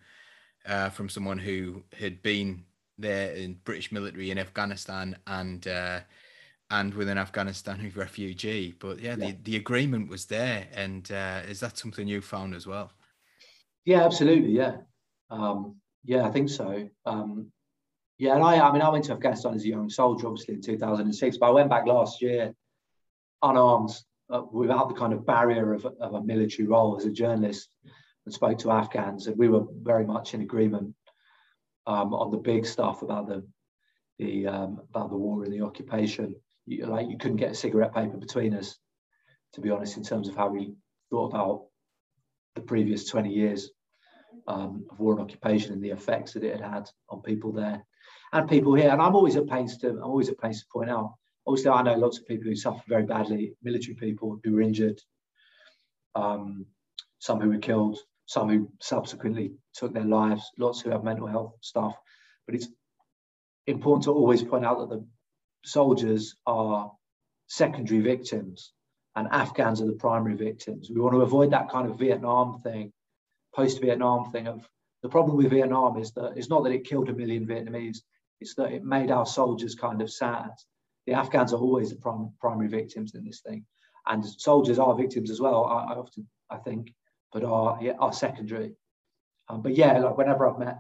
uh, 0.66 0.90
from 0.90 1.08
someone 1.08 1.38
who 1.38 1.82
had 1.98 2.22
been 2.22 2.64
there 2.98 3.32
in 3.32 3.58
British 3.64 3.90
military 3.90 4.30
in 4.30 4.38
Afghanistan 4.38 5.16
and 5.26 5.66
uh, 5.66 6.00
and 6.72 6.94
with 6.94 7.08
an 7.08 7.18
Afghanistan 7.18 7.92
refugee. 7.96 8.74
But 8.78 8.98
yeah, 8.98 9.14
yeah, 9.18 9.26
The, 9.26 9.36
the 9.44 9.56
agreement 9.56 10.08
was 10.08 10.24
there, 10.24 10.66
and 10.74 11.10
uh, 11.12 11.42
is 11.48 11.60
that 11.60 11.78
something 11.78 12.08
you 12.08 12.20
found 12.20 12.54
as 12.54 12.66
well? 12.66 12.90
Yeah, 13.84 14.04
absolutely. 14.04 14.52
Yeah, 14.52 14.78
um, 15.30 15.76
yeah, 16.04 16.24
I 16.26 16.30
think 16.30 16.48
so. 16.48 16.88
Um, 17.04 17.52
yeah, 18.18 18.34
and 18.34 18.44
I, 18.44 18.58
I 18.60 18.72
mean, 18.72 18.82
I 18.82 18.88
went 18.88 19.04
to 19.06 19.12
Afghanistan 19.12 19.54
as 19.54 19.64
a 19.64 19.68
young 19.68 19.90
soldier, 19.90 20.28
obviously 20.28 20.54
in 20.54 20.62
2006, 20.62 21.38
but 21.38 21.46
I 21.46 21.50
went 21.50 21.70
back 21.70 21.86
last 21.86 22.22
year 22.22 22.54
unarmed, 23.42 23.90
uh, 24.30 24.42
without 24.52 24.88
the 24.88 24.94
kind 24.94 25.12
of 25.12 25.26
barrier 25.26 25.74
of, 25.74 25.84
of 25.84 26.14
a 26.14 26.22
military 26.22 26.66
role 26.66 26.96
as 26.96 27.04
a 27.04 27.10
journalist, 27.10 27.68
and 28.24 28.32
spoke 28.32 28.58
to 28.58 28.70
Afghans, 28.70 29.26
and 29.26 29.36
we 29.36 29.48
were 29.48 29.64
very 29.82 30.06
much 30.06 30.34
in 30.34 30.40
agreement 30.42 30.94
um, 31.86 32.14
on 32.14 32.30
the 32.30 32.38
big 32.38 32.64
stuff 32.64 33.02
about 33.02 33.26
the 33.28 33.44
the 34.18 34.46
um, 34.46 34.80
about 34.90 35.10
the 35.10 35.16
war 35.16 35.42
and 35.42 35.52
the 35.52 35.62
occupation. 35.62 36.34
You, 36.72 36.86
like 36.86 37.08
you 37.08 37.18
couldn't 37.18 37.36
get 37.36 37.52
a 37.52 37.54
cigarette 37.54 37.94
paper 37.94 38.16
between 38.16 38.54
us, 38.54 38.78
to 39.54 39.60
be 39.60 39.70
honest, 39.70 39.96
in 39.96 40.02
terms 40.02 40.28
of 40.28 40.36
how 40.36 40.48
we 40.48 40.74
thought 41.10 41.30
about 41.30 41.66
the 42.54 42.62
previous 42.62 43.08
20 43.08 43.30
years 43.30 43.70
um, 44.46 44.86
of 44.90 44.98
war 44.98 45.12
and 45.12 45.22
occupation 45.22 45.72
and 45.72 45.82
the 45.82 45.90
effects 45.90 46.32
that 46.32 46.44
it 46.44 46.60
had 46.60 46.70
had 46.70 46.90
on 47.08 47.22
people 47.22 47.52
there 47.52 47.84
and 48.32 48.48
people 48.48 48.74
here. 48.74 48.90
And 48.90 49.00
I'm 49.00 49.14
always 49.14 49.36
at 49.36 49.46
pains 49.46 49.76
to 49.78 49.90
I'm 49.90 50.02
always 50.02 50.28
at 50.28 50.38
pains 50.38 50.60
to 50.60 50.66
point 50.72 50.90
out. 50.90 51.14
Obviously, 51.46 51.70
I 51.70 51.82
know 51.82 51.94
lots 51.96 52.18
of 52.18 52.26
people 52.26 52.48
who 52.48 52.56
suffered 52.56 52.84
very 52.88 53.02
badly, 53.02 53.54
military 53.62 53.94
people 53.94 54.38
who 54.44 54.52
were 54.52 54.60
injured, 54.60 55.00
um, 56.14 56.66
some 57.18 57.40
who 57.40 57.48
were 57.48 57.58
killed, 57.58 57.98
some 58.26 58.48
who 58.48 58.70
subsequently 58.80 59.52
took 59.74 59.92
their 59.92 60.04
lives, 60.04 60.50
lots 60.56 60.80
who 60.80 60.90
have 60.90 61.02
mental 61.02 61.26
health 61.26 61.54
stuff. 61.60 61.96
But 62.46 62.54
it's 62.54 62.68
important 63.66 64.04
to 64.04 64.12
always 64.12 64.42
point 64.42 64.64
out 64.64 64.78
that 64.78 64.88
the 64.88 65.04
soldiers 65.64 66.36
are 66.46 66.92
secondary 67.46 68.00
victims 68.00 68.72
and 69.14 69.28
Afghans 69.30 69.80
are 69.82 69.86
the 69.86 69.92
primary 69.92 70.34
victims. 70.34 70.90
We 70.90 71.00
want 71.00 71.14
to 71.14 71.20
avoid 71.20 71.50
that 71.50 71.68
kind 71.68 71.88
of 71.88 71.98
Vietnam 71.98 72.60
thing, 72.62 72.92
post 73.54 73.80
Vietnam 73.80 74.30
thing 74.30 74.48
of 74.48 74.66
the 75.02 75.08
problem 75.08 75.36
with 75.36 75.50
Vietnam 75.50 75.98
is 75.98 76.12
that 76.12 76.34
it's 76.36 76.48
not 76.48 76.62
that 76.64 76.72
it 76.72 76.86
killed 76.86 77.08
a 77.08 77.12
million 77.12 77.46
Vietnamese, 77.46 77.98
it's 78.40 78.54
that 78.54 78.72
it 78.72 78.84
made 78.84 79.10
our 79.10 79.26
soldiers 79.26 79.74
kind 79.74 80.00
of 80.00 80.10
sad. 80.10 80.50
The 81.06 81.14
Afghans 81.14 81.52
are 81.52 81.60
always 81.60 81.90
the 81.90 81.96
prim- 81.96 82.32
primary 82.40 82.68
victims 82.68 83.14
in 83.14 83.24
this 83.24 83.40
thing. 83.40 83.66
And 84.06 84.24
soldiers 84.24 84.78
are 84.78 84.94
victims 84.94 85.30
as 85.30 85.40
well, 85.40 85.64
I, 85.64 85.92
I 85.92 85.96
often 85.96 86.28
I 86.50 86.58
think, 86.58 86.94
but 87.32 87.44
are, 87.44 87.78
are 87.98 88.12
secondary. 88.12 88.74
Um, 89.48 89.62
but 89.62 89.74
yeah, 89.74 89.98
like 89.98 90.16
whenever 90.16 90.46
I've 90.46 90.58
met 90.58 90.78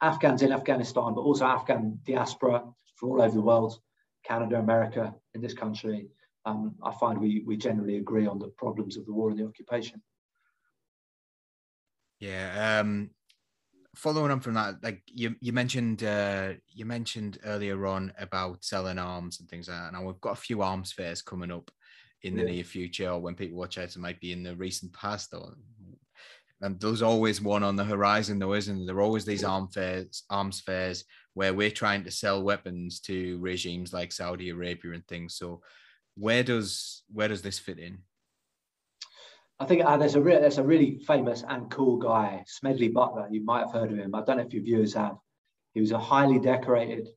Afghans 0.00 0.42
in 0.42 0.52
Afghanistan, 0.52 1.14
but 1.14 1.22
also 1.22 1.44
Afghan 1.44 2.00
diaspora 2.04 2.64
from 2.96 3.10
all 3.10 3.22
over 3.22 3.34
the 3.34 3.40
world, 3.40 3.78
Canada, 4.24 4.58
America, 4.58 5.14
in 5.34 5.40
this 5.40 5.54
country, 5.54 6.08
um, 6.44 6.74
I 6.82 6.92
find 6.92 7.20
we, 7.20 7.42
we 7.46 7.56
generally 7.56 7.98
agree 7.98 8.26
on 8.26 8.38
the 8.38 8.48
problems 8.48 8.96
of 8.96 9.06
the 9.06 9.12
war 9.12 9.30
and 9.30 9.38
the 9.38 9.46
occupation. 9.46 10.02
Yeah. 12.20 12.80
Um, 12.80 13.10
following 13.94 14.30
on 14.30 14.40
from 14.40 14.54
that, 14.54 14.76
like 14.82 15.02
you, 15.06 15.34
you 15.40 15.52
mentioned, 15.52 16.02
uh, 16.02 16.52
you 16.68 16.84
mentioned 16.84 17.38
earlier 17.44 17.86
on 17.86 18.12
about 18.18 18.64
selling 18.64 18.98
arms 18.98 19.40
and 19.40 19.48
things 19.48 19.68
like 19.68 19.78
that. 19.78 19.92
Now 19.92 20.04
we've 20.04 20.20
got 20.20 20.38
a 20.38 20.40
few 20.40 20.62
arms 20.62 20.92
fairs 20.92 21.22
coming 21.22 21.50
up 21.50 21.70
in 22.22 22.36
the 22.36 22.42
yeah. 22.42 22.50
near 22.50 22.64
future, 22.64 23.10
or 23.10 23.20
when 23.20 23.34
people 23.34 23.58
watch 23.58 23.78
out, 23.78 23.94
it 23.94 23.98
might 23.98 24.20
be 24.20 24.32
in 24.32 24.44
the 24.44 24.54
recent 24.54 24.92
past. 24.92 25.34
Or 25.34 25.54
and 26.62 26.78
there's 26.78 27.02
always 27.02 27.40
one 27.40 27.64
on 27.64 27.74
the 27.74 27.84
horizon, 27.84 28.38
though, 28.38 28.54
isn't 28.54 28.76
there? 28.76 28.86
There 28.86 28.96
are 28.96 29.02
always 29.02 29.24
these 29.24 29.42
arms 29.42 29.74
fairs, 29.74 30.22
arms 30.30 30.60
fairs 30.60 31.04
where 31.34 31.52
we're 31.52 31.70
trying 31.70 32.04
to 32.04 32.10
sell 32.10 32.42
weapons 32.42 33.00
to 33.00 33.38
regimes 33.40 33.92
like 33.92 34.12
Saudi 34.12 34.50
Arabia 34.50 34.92
and 34.92 35.06
things. 35.08 35.34
So, 35.34 35.60
where 36.16 36.44
does 36.44 37.02
where 37.12 37.26
does 37.26 37.42
this 37.42 37.58
fit 37.58 37.80
in? 37.80 37.98
I 39.58 39.64
think 39.64 39.84
uh, 39.84 39.96
there's 39.96 40.14
a 40.14 40.20
re- 40.20 40.38
there's 40.38 40.58
a 40.58 40.62
really 40.62 40.98
famous 41.04 41.42
and 41.48 41.68
cool 41.68 41.96
guy, 41.96 42.44
Smedley 42.46 42.88
Butler. 42.88 43.26
You 43.30 43.44
might 43.44 43.66
have 43.66 43.72
heard 43.72 43.90
of 43.90 43.98
him. 43.98 44.14
I 44.14 44.22
don't 44.22 44.36
know 44.36 44.44
if 44.44 44.54
your 44.54 44.62
viewers 44.62 44.94
have. 44.94 45.16
He 45.74 45.80
was 45.80 45.90
a 45.90 45.98
highly 45.98 46.38
decorated 46.38 47.08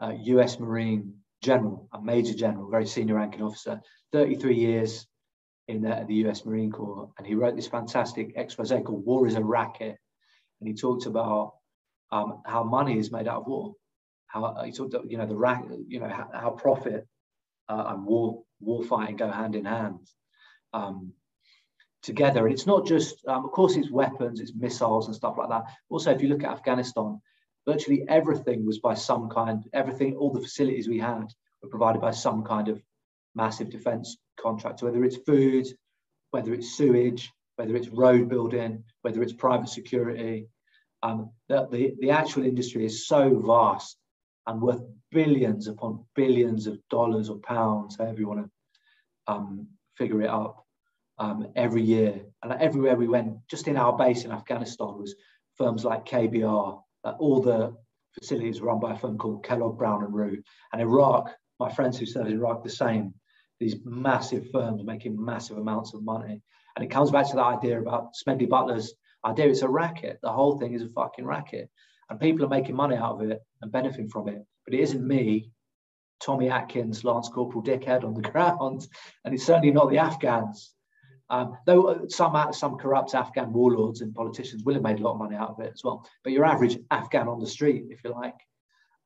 uh, 0.00 0.12
U.S. 0.22 0.58
Marine 0.58 1.14
general, 1.40 1.88
a 1.92 2.02
major 2.02 2.34
general, 2.34 2.68
very 2.68 2.86
senior 2.86 3.14
ranking 3.14 3.42
officer, 3.42 3.80
33 4.12 4.56
years 4.56 5.06
in 5.68 5.82
the, 5.82 6.04
the 6.06 6.14
US 6.26 6.44
Marine 6.44 6.70
Corps. 6.70 7.10
And 7.18 7.26
he 7.26 7.34
wrote 7.34 7.56
this 7.56 7.66
fantastic 7.66 8.32
expose 8.36 8.70
called 8.70 9.04
War 9.04 9.26
is 9.26 9.34
a 9.34 9.44
Racket. 9.44 9.98
And 10.60 10.68
he 10.68 10.74
talked 10.74 11.06
about 11.06 11.54
um, 12.12 12.42
how 12.46 12.62
money 12.62 12.98
is 12.98 13.10
made 13.10 13.28
out 13.28 13.42
of 13.42 13.46
war. 13.46 13.74
How 14.26 14.44
uh, 14.44 14.64
he 14.64 14.72
talked 14.72 14.94
about, 14.94 15.10
you 15.10 15.18
know, 15.18 15.26
the 15.26 15.36
rack, 15.36 15.64
you 15.88 16.00
know, 16.00 16.08
how, 16.08 16.28
how 16.32 16.50
profit 16.50 17.06
uh, 17.68 17.84
and 17.88 18.04
war, 18.04 18.42
war 18.60 18.82
fighting 18.84 19.16
go 19.16 19.30
hand 19.30 19.54
in 19.54 19.64
hand 19.64 20.00
um, 20.72 21.12
together. 22.02 22.46
And 22.46 22.54
it's 22.54 22.66
not 22.66 22.86
just, 22.86 23.26
um, 23.26 23.44
of 23.44 23.52
course, 23.52 23.76
it's 23.76 23.90
weapons, 23.90 24.40
it's 24.40 24.54
missiles 24.54 25.06
and 25.06 25.16
stuff 25.16 25.36
like 25.38 25.48
that. 25.48 25.64
Also, 25.88 26.10
if 26.10 26.22
you 26.22 26.28
look 26.28 26.44
at 26.44 26.52
Afghanistan, 26.52 27.20
virtually 27.66 28.04
everything 28.08 28.64
was 28.64 28.78
by 28.78 28.94
some 28.94 29.28
kind, 29.28 29.64
everything, 29.72 30.16
all 30.16 30.32
the 30.32 30.40
facilities 30.40 30.88
we 30.88 30.98
had 30.98 31.26
were 31.62 31.68
provided 31.68 32.00
by 32.00 32.12
some 32.12 32.44
kind 32.44 32.68
of 32.68 32.80
massive 33.36 33.70
defense 33.70 34.16
contractor, 34.40 34.86
whether 34.86 35.04
it's 35.04 35.18
food, 35.18 35.66
whether 36.30 36.52
it's 36.52 36.76
sewage, 36.76 37.30
whether 37.56 37.76
it's 37.76 37.88
road 37.88 38.28
building, 38.28 38.82
whether 39.02 39.22
it's 39.22 39.32
private 39.32 39.68
security. 39.68 40.48
Um, 41.02 41.30
the, 41.48 41.68
the, 41.70 41.94
the 42.00 42.10
actual 42.10 42.44
industry 42.44 42.84
is 42.84 43.06
so 43.06 43.38
vast 43.38 43.96
and 44.46 44.60
worth 44.60 44.80
billions 45.10 45.68
upon 45.68 46.04
billions 46.14 46.66
of 46.66 46.78
dollars 46.90 47.28
or 47.28 47.38
pounds, 47.38 47.96
however 47.96 48.18
you 48.18 48.28
want 48.28 48.46
to 48.46 49.32
um, 49.32 49.68
figure 49.96 50.22
it 50.22 50.30
up, 50.30 50.64
um, 51.18 51.48
every 51.56 51.82
year. 51.82 52.20
And 52.42 52.52
everywhere 52.52 52.96
we 52.96 53.08
went, 53.08 53.36
just 53.48 53.68
in 53.68 53.76
our 53.76 53.96
base 53.96 54.24
in 54.24 54.32
Afghanistan, 54.32 54.98
was 54.98 55.14
firms 55.56 55.84
like 55.84 56.06
KBR, 56.06 56.80
uh, 57.04 57.12
all 57.18 57.40
the 57.40 57.76
facilities 58.18 58.60
run 58.60 58.80
by 58.80 58.92
a 58.92 58.98
firm 58.98 59.18
called 59.18 59.44
Kellogg 59.44 59.78
Brown 59.78 60.04
and 60.04 60.14
Root. 60.14 60.44
And 60.72 60.80
Iraq, 60.80 61.34
my 61.58 61.72
friends 61.72 61.98
who 61.98 62.06
served 62.06 62.28
in 62.28 62.36
Iraq, 62.36 62.62
the 62.62 62.70
same. 62.70 63.14
These 63.58 63.76
massive 63.84 64.50
firms 64.50 64.82
making 64.84 65.22
massive 65.22 65.58
amounts 65.58 65.94
of 65.94 66.02
money. 66.02 66.42
And 66.76 66.84
it 66.84 66.90
comes 66.90 67.10
back 67.10 67.28
to 67.30 67.36
that 67.36 67.44
idea 67.44 67.80
about 67.80 68.14
Smedley 68.14 68.46
Butler's 68.46 68.94
idea. 69.24 69.48
It's 69.48 69.62
a 69.62 69.68
racket. 69.68 70.18
The 70.22 70.32
whole 70.32 70.58
thing 70.58 70.74
is 70.74 70.82
a 70.82 70.88
fucking 70.88 71.24
racket. 71.24 71.70
And 72.10 72.20
people 72.20 72.44
are 72.44 72.50
making 72.50 72.76
money 72.76 72.96
out 72.96 73.20
of 73.20 73.30
it 73.30 73.40
and 73.62 73.72
benefiting 73.72 74.08
from 74.08 74.28
it. 74.28 74.44
But 74.66 74.74
it 74.74 74.80
isn't 74.80 75.06
me, 75.06 75.50
Tommy 76.22 76.50
Atkins, 76.50 77.02
Lance 77.04 77.28
Corporal 77.28 77.64
Dickhead 77.64 78.04
on 78.04 78.14
the 78.14 78.22
ground. 78.30 78.86
And 79.24 79.34
it's 79.34 79.46
certainly 79.46 79.70
not 79.70 79.90
the 79.90 79.98
Afghans 79.98 80.76
um, 81.28 81.58
though 81.66 82.06
some 82.08 82.52
some 82.52 82.76
corrupt 82.76 83.14
Afghan 83.14 83.52
warlords 83.52 84.00
and 84.00 84.14
politicians 84.14 84.64
will 84.64 84.74
have 84.74 84.82
made 84.82 85.00
a 85.00 85.02
lot 85.02 85.12
of 85.12 85.18
money 85.18 85.36
out 85.36 85.50
of 85.50 85.60
it 85.60 85.72
as 85.74 85.82
well. 85.82 86.08
But 86.22 86.32
your 86.32 86.44
average 86.44 86.78
Afghan 86.90 87.28
on 87.28 87.40
the 87.40 87.46
street, 87.46 87.84
if 87.90 88.00
you 88.04 88.10
like, 88.10 88.36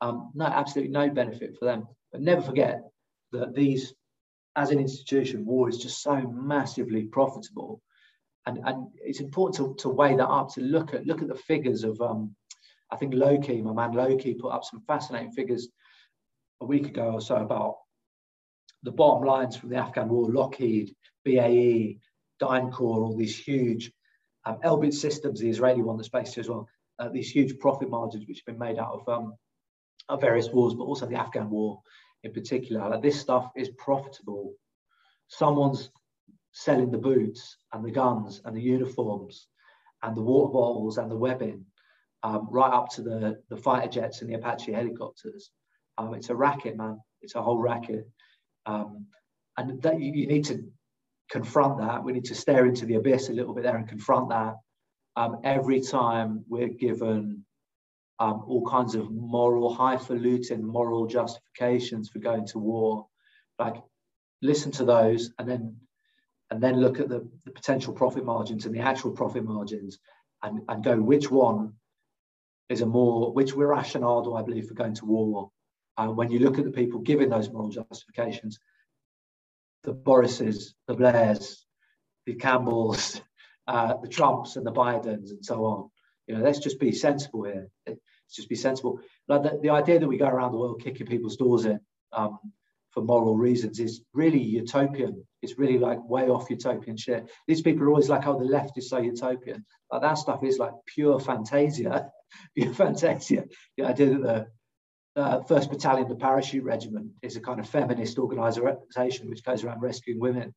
um, 0.00 0.30
no, 0.34 0.44
absolutely 0.44 0.92
no 0.92 1.08
benefit 1.08 1.56
for 1.58 1.64
them. 1.64 1.86
But 2.12 2.20
never 2.20 2.42
forget 2.42 2.82
that 3.32 3.54
these, 3.54 3.94
as 4.56 4.70
an 4.70 4.78
institution, 4.78 5.46
war 5.46 5.68
is 5.68 5.78
just 5.78 6.02
so 6.02 6.20
massively 6.20 7.04
profitable, 7.04 7.80
and 8.46 8.58
and 8.64 8.88
it's 8.96 9.20
important 9.20 9.78
to, 9.78 9.82
to 9.82 9.88
weigh 9.88 10.16
that 10.16 10.28
up 10.28 10.52
to 10.54 10.60
look 10.60 10.94
at 10.94 11.06
look 11.06 11.22
at 11.22 11.28
the 11.28 11.34
figures 11.34 11.84
of. 11.84 12.00
Um, 12.00 12.34
I 12.92 12.96
think 12.96 13.14
Loki, 13.14 13.62
my 13.62 13.72
man 13.72 13.92
Loki, 13.92 14.34
put 14.34 14.48
up 14.48 14.64
some 14.64 14.80
fascinating 14.80 15.30
figures 15.30 15.68
a 16.60 16.66
week 16.66 16.88
ago 16.88 17.12
or 17.12 17.20
so 17.20 17.36
about 17.36 17.76
the 18.82 18.90
bottom 18.90 19.24
lines 19.24 19.56
from 19.56 19.68
the 19.68 19.76
Afghan 19.76 20.08
war, 20.08 20.28
Lockheed, 20.28 20.94
BAE, 21.24 21.98
DynCorp, 22.40 22.80
all 22.80 23.16
these 23.16 23.38
huge 23.38 23.92
um, 24.44 24.58
Elbit 24.64 24.94
Systems, 24.94 25.40
the 25.40 25.50
Israeli 25.50 25.82
one 25.82 25.96
that's 25.96 26.08
based 26.08 26.38
as 26.38 26.48
well, 26.48 26.66
uh, 26.98 27.08
these 27.08 27.30
huge 27.30 27.58
profit 27.58 27.90
margins 27.90 28.26
which 28.26 28.38
have 28.38 28.46
been 28.46 28.58
made 28.58 28.78
out 28.78 29.00
of, 29.00 29.08
um, 29.08 29.34
various 30.20 30.48
wars, 30.48 30.74
but 30.74 30.84
also 30.84 31.06
the 31.06 31.14
Afghan 31.14 31.50
war 31.50 31.80
in 32.24 32.32
particular. 32.32 32.88
Like 32.88 33.02
this 33.02 33.20
stuff 33.20 33.50
is 33.56 33.70
profitable. 33.70 34.54
Someone's 35.28 35.90
selling 36.52 36.90
the 36.90 36.98
boots 36.98 37.56
and 37.72 37.84
the 37.84 37.90
guns 37.90 38.40
and 38.44 38.56
the 38.56 38.62
uniforms 38.62 39.48
and 40.02 40.16
the 40.16 40.22
water 40.22 40.52
bottles 40.52 40.98
and 40.98 41.10
the 41.10 41.16
webbing, 41.16 41.64
um, 42.22 42.48
right 42.50 42.72
up 42.72 42.88
to 42.90 43.02
the, 43.02 43.40
the 43.48 43.56
fighter 43.56 43.88
jets 43.88 44.20
and 44.20 44.30
the 44.30 44.34
Apache 44.34 44.72
helicopters. 44.72 45.50
Um, 45.98 46.14
it's 46.14 46.30
a 46.30 46.34
racket, 46.34 46.76
man. 46.76 46.98
It's 47.22 47.34
a 47.34 47.42
whole 47.42 47.58
racket. 47.58 48.08
Um, 48.66 49.06
and 49.56 49.80
that 49.82 50.00
you, 50.00 50.12
you, 50.12 50.26
need 50.26 50.44
to 50.46 50.64
confront 51.30 51.78
that. 51.78 52.02
We 52.02 52.12
need 52.12 52.24
to 52.26 52.34
stare 52.34 52.66
into 52.66 52.86
the 52.86 52.94
abyss 52.94 53.28
a 53.28 53.32
little 53.32 53.54
bit 53.54 53.64
there 53.64 53.76
and 53.76 53.88
confront 53.88 54.30
that 54.30 54.54
um, 55.16 55.38
every 55.44 55.80
time 55.80 56.44
we're 56.48 56.68
given 56.68 57.44
um, 58.20 58.44
all 58.46 58.64
kinds 58.68 58.94
of 58.94 59.10
moral, 59.10 59.74
highfalutin 59.74 60.62
moral 60.62 61.06
justifications 61.06 62.10
for 62.10 62.18
going 62.18 62.46
to 62.48 62.58
war, 62.58 63.06
like 63.58 63.76
listen 64.42 64.70
to 64.72 64.84
those 64.84 65.32
and 65.38 65.48
then 65.48 65.76
and 66.50 66.62
then 66.62 66.80
look 66.80 67.00
at 67.00 67.08
the, 67.08 67.26
the 67.44 67.50
potential 67.50 67.94
profit 67.94 68.24
margins 68.24 68.66
and 68.66 68.74
the 68.74 68.80
actual 68.80 69.12
profit 69.12 69.44
margins 69.44 69.98
and, 70.42 70.60
and 70.68 70.82
go 70.82 71.00
which 71.00 71.30
one 71.30 71.74
is 72.68 72.82
a 72.82 72.86
more 72.86 73.32
which 73.32 73.54
we're 73.54 73.66
rationale 73.66 74.22
do 74.22 74.34
I 74.34 74.42
believe 74.42 74.68
for 74.68 74.74
going 74.74 74.94
to 74.94 75.06
war? 75.06 75.50
Uh, 75.96 76.08
when 76.08 76.30
you 76.30 76.40
look 76.40 76.58
at 76.58 76.64
the 76.64 76.70
people 76.70 77.00
giving 77.00 77.30
those 77.30 77.50
moral 77.50 77.70
justifications, 77.70 78.58
the 79.84 79.92
Borises, 79.92 80.74
the 80.86 80.94
Blairs, 80.94 81.64
the 82.26 82.34
Campbells, 82.34 83.20
uh, 83.66 83.94
the 84.02 84.08
Trumps 84.08 84.56
and 84.56 84.66
the 84.66 84.72
Bidens 84.72 85.30
and 85.30 85.44
so 85.44 85.64
on. 85.64 85.90
You 86.26 86.36
know, 86.36 86.44
let's 86.44 86.58
just 86.58 86.78
be 86.78 86.92
sensible 86.92 87.44
here. 87.44 87.68
Just 88.34 88.48
be 88.48 88.56
sensible. 88.56 89.00
Like 89.28 89.42
the, 89.42 89.58
the 89.62 89.70
idea 89.70 89.98
that 89.98 90.08
we 90.08 90.16
go 90.16 90.28
around 90.28 90.52
the 90.52 90.58
world 90.58 90.82
kicking 90.82 91.06
people's 91.06 91.36
doors 91.36 91.64
in 91.64 91.80
um, 92.12 92.38
for 92.90 93.02
moral 93.02 93.36
reasons 93.36 93.78
is 93.78 94.02
really 94.12 94.42
utopian. 94.42 95.24
It's 95.42 95.58
really 95.58 95.78
like 95.78 96.06
way 96.08 96.28
off 96.28 96.50
utopian 96.50 96.96
shit. 96.96 97.30
These 97.46 97.62
people 97.62 97.84
are 97.84 97.88
always 97.88 98.08
like, 98.08 98.26
oh, 98.26 98.38
the 98.38 98.44
left 98.44 98.76
is 98.78 98.88
so 98.88 98.98
utopian. 98.98 99.64
Like 99.90 100.02
that 100.02 100.18
stuff 100.18 100.42
is 100.44 100.58
like 100.58 100.72
pure 100.86 101.20
fantasia. 101.20 102.10
pure 102.56 102.74
fantasia. 102.74 103.44
The 103.76 103.84
idea 103.84 104.10
that 104.10 104.22
the 104.22 105.20
uh, 105.20 105.42
First 105.42 105.70
Battalion, 105.70 106.08
the 106.08 106.14
Parachute 106.14 106.64
Regiment, 106.64 107.10
is 107.22 107.36
a 107.36 107.40
kind 107.40 107.60
of 107.60 107.68
feminist 107.68 108.18
organisation 108.18 109.28
which 109.28 109.44
goes 109.44 109.64
around 109.64 109.82
rescuing 109.82 110.20
women. 110.20 110.54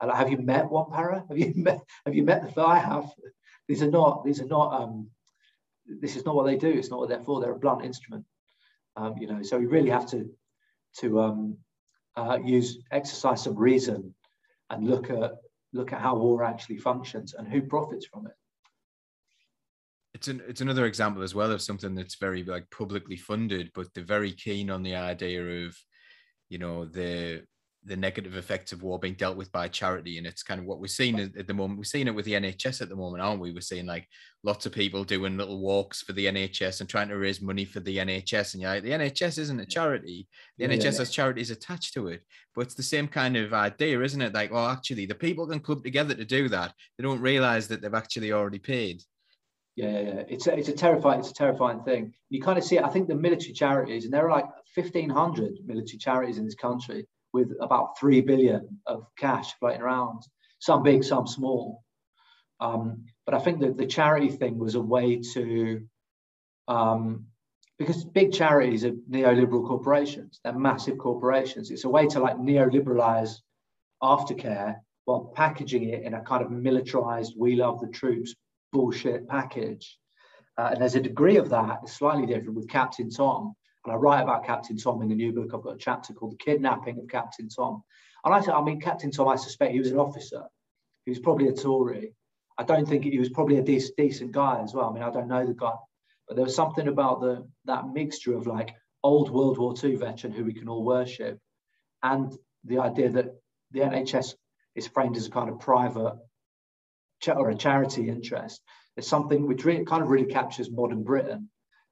And 0.00 0.10
like, 0.10 0.18
have 0.18 0.30
you 0.30 0.38
met 0.38 0.70
one 0.70 0.90
para? 0.90 1.24
Have 1.28 1.38
you 1.38 1.52
met? 1.56 1.80
Have 2.04 2.14
you 2.14 2.22
met 2.22 2.54
the? 2.54 2.62
I 2.62 2.78
have. 2.78 3.10
These 3.68 3.82
are 3.82 3.90
not. 3.90 4.24
These 4.24 4.40
are 4.40 4.46
not. 4.46 4.82
Um, 4.82 5.10
this 6.00 6.16
is 6.16 6.24
not 6.24 6.34
what 6.34 6.46
they 6.46 6.56
do. 6.56 6.68
It's 6.68 6.90
not 6.90 6.98
what 6.98 7.08
they're 7.08 7.24
for. 7.24 7.40
They're 7.40 7.52
a 7.52 7.58
blunt 7.58 7.84
instrument. 7.84 8.24
Um, 8.96 9.14
you 9.18 9.26
know. 9.26 9.42
So 9.42 9.58
we 9.58 9.66
really 9.66 9.90
have 9.90 10.06
to 10.10 10.28
to 11.00 11.20
um, 11.20 11.56
uh, 12.16 12.38
use 12.44 12.78
exercise 12.90 13.42
some 13.42 13.56
reason 13.56 14.14
and 14.70 14.88
look 14.88 15.10
at 15.10 15.32
look 15.72 15.92
at 15.92 16.00
how 16.00 16.16
war 16.16 16.42
actually 16.42 16.78
functions 16.78 17.34
and 17.34 17.46
who 17.46 17.60
profits 17.60 18.06
from 18.06 18.26
it 18.26 18.32
it's 20.16 20.28
an 20.28 20.42
it's 20.48 20.62
another 20.62 20.86
example 20.86 21.22
as 21.22 21.34
well 21.34 21.52
of 21.52 21.60
something 21.60 21.94
that's 21.94 22.14
very 22.14 22.42
like 22.42 22.70
publicly 22.70 23.16
funded, 23.16 23.70
but 23.74 23.86
they're 23.92 24.02
very 24.02 24.32
keen 24.32 24.70
on 24.70 24.82
the 24.82 24.94
idea 24.94 25.66
of, 25.66 25.76
you 26.48 26.56
know, 26.56 26.86
the 26.86 27.42
the 27.86 27.96
negative 27.96 28.36
effects 28.36 28.72
of 28.72 28.82
war 28.82 28.98
being 28.98 29.14
dealt 29.14 29.36
with 29.36 29.50
by 29.52 29.68
charity. 29.68 30.18
And 30.18 30.26
it's 30.26 30.42
kind 30.42 30.60
of 30.60 30.66
what 30.66 30.80
we're 30.80 30.88
seeing 30.88 31.18
at 31.20 31.46
the 31.46 31.54
moment. 31.54 31.78
We're 31.78 31.84
seeing 31.84 32.08
it 32.08 32.14
with 32.14 32.24
the 32.24 32.32
NHS 32.32 32.82
at 32.82 32.88
the 32.88 32.96
moment, 32.96 33.22
aren't 33.22 33.40
we? 33.40 33.52
We're 33.52 33.60
seeing 33.60 33.86
like 33.86 34.08
lots 34.42 34.66
of 34.66 34.72
people 34.72 35.04
doing 35.04 35.36
little 35.36 35.60
walks 35.60 36.02
for 36.02 36.12
the 36.12 36.26
NHS 36.26 36.80
and 36.80 36.88
trying 36.88 37.08
to 37.08 37.16
raise 37.16 37.40
money 37.40 37.64
for 37.64 37.80
the 37.80 37.98
NHS. 37.98 38.54
And 38.54 38.62
you're 38.62 38.72
like, 38.72 38.82
the 38.82 38.90
NHS 38.90 39.38
isn't 39.38 39.60
a 39.60 39.66
charity. 39.66 40.26
The 40.58 40.66
yeah, 40.66 40.72
NHS 40.72 40.92
yeah. 40.92 40.98
has 40.98 41.10
charities 41.10 41.50
attached 41.50 41.94
to 41.94 42.08
it. 42.08 42.22
But 42.54 42.62
it's 42.62 42.74
the 42.74 42.82
same 42.82 43.08
kind 43.08 43.36
of 43.36 43.54
idea, 43.54 44.00
isn't 44.00 44.20
it? 44.20 44.34
Like, 44.34 44.52
well, 44.52 44.68
actually, 44.68 45.06
the 45.06 45.14
people 45.14 45.46
can 45.46 45.60
club 45.60 45.84
together 45.84 46.14
to 46.14 46.24
do 46.24 46.48
that. 46.48 46.72
They 46.98 47.02
don't 47.02 47.20
realize 47.20 47.68
that 47.68 47.82
they've 47.82 47.94
actually 47.94 48.32
already 48.32 48.58
paid. 48.58 49.02
Yeah, 49.76 49.90
yeah, 49.90 50.00
yeah. 50.00 50.22
It's 50.28 50.46
a, 50.46 50.58
it's 50.58 50.68
a 50.68 50.72
terrifying, 50.72 51.20
it's 51.20 51.30
a 51.30 51.34
terrifying 51.34 51.82
thing. 51.82 52.14
You 52.30 52.40
kind 52.40 52.58
of 52.58 52.64
see 52.64 52.78
it. 52.78 52.84
I 52.84 52.88
think 52.88 53.08
the 53.08 53.14
military 53.14 53.52
charities, 53.52 54.04
and 54.04 54.12
there 54.12 54.28
are 54.28 54.30
like 54.30 54.46
1,500 54.74 55.58
military 55.66 55.98
charities 55.98 56.38
in 56.38 56.46
this 56.46 56.54
country 56.54 57.06
with 57.36 57.50
about 57.60 57.98
three 57.98 58.20
billion 58.30 58.62
of 58.86 59.06
cash 59.18 59.48
floating 59.58 59.82
around. 59.82 60.22
Some 60.58 60.82
big, 60.82 61.04
some 61.04 61.26
small. 61.26 61.84
Um, 62.60 63.04
but 63.26 63.34
I 63.34 63.40
think 63.40 63.60
that 63.60 63.76
the 63.76 63.86
charity 63.86 64.30
thing 64.30 64.58
was 64.58 64.74
a 64.74 64.80
way 64.94 65.20
to, 65.34 65.82
um, 66.66 67.26
because 67.78 68.04
big 68.04 68.32
charities 68.32 68.84
are 68.86 68.96
neoliberal 69.16 69.66
corporations. 69.66 70.40
They're 70.42 70.66
massive 70.70 70.96
corporations. 70.96 71.70
It's 71.70 71.84
a 71.84 71.94
way 71.96 72.06
to 72.06 72.20
like 72.20 72.36
neoliberalize 72.36 73.32
aftercare 74.02 74.76
while 75.06 75.32
packaging 75.34 75.84
it 75.90 76.02
in 76.02 76.14
a 76.14 76.20
kind 76.20 76.42
of 76.44 76.50
militarized, 76.50 77.34
we 77.38 77.54
love 77.54 77.80
the 77.80 77.88
troops 77.88 78.34
bullshit 78.72 79.28
package. 79.28 79.98
Uh, 80.58 80.70
and 80.72 80.80
there's 80.80 80.96
a 80.96 81.00
degree 81.00 81.36
of 81.36 81.50
that, 81.50 81.88
slightly 81.88 82.26
different 82.26 82.56
with 82.56 82.68
Captain 82.68 83.08
Tom. 83.08 83.54
And 83.86 83.94
I 83.94 83.96
write 83.96 84.22
about 84.22 84.44
Captain 84.44 84.76
Tom 84.76 85.00
in 85.00 85.08
the 85.08 85.14
new 85.14 85.32
book. 85.32 85.52
I've 85.54 85.62
got 85.62 85.76
a 85.76 85.78
chapter 85.78 86.12
called 86.12 86.32
The 86.32 86.44
Kidnapping 86.44 86.98
of 86.98 87.08
Captain 87.08 87.48
Tom. 87.48 87.84
And 88.24 88.34
I, 88.34 88.52
I 88.52 88.60
mean, 88.60 88.80
Captain 88.80 89.12
Tom, 89.12 89.28
I 89.28 89.36
suspect 89.36 89.72
he 89.72 89.78
was 89.78 89.92
an 89.92 89.98
officer. 89.98 90.42
He 91.04 91.12
was 91.12 91.20
probably 91.20 91.46
a 91.46 91.52
Tory. 91.52 92.12
I 92.58 92.64
don't 92.64 92.88
think 92.88 93.04
he 93.04 93.18
was 93.18 93.28
probably 93.28 93.58
a 93.58 93.62
decent, 93.62 93.96
decent 93.96 94.32
guy 94.32 94.60
as 94.60 94.74
well. 94.74 94.90
I 94.90 94.92
mean, 94.92 95.04
I 95.04 95.10
don't 95.10 95.28
know 95.28 95.46
the 95.46 95.54
guy, 95.54 95.74
but 96.26 96.34
there 96.34 96.44
was 96.44 96.56
something 96.56 96.88
about 96.88 97.20
the 97.20 97.46
that 97.66 97.86
mixture 97.88 98.36
of 98.36 98.48
like 98.48 98.74
old 99.04 99.30
World 99.30 99.58
War 99.58 99.72
II 99.80 99.94
veteran 99.94 100.32
who 100.32 100.44
we 100.44 100.54
can 100.54 100.68
all 100.68 100.82
worship, 100.82 101.38
and 102.02 102.32
the 102.64 102.78
idea 102.78 103.10
that 103.10 103.26
the 103.70 103.80
NHS 103.80 104.34
is 104.74 104.88
framed 104.88 105.16
as 105.16 105.26
a 105.26 105.30
kind 105.30 105.48
of 105.48 105.60
private 105.60 106.14
or 107.28 107.50
a 107.50 107.54
charity 107.54 108.08
interest 108.08 108.60
is 108.96 109.06
something 109.06 109.46
which 109.46 109.64
really 109.64 109.84
kind 109.84 110.02
of 110.02 110.08
really 110.08 110.26
captures 110.26 110.70
modern 110.70 111.04
Britain 111.04 111.50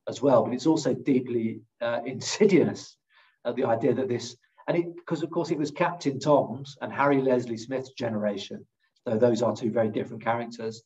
as 0.08 0.22
well. 0.22 0.44
But 0.44 0.54
it's 0.54 0.66
also 0.66 0.94
deeply 0.94 1.60
uh, 1.80 2.00
insidious. 2.06 2.96
Uh, 3.44 3.52
the 3.52 3.64
idea 3.64 3.92
that 3.94 4.08
this 4.08 4.36
and 4.66 4.78
it 4.78 4.96
because 4.96 5.22
of 5.22 5.30
course 5.30 5.50
it 5.50 5.58
was 5.58 5.70
Captain 5.70 6.18
Tom's 6.18 6.76
and 6.80 6.92
Harry 6.92 7.20
Leslie 7.20 7.58
Smith's 7.58 7.90
generation, 7.90 8.66
though 9.04 9.18
those 9.18 9.42
are 9.42 9.54
two 9.54 9.70
very 9.70 9.90
different 9.90 10.22
characters, 10.22 10.82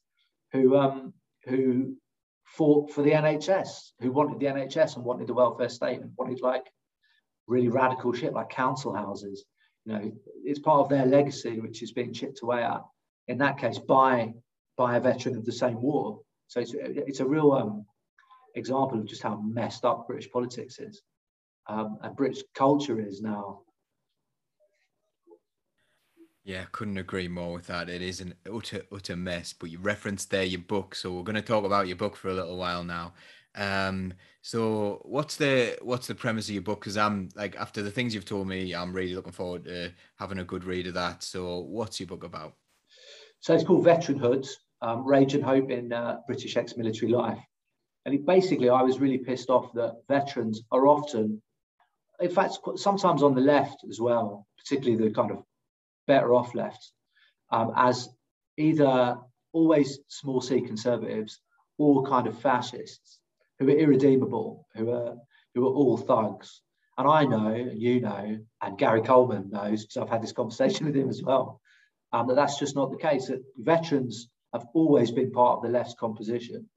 who 0.52 0.76
um, 0.76 1.12
who 1.44 1.96
fought 2.44 2.90
for 2.90 3.02
the 3.02 3.12
NHS, 3.12 3.92
who 4.00 4.10
wanted 4.10 4.40
the 4.40 4.46
NHS 4.46 4.96
and 4.96 5.04
wanted 5.04 5.28
the 5.28 5.34
welfare 5.34 5.68
state 5.68 6.00
and 6.00 6.10
wanted 6.16 6.40
like 6.40 6.66
really 7.46 7.68
radical 7.68 8.12
shit 8.12 8.32
like 8.32 8.50
council 8.50 8.92
houses. 8.92 9.44
You 9.84 9.92
know, 9.92 10.12
it's 10.44 10.58
part 10.58 10.80
of 10.80 10.88
their 10.88 11.06
legacy 11.06 11.60
which 11.60 11.82
is 11.82 11.92
being 11.92 12.12
chipped 12.12 12.42
away 12.42 12.62
at 12.62 12.82
in 13.28 13.38
that 13.38 13.58
case 13.58 13.78
by 13.78 14.34
by 14.76 14.96
a 14.96 15.00
veteran 15.00 15.36
of 15.36 15.44
the 15.44 15.52
same 15.52 15.80
war. 15.80 16.20
So 16.46 16.60
it's, 16.60 16.74
it's 16.74 17.20
a 17.20 17.26
real 17.26 17.52
um, 17.52 17.84
example 18.54 18.98
of 18.98 19.06
just 19.06 19.22
how 19.22 19.40
messed 19.40 19.84
up 19.84 20.06
British 20.06 20.30
politics 20.30 20.78
is 20.78 21.02
um, 21.68 21.98
and 22.02 22.16
British 22.16 22.42
culture 22.54 23.00
is 23.00 23.20
now. 23.20 23.60
Yeah, 26.44 26.64
couldn't 26.72 26.96
agree 26.96 27.28
more 27.28 27.52
with 27.52 27.66
that. 27.66 27.90
It 27.90 28.00
is 28.00 28.20
an 28.20 28.34
utter 28.50 28.82
utter 28.90 29.16
mess. 29.16 29.52
But 29.52 29.70
you 29.70 29.78
referenced 29.78 30.30
there 30.30 30.44
your 30.44 30.62
book, 30.62 30.94
so 30.94 31.12
we're 31.12 31.22
going 31.22 31.36
to 31.36 31.42
talk 31.42 31.64
about 31.64 31.88
your 31.88 31.96
book 31.96 32.16
for 32.16 32.28
a 32.28 32.34
little 32.34 32.56
while 32.56 32.82
now. 32.84 33.12
Um, 33.54 34.14
so 34.40 35.02
what's 35.04 35.36
the 35.36 35.76
what's 35.82 36.06
the 36.06 36.14
premise 36.14 36.48
of 36.48 36.54
your 36.54 36.62
book? 36.62 36.80
Because 36.80 36.96
I'm 36.96 37.28
like 37.34 37.56
after 37.56 37.82
the 37.82 37.90
things 37.90 38.14
you've 38.14 38.24
told 38.24 38.48
me, 38.48 38.74
I'm 38.74 38.94
really 38.94 39.14
looking 39.14 39.32
forward 39.32 39.64
to 39.64 39.92
having 40.16 40.38
a 40.38 40.44
good 40.44 40.64
read 40.64 40.86
of 40.86 40.94
that. 40.94 41.22
So 41.22 41.58
what's 41.58 42.00
your 42.00 42.06
book 42.06 42.24
about? 42.24 42.54
So 43.40 43.54
it's 43.54 43.64
called 43.64 43.84
Veteranhood, 43.84 44.48
um, 44.80 45.04
Rage 45.04 45.34
and 45.34 45.44
Hope 45.44 45.70
in 45.70 45.92
uh, 45.92 46.18
British 46.26 46.56
ex-military 46.56 47.12
life. 47.12 47.38
And 48.08 48.14
it, 48.14 48.24
basically, 48.24 48.70
I 48.70 48.80
was 48.80 49.00
really 49.00 49.18
pissed 49.18 49.50
off 49.50 49.70
that 49.74 50.00
veterans 50.08 50.62
are 50.72 50.86
often, 50.86 51.42
in 52.18 52.30
fact, 52.30 52.56
sometimes 52.76 53.22
on 53.22 53.34
the 53.34 53.42
left 53.42 53.84
as 53.86 54.00
well, 54.00 54.46
particularly 54.56 54.96
the 54.96 55.14
kind 55.14 55.30
of 55.30 55.44
better 56.06 56.32
off 56.32 56.54
left, 56.54 56.90
um, 57.50 57.70
as 57.76 58.08
either 58.56 59.18
always 59.52 59.98
small 60.08 60.40
c 60.40 60.62
conservatives 60.62 61.42
or 61.76 62.02
kind 62.06 62.26
of 62.26 62.40
fascists 62.40 63.18
who 63.58 63.68
are 63.68 63.76
irredeemable, 63.76 64.66
who 64.74 64.90
are 64.90 65.16
who 65.54 65.66
are 65.66 65.74
all 65.74 65.98
thugs. 65.98 66.62
And 66.96 67.06
I 67.06 67.24
know, 67.24 67.48
and 67.48 67.78
you 67.78 68.00
know, 68.00 68.38
and 68.62 68.78
Gary 68.78 69.02
Coleman 69.02 69.50
knows 69.50 69.84
because 69.84 69.98
I've 69.98 70.08
had 70.08 70.22
this 70.22 70.32
conversation 70.32 70.86
with 70.86 70.96
him 70.96 71.10
as 71.10 71.22
well, 71.22 71.60
um, 72.14 72.26
that 72.28 72.36
that's 72.36 72.58
just 72.58 72.74
not 72.74 72.90
the 72.90 72.96
case. 72.96 73.26
That 73.26 73.44
veterans 73.58 74.30
have 74.54 74.64
always 74.72 75.10
been 75.10 75.30
part 75.30 75.58
of 75.58 75.62
the 75.62 75.68
left's 75.68 75.94
composition. 76.00 76.70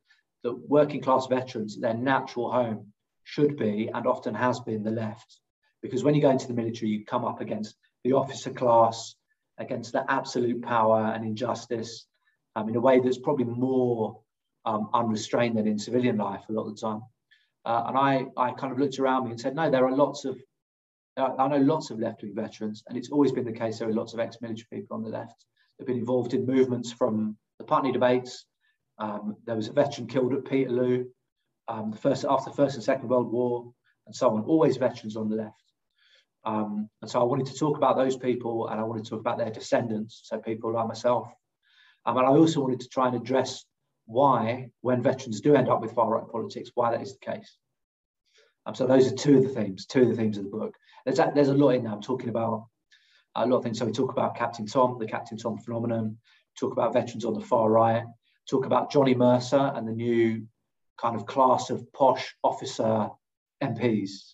That 0.44 0.54
working 0.54 1.02
class 1.02 1.28
veterans, 1.28 1.80
their 1.80 1.94
natural 1.94 2.52
home 2.52 2.94
should 3.24 3.58
be 3.58 3.90
and 3.94 4.08
often 4.08 4.34
has 4.34 4.60
been 4.60 4.84
the 4.84 4.92
left. 4.92 5.40
Because 5.82 6.04
when 6.04 6.16
you 6.16 6.22
go 6.22 6.30
into 6.30 6.48
the 6.48 6.54
military, 6.54 6.92
you 6.92 7.06
come 7.06 7.26
up 7.26 7.42
against 7.42 7.76
the 8.04 8.14
officer 8.14 8.52
class, 8.52 9.16
against 9.58 9.92
the 9.92 10.04
absolute 10.10 10.62
power 10.62 11.12
and 11.14 11.26
injustice 11.26 12.06
um, 12.56 12.70
in 12.70 12.76
a 12.76 12.82
way 12.82 13.00
that's 13.00 13.20
probably 13.20 13.46
more 13.46 14.20
um, 14.66 14.90
unrestrained 14.94 15.58
than 15.58 15.68
in 15.68 15.80
civilian 15.80 16.18
life 16.18 16.44
a 16.50 16.52
lot 16.52 16.68
of 16.68 16.76
the 16.76 16.82
time. 16.82 17.02
Uh, 17.64 17.84
and 17.88 17.98
I, 17.98 18.26
I 18.38 18.52
kind 18.52 18.74
of 18.74 18.80
looked 18.80 19.00
around 19.00 19.26
me 19.26 19.32
and 19.32 19.40
said, 19.40 19.56
no, 19.56 19.70
there 19.70 19.86
are 19.86 19.96
lots 19.96 20.26
of 20.26 20.38
I 21.18 21.48
know 21.48 21.58
lots 21.58 21.90
of 21.90 22.00
left 22.00 22.24
wing 22.24 22.34
veterans, 22.34 22.84
and 22.88 22.98
it's 22.98 23.10
always 23.10 23.34
been 23.34 23.44
the 23.44 23.52
case. 23.52 23.80
There 23.80 23.90
are 23.90 23.94
lots 23.94 24.14
of 24.14 24.20
ex 24.20 24.38
military 24.42 24.68
people 24.72 24.96
on 24.96 25.04
the 25.04 25.10
left 25.10 25.46
that 25.78 25.84
have 25.84 25.88
been 25.88 25.98
involved 25.98 26.34
in 26.34 26.46
movements 26.46 26.92
from 26.92 27.38
the 27.60 27.66
Putney 27.66 27.92
debates. 27.92 28.46
Um, 29.02 29.36
there 29.46 29.56
was 29.56 29.68
a 29.68 29.74
veteran 29.74 30.08
killed 30.08 30.34
at 30.34 30.46
Peterloo 30.46 31.06
um, 31.68 31.92
the 31.92 31.98
first, 31.98 32.24
after 32.30 32.52
the 32.52 32.56
First 32.56 32.76
and 32.76 32.84
Second 32.84 33.10
World 33.10 33.32
War, 33.32 33.74
and 34.06 34.16
so 34.16 34.30
on. 34.30 34.44
Always 34.44 34.78
veterans 34.78 35.18
on 35.18 35.28
the 35.28 35.38
left. 35.38 35.56
Um, 36.44 36.88
and 37.02 37.10
so 37.10 37.20
I 37.20 37.24
wanted 37.24 37.48
to 37.48 37.56
talk 37.56 37.78
about 37.78 37.98
those 37.98 38.16
people 38.16 38.68
and 38.68 38.80
I 38.80 38.84
wanted 38.84 39.04
to 39.06 39.10
talk 39.10 39.20
about 39.20 39.40
their 39.40 39.52
descendants, 39.52 40.22
so 40.24 40.40
people 40.40 40.74
like 40.74 40.88
myself. 40.88 41.28
Um, 42.06 42.18
and 42.18 42.28
I 42.28 42.30
also 42.30 42.62
wanted 42.62 42.80
to 42.82 42.90
try 42.90 43.08
and 43.08 43.16
address 43.16 43.66
why, 44.06 44.70
when 44.82 45.02
veterans 45.02 45.42
do 45.42 45.56
end 45.56 45.70
up 45.70 45.82
with 45.82 45.94
far 45.94 46.10
right 46.10 46.28
politics, 46.32 46.72
why 46.76 46.92
that 46.92 47.02
is 47.02 47.14
the 47.14 47.32
case. 47.32 47.58
Um, 48.66 48.76
so 48.76 48.86
those 48.86 49.12
are 49.12 49.16
two 49.16 49.38
of 49.38 49.44
the 49.44 49.50
themes, 49.50 49.86
two 49.88 50.04
of 50.04 50.10
the 50.10 50.16
themes 50.16 50.38
of 50.38 50.44
the 50.44 50.50
book. 50.50 50.76
There's 51.06 51.20
a, 51.20 51.32
there's 51.34 51.50
a 51.50 51.54
lot 51.56 51.72
in 51.72 51.84
there. 51.84 51.94
I'm 51.94 52.02
talking 52.02 52.30
about 52.30 52.68
a 53.36 53.48
lot 53.48 53.58
of 53.58 53.64
things. 53.64 53.80
So 53.80 53.86
we 53.86 53.92
talk 53.92 54.12
about 54.12 54.36
Captain 54.36 54.68
Tom, 54.68 54.98
the 55.00 55.08
Captain 55.08 55.38
Tom 55.38 55.58
phenomenon, 55.58 56.18
talk 56.60 56.74
about 56.74 56.94
veterans 56.94 57.26
on 57.26 57.34
the 57.34 57.42
far 57.42 57.70
right, 57.70 58.04
talk 58.50 58.66
about 58.66 58.92
Johnny 58.92 59.16
Mercer 59.16 59.72
and 59.76 59.88
the 59.88 59.94
new 59.94 60.48
kind 61.00 61.16
of 61.16 61.26
class 61.26 61.70
of 61.70 61.92
posh 61.94 62.36
officer 62.44 63.10
MPs. 63.64 64.34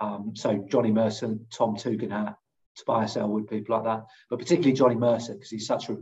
Um, 0.00 0.32
so 0.34 0.66
Johnny 0.68 0.90
Mercer, 0.90 1.36
Tom 1.52 1.76
Tugendhat, 1.76 2.36
Tobias 2.76 3.16
Ellwood, 3.16 3.48
people 3.48 3.76
like 3.76 3.84
that, 3.84 4.06
but 4.28 4.38
particularly 4.38 4.72
Johnny 4.72 4.96
Mercer 4.96 5.34
because 5.34 5.50
he's 5.50 5.66
such 5.66 5.88
a 5.88 5.96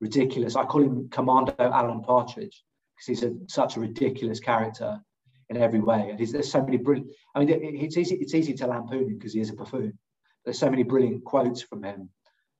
ridiculous. 0.00 0.56
I 0.56 0.64
call 0.64 0.82
him 0.82 1.08
Commando 1.10 1.54
Alan 1.58 2.02
Partridge 2.02 2.64
because 2.96 3.06
he's 3.06 3.22
a, 3.22 3.34
such 3.48 3.76
a 3.76 3.80
ridiculous 3.80 4.38
character 4.38 5.00
in 5.48 5.56
every 5.56 5.80
way. 5.80 6.10
And 6.10 6.18
there's 6.18 6.50
so 6.50 6.62
many 6.62 6.76
brilliant. 6.76 7.10
I 7.34 7.40
mean, 7.40 7.50
it's 7.80 7.96
easy. 7.96 8.16
It's 8.16 8.34
easy 8.34 8.54
to 8.54 8.66
lampoon 8.66 9.04
him 9.04 9.18
because 9.18 9.32
he 9.32 9.40
is 9.40 9.50
a 9.50 9.54
buffoon. 9.54 9.98
There's 10.44 10.58
so 10.58 10.70
many 10.70 10.82
brilliant 10.82 11.24
quotes 11.24 11.62
from 11.62 11.82
him. 11.82 12.10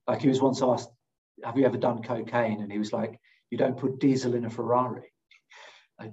Like 0.07 0.23
he 0.23 0.29
was 0.29 0.43
once 0.43 0.63
asked, 0.63 0.91
"Have 1.45 1.57
you 1.57 1.65
ever 1.65 1.79
done 1.79 2.03
cocaine?" 2.03 2.61
And 2.61 2.73
he 2.73 2.79
was 2.79 2.93
like, 2.93 3.21
"You 3.53 3.59
don't 3.59 3.79
put 3.79 4.01
diesel 4.01 4.35
in 4.35 4.47
a 4.47 4.51
Ferrari." 4.51 5.13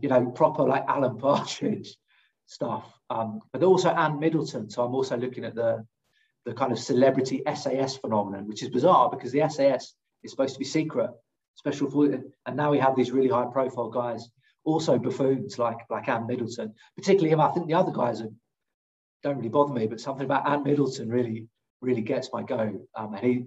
you 0.01 0.09
know, 0.09 0.25
proper 0.27 0.63
like 0.63 0.83
Alan 0.87 1.17
Partridge 1.17 1.95
stuff. 2.45 2.91
Um, 3.09 3.41
but 3.51 3.63
also 3.63 3.89
Ant 3.89 4.19
Middleton. 4.19 4.69
So 4.69 4.83
I'm 4.83 4.93
also 4.93 5.17
looking 5.17 5.45
at 5.45 5.55
the 5.55 5.85
the 6.45 6.53
kind 6.53 6.71
of 6.71 6.79
celebrity 6.79 7.43
SAS 7.55 7.97
phenomenon, 7.97 8.47
which 8.47 8.63
is 8.63 8.69
bizarre 8.69 9.09
because 9.09 9.31
the 9.31 9.47
SAS 9.49 9.93
is 10.23 10.31
supposed 10.31 10.53
to 10.53 10.59
be 10.59 10.65
secret, 10.65 11.11
special 11.55 11.89
for, 11.89 12.05
and 12.05 12.55
now 12.55 12.71
we 12.71 12.79
have 12.79 12.95
these 12.95 13.11
really 13.11 13.29
high 13.29 13.45
profile 13.51 13.89
guys, 13.89 14.29
also 14.63 14.97
buffoons 14.97 15.59
like 15.59 15.77
like 15.89 16.07
Ant 16.07 16.27
Middleton, 16.27 16.73
particularly 16.95 17.31
him. 17.31 17.41
I 17.41 17.51
think 17.51 17.67
the 17.67 17.73
other 17.73 17.91
guys 17.91 18.21
are, 18.21 18.29
don't 19.23 19.37
really 19.37 19.49
bother 19.49 19.73
me, 19.73 19.87
but 19.87 19.99
something 19.99 20.25
about 20.25 20.47
Ant 20.47 20.65
Middleton 20.65 21.09
really 21.09 21.47
really 21.81 22.01
gets 22.01 22.29
my 22.33 22.43
go. 22.43 22.81
Um, 22.95 23.13
and 23.13 23.25
he, 23.25 23.45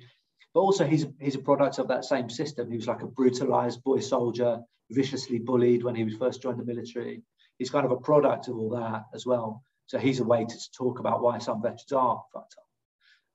but 0.54 0.60
also 0.60 0.86
he's 0.86 1.06
he's 1.20 1.34
a 1.34 1.40
product 1.40 1.78
of 1.78 1.88
that 1.88 2.04
same 2.04 2.28
system. 2.28 2.70
He 2.70 2.76
was 2.76 2.86
like 2.86 3.02
a 3.02 3.06
brutalized 3.06 3.82
boy 3.82 4.00
soldier, 4.00 4.60
viciously 4.90 5.38
bullied 5.38 5.82
when 5.82 5.94
he 5.94 6.04
was 6.04 6.14
first 6.16 6.42
joined 6.42 6.58
the 6.58 6.64
military. 6.64 7.22
He's 7.58 7.70
kind 7.70 7.86
of 7.86 7.92
a 7.92 7.96
product 7.96 8.48
of 8.48 8.56
all 8.56 8.70
that 8.70 9.04
as 9.14 9.26
well. 9.26 9.62
So 9.86 9.98
he's 9.98 10.20
a 10.20 10.24
way 10.24 10.44
to 10.44 10.70
talk 10.76 10.98
about 10.98 11.22
why 11.22 11.38
some 11.38 11.62
veterans 11.62 11.92
are 11.92 12.22
fucked 12.32 12.54
up 12.58 12.66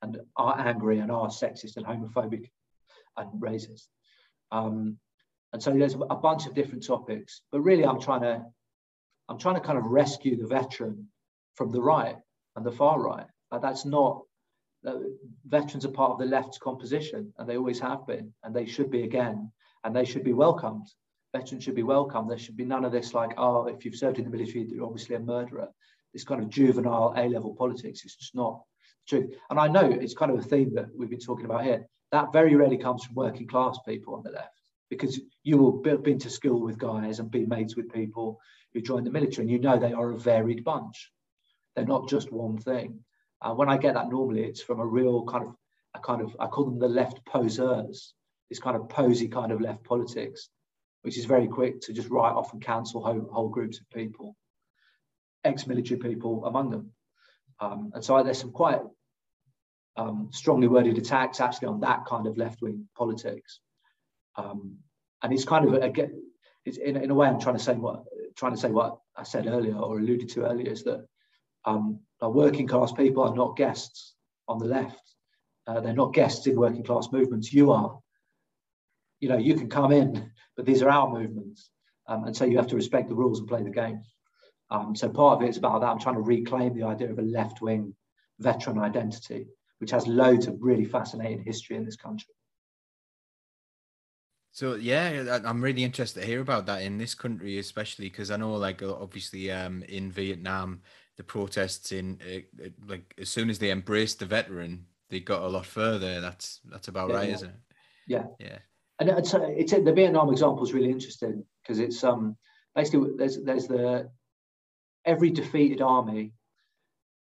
and 0.02 0.18
are 0.36 0.60
angry 0.60 1.00
and 1.00 1.12
are 1.12 1.28
sexist 1.28 1.78
and 1.78 1.86
homophobic 1.86 2.50
and 3.16 3.42
racist. 3.42 3.88
Um, 4.52 4.98
and 5.54 5.62
so 5.62 5.72
there's 5.72 5.96
a 5.96 6.16
bunch 6.16 6.46
of 6.46 6.54
different 6.54 6.86
topics, 6.86 7.42
but 7.52 7.62
really 7.62 7.86
I'm 7.86 8.00
trying 8.00 8.22
to 8.22 8.46
I'm 9.30 9.40
trying 9.40 9.56
to 9.56 9.62
kind 9.62 9.78
of 9.78 9.86
rescue 9.86 10.38
the 10.38 10.48
veteran 10.48 11.10
from 11.56 11.72
the 11.72 11.82
right 11.82 12.16
and 12.56 12.66
the 12.66 12.72
far 12.72 13.00
right. 13.00 13.26
Like 13.52 13.62
that's 13.62 13.86
not 13.86 14.24
Uh, 14.88 15.00
veterans 15.46 15.86
are 15.86 15.92
part 15.92 16.12
of 16.12 16.20
the 16.20 16.26
left's 16.26 16.58
composition, 16.58 17.34
and 17.38 17.48
they 17.48 17.58
always 17.58 17.80
have 17.80 18.08
been, 18.08 18.34
and 18.44 18.56
they 18.56 18.66
should 18.66 18.90
be 18.90 19.04
again, 19.04 19.52
and 19.84 19.94
they 19.94 20.06
should 20.06 20.24
be 20.24 20.32
welcomed. 20.32 20.88
Veterans 21.36 21.64
should 21.66 21.76
be 21.76 21.84
welcomed. 21.84 22.30
There 22.30 22.38
should 22.38 22.56
be 22.56 22.64
none 22.64 22.86
of 22.86 22.94
this 22.94 23.14
like, 23.14 23.34
oh, 23.38 23.68
if 23.68 23.84
you've 23.84 23.98
served 23.98 24.18
in 24.18 24.24
the 24.24 24.32
military, 24.32 24.64
you're 24.64 24.86
obviously 24.86 25.16
a 25.16 25.20
murderer. 25.20 25.68
This 26.14 26.24
kind 26.24 26.42
of 26.42 26.50
juvenile 26.50 27.14
A-level 27.18 27.54
politics 27.56 28.06
is 28.06 28.16
just 28.16 28.34
not 28.34 28.62
true. 29.10 29.30
And 29.50 29.60
I 29.60 29.68
know 29.68 29.90
it's 29.90 30.14
kind 30.14 30.32
of 30.32 30.40
a 30.40 30.42
theme 30.42 30.74
that 30.76 30.88
we've 30.96 31.10
been 31.10 31.20
talking 31.20 31.46
about 31.46 31.66
here. 31.66 31.86
That 32.14 32.32
very 32.32 32.56
rarely 32.56 32.78
comes 32.78 33.04
from 33.04 33.16
working 33.16 33.48
class 33.48 33.78
people 33.86 34.16
on 34.16 34.24
the 34.24 34.32
left, 34.32 34.62
because 34.90 35.20
you 35.44 35.58
will 35.58 35.84
have 35.86 36.04
been 36.04 36.20
to 36.20 36.30
school 36.30 36.62
with 36.62 36.78
guys 36.78 37.20
and 37.20 37.30
be 37.30 37.46
mates 37.46 37.76
with 37.76 37.92
people 37.92 38.40
who 38.74 38.82
join 38.82 39.04
the 39.04 39.12
military, 39.12 39.44
and 39.44 39.52
you 39.52 39.60
know 39.60 39.78
they 39.78 39.92
are 39.92 40.12
a 40.12 40.18
varied 40.18 40.64
bunch. 40.64 41.12
They're 41.76 41.86
not 41.86 42.08
just 42.08 42.32
one 42.32 42.58
thing. 42.58 43.04
Uh, 43.42 43.54
when 43.54 43.70
I 43.70 43.78
get 43.78 43.94
that 43.94 44.10
normally, 44.10 44.44
it's 44.44 44.62
from 44.62 44.80
a 44.80 44.86
real 44.86 45.24
kind 45.26 45.46
of, 45.46 45.56
a 45.94 46.00
kind 46.00 46.22
of, 46.22 46.36
I 46.40 46.48
call 46.48 46.66
them 46.66 46.80
the 46.80 46.88
left 46.88 47.26
poseurs, 47.26 48.14
this 48.50 48.60
kind 48.60 48.76
of 48.76 48.90
posy 48.90 49.28
kind 49.28 49.52
of 49.52 49.62
left 49.62 49.84
politics, 49.84 50.50
which 51.04 51.18
is 51.18 51.26
very 51.26 51.48
quick 51.48 51.82
to 51.82 51.94
just 51.94 52.10
write 52.10 52.34
off 52.34 52.54
and 52.54 52.62
cancel 52.62 53.04
whole, 53.04 53.30
whole 53.32 53.50
groups 53.50 53.80
of 53.80 53.90
people, 53.90 54.36
ex-military 55.44 56.00
people 56.00 56.46
among 56.46 56.72
them. 56.72 56.92
Um, 57.60 57.92
and 57.94 58.04
so 58.04 58.22
there's 58.24 58.40
some 58.40 58.52
quite 58.52 58.82
um, 59.98 60.30
strongly 60.32 60.68
worded 60.68 60.98
attacks 60.98 61.40
actually 61.40 61.68
on 61.68 61.82
that 61.82 62.06
kind 62.06 62.28
of 62.28 62.38
left-wing 62.38 62.88
politics. 62.96 63.60
Um, 64.36 64.78
and 65.22 65.34
it's 65.34 65.46
kind 65.46 65.68
of 65.68 65.82
again, 65.82 66.22
it's 66.66 66.78
in, 66.78 66.96
in 66.98 67.10
a 67.10 67.16
way 67.16 67.28
I'm 67.28 67.40
trying 67.40 67.58
to 67.58 67.64
say 67.64 67.74
what 67.74 68.04
trying 68.36 68.54
to 68.54 68.60
say 68.60 68.70
what 68.70 69.00
I 69.16 69.24
said 69.24 69.48
earlier 69.48 69.76
or 69.76 69.98
alluded 69.98 70.30
to 70.30 70.46
earlier 70.46 70.72
is 70.72 70.84
that 70.84 71.08
um, 71.68 72.00
working 72.22 72.66
class 72.66 72.92
people 72.94 73.24
are 73.24 73.36
not 73.36 73.58
guests 73.58 74.16
on 74.48 74.58
the 74.58 74.66
left. 74.66 75.02
Uh, 75.68 75.82
they're 75.82 75.94
not 75.94 76.14
guests 76.14 76.48
in 76.48 76.58
working 76.58 76.84
class 76.84 77.10
movements. 77.12 77.54
You 77.54 77.72
are. 77.72 78.00
You 79.20 79.30
know, 79.30 79.38
you 79.38 79.56
can 79.56 79.70
come 79.70 79.92
in, 79.92 80.32
but 80.56 80.66
these 80.66 80.82
are 80.82 80.90
our 80.90 81.10
movements, 81.10 81.70
um, 82.08 82.24
and 82.24 82.36
so 82.36 82.46
you 82.46 82.58
have 82.58 82.68
to 82.68 82.76
respect 82.76 83.10
the 83.10 83.16
rules 83.16 83.40
and 83.40 83.48
play 83.48 83.64
the 83.64 83.70
game. 83.70 84.02
Um, 84.70 84.96
so 84.96 85.10
part 85.10 85.38
of 85.38 85.44
it 85.44 85.50
is 85.50 85.58
about 85.58 85.82
that. 85.82 85.88
I'm 85.88 86.00
trying 86.00 86.16
to 86.16 86.22
reclaim 86.22 86.74
the 86.74 86.84
idea 86.84 87.10
of 87.10 87.20
a 87.20 87.24
left-wing 87.24 87.94
veteran 88.40 88.80
identity, 88.80 89.48
which 89.80 89.92
has 89.92 90.08
loads 90.08 90.48
of 90.48 90.58
really 90.62 90.86
fascinating 90.86 91.44
history 91.44 91.76
in 91.76 91.86
this 91.86 91.96
country. 91.96 92.34
So 94.52 94.76
yeah, 94.76 95.40
I'm 95.46 95.64
really 95.64 95.84
interested 95.84 96.22
to 96.22 96.26
hear 96.26 96.42
about 96.42 96.66
that 96.66 96.82
in 96.82 96.98
this 96.98 97.14
country, 97.14 97.60
especially 97.60 98.10
because 98.10 98.32
I 98.32 98.38
know, 98.38 98.54
like, 98.56 98.82
obviously, 98.82 99.52
um, 99.52 99.84
in 99.84 100.12
Vietnam, 100.12 100.82
the 101.18 101.24
protests 101.24 101.92
in 101.92 102.20
uh, 102.26 102.66
uh, 102.66 102.70
like 102.88 103.14
as 103.20 103.30
soon 103.30 103.50
as 103.50 103.60
they 103.60 103.72
embraced 103.72 104.20
the 104.20 104.26
veteran, 104.26 104.86
they 105.10 105.20
got 105.20 105.42
a 105.42 105.48
lot 105.48 105.66
further. 105.66 106.22
That's 106.22 106.60
that's 106.66 106.88
about 106.88 107.10
yeah, 107.10 107.16
right, 107.16 107.30
yeah. 107.30 107.36
isn't 107.36 107.50
it? 107.50 107.56
Yeah, 108.08 108.24
yeah. 108.40 108.58
And 109.00 109.10
it's, 109.10 109.34
it's 109.36 109.72
the 109.72 109.94
Vietnam 109.94 110.32
example 110.32 110.64
is 110.64 110.74
really 110.74 110.90
interesting 110.90 111.44
because 111.62 111.80
it's 111.80 112.04
um 112.04 112.38
basically 112.76 113.12
there's 113.18 113.44
there's 113.44 113.68
the 113.68 114.10
every 115.06 115.30
defeated 115.30 115.82
army 115.82 116.34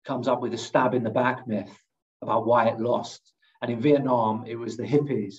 comes 0.06 0.28
up 0.28 0.42
with 0.42 0.54
a 0.54 0.58
stab 0.58 0.94
in 0.94 1.04
the 1.04 1.10
back 1.10 1.48
myth 1.48 1.72
about 2.22 2.46
why 2.46 2.68
it 2.68 2.80
lost. 2.80 3.34
And 3.62 3.72
in 3.72 3.82
Vietnam, 3.82 4.46
it 4.48 4.56
was 4.56 4.78
the 4.78 4.84
hippies, 4.84 5.36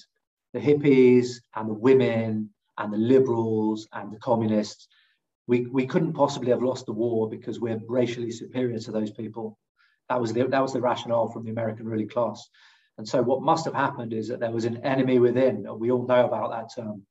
the 0.53 0.61
hippies 0.61 1.37
and 1.57 1.69
the 1.69 1.75
women 1.75 2.51
and 2.79 2.93
the 2.93 2.99
liberals 2.99 3.89
and 3.93 4.13
the 4.13 4.19
communists. 4.19 4.89
We, 5.51 5.67
we 5.67 5.85
couldn't 5.85 6.13
possibly 6.13 6.51
have 6.51 6.63
lost 6.63 6.87
the 6.87 6.93
war 6.93 7.29
because 7.29 7.59
we're 7.59 7.81
racially 7.89 8.31
superior 8.31 8.79
to 8.79 8.93
those 8.93 9.11
people. 9.11 9.59
That 10.09 10.21
was 10.21 10.33
the, 10.33 10.45
that 10.47 10.63
was 10.63 10.73
the 10.73 10.81
rationale 10.81 11.27
from 11.27 11.45
the 11.45 11.51
American 11.51 11.87
ruling 11.87 12.09
class. 12.09 12.49
And 12.99 13.09
so 13.09 13.21
what 13.21 13.43
must 13.43 13.65
have 13.65 13.75
happened 13.75 14.13
is 14.13 14.29
that 14.29 14.39
there 14.39 14.53
was 14.53 14.65
an 14.65 14.85
enemy 14.85 15.19
within. 15.19 15.67
We 15.77 15.91
all 15.91 16.07
know 16.07 16.25
about 16.25 16.53
that 16.53 16.81
term. 16.81 17.05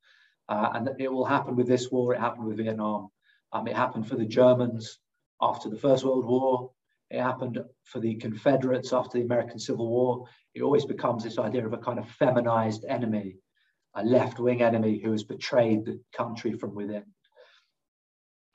Uh, 0.48 0.70
and 0.74 0.90
it 1.00 1.12
will 1.12 1.26
happen 1.26 1.58
with 1.58 1.68
this 1.68 1.92
war. 1.92 2.14
It 2.14 2.22
happened 2.22 2.46
with 2.46 2.56
Vietnam. 2.56 3.10
Um, 3.52 3.68
it 3.68 3.76
happened 3.76 4.08
for 4.08 4.16
the 4.16 4.26
Germans 4.26 5.00
after 5.42 5.70
the 5.70 5.78
First 5.78 6.06
World 6.06 6.26
War. 6.26 6.72
It 7.10 7.20
happened 7.20 7.60
for 7.84 8.00
the 8.00 8.16
Confederates 8.16 8.94
after 8.94 9.18
the 9.18 9.26
American 9.26 9.60
Civil 9.60 9.90
War. 9.90 10.28
It 10.56 10.62
always 10.62 10.86
becomes 10.86 11.26
this 11.26 11.40
idea 11.40 11.66
of 11.66 11.74
a 11.74 11.78
kind 11.78 12.00
of 12.00 12.10
feminized 12.12 12.86
enemy, 12.88 13.36
a 13.96 14.06
left 14.06 14.40
wing 14.40 14.62
enemy 14.62 14.98
who 14.98 15.12
has 15.12 15.26
betrayed 15.26 15.84
the 15.84 16.00
country 16.16 16.54
from 16.54 16.74
within. 16.74 17.04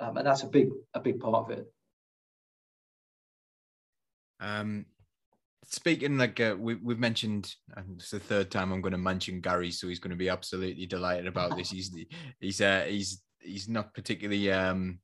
Um, 0.01 0.17
and 0.17 0.27
that's 0.27 0.43
a 0.43 0.49
big, 0.49 0.69
a 0.95 1.01
big 1.01 1.21
part 1.21 1.35
of 1.35 1.51
it. 1.51 1.67
Um, 4.41 4.87
speaking 5.65 6.19
like 6.19 6.41
uh, 6.41 6.57
we, 6.59 6.75
we've 6.77 6.99
mentioned, 6.99 7.55
and 7.77 7.97
it's 7.99 8.11
the 8.11 8.19
third 8.19 8.51
time 8.51 8.73
I'm 8.73 8.81
going 8.81 8.93
to 8.93 8.99
mention 8.99 9.41
Gary, 9.41 9.71
so 9.71 9.89
he's 9.89 10.01
going 10.01 10.11
to 10.11 10.17
be 10.17 10.29
absolutely 10.29 10.87
delighted 10.87 11.27
about 11.27 11.57
this. 11.57 11.71
He's 11.71 11.95
he's 12.41 12.61
uh, 12.61 12.85
he's 12.89 13.23
he's 13.41 13.69
not 13.69 13.95
particularly 13.95 14.51
um, 14.53 14.99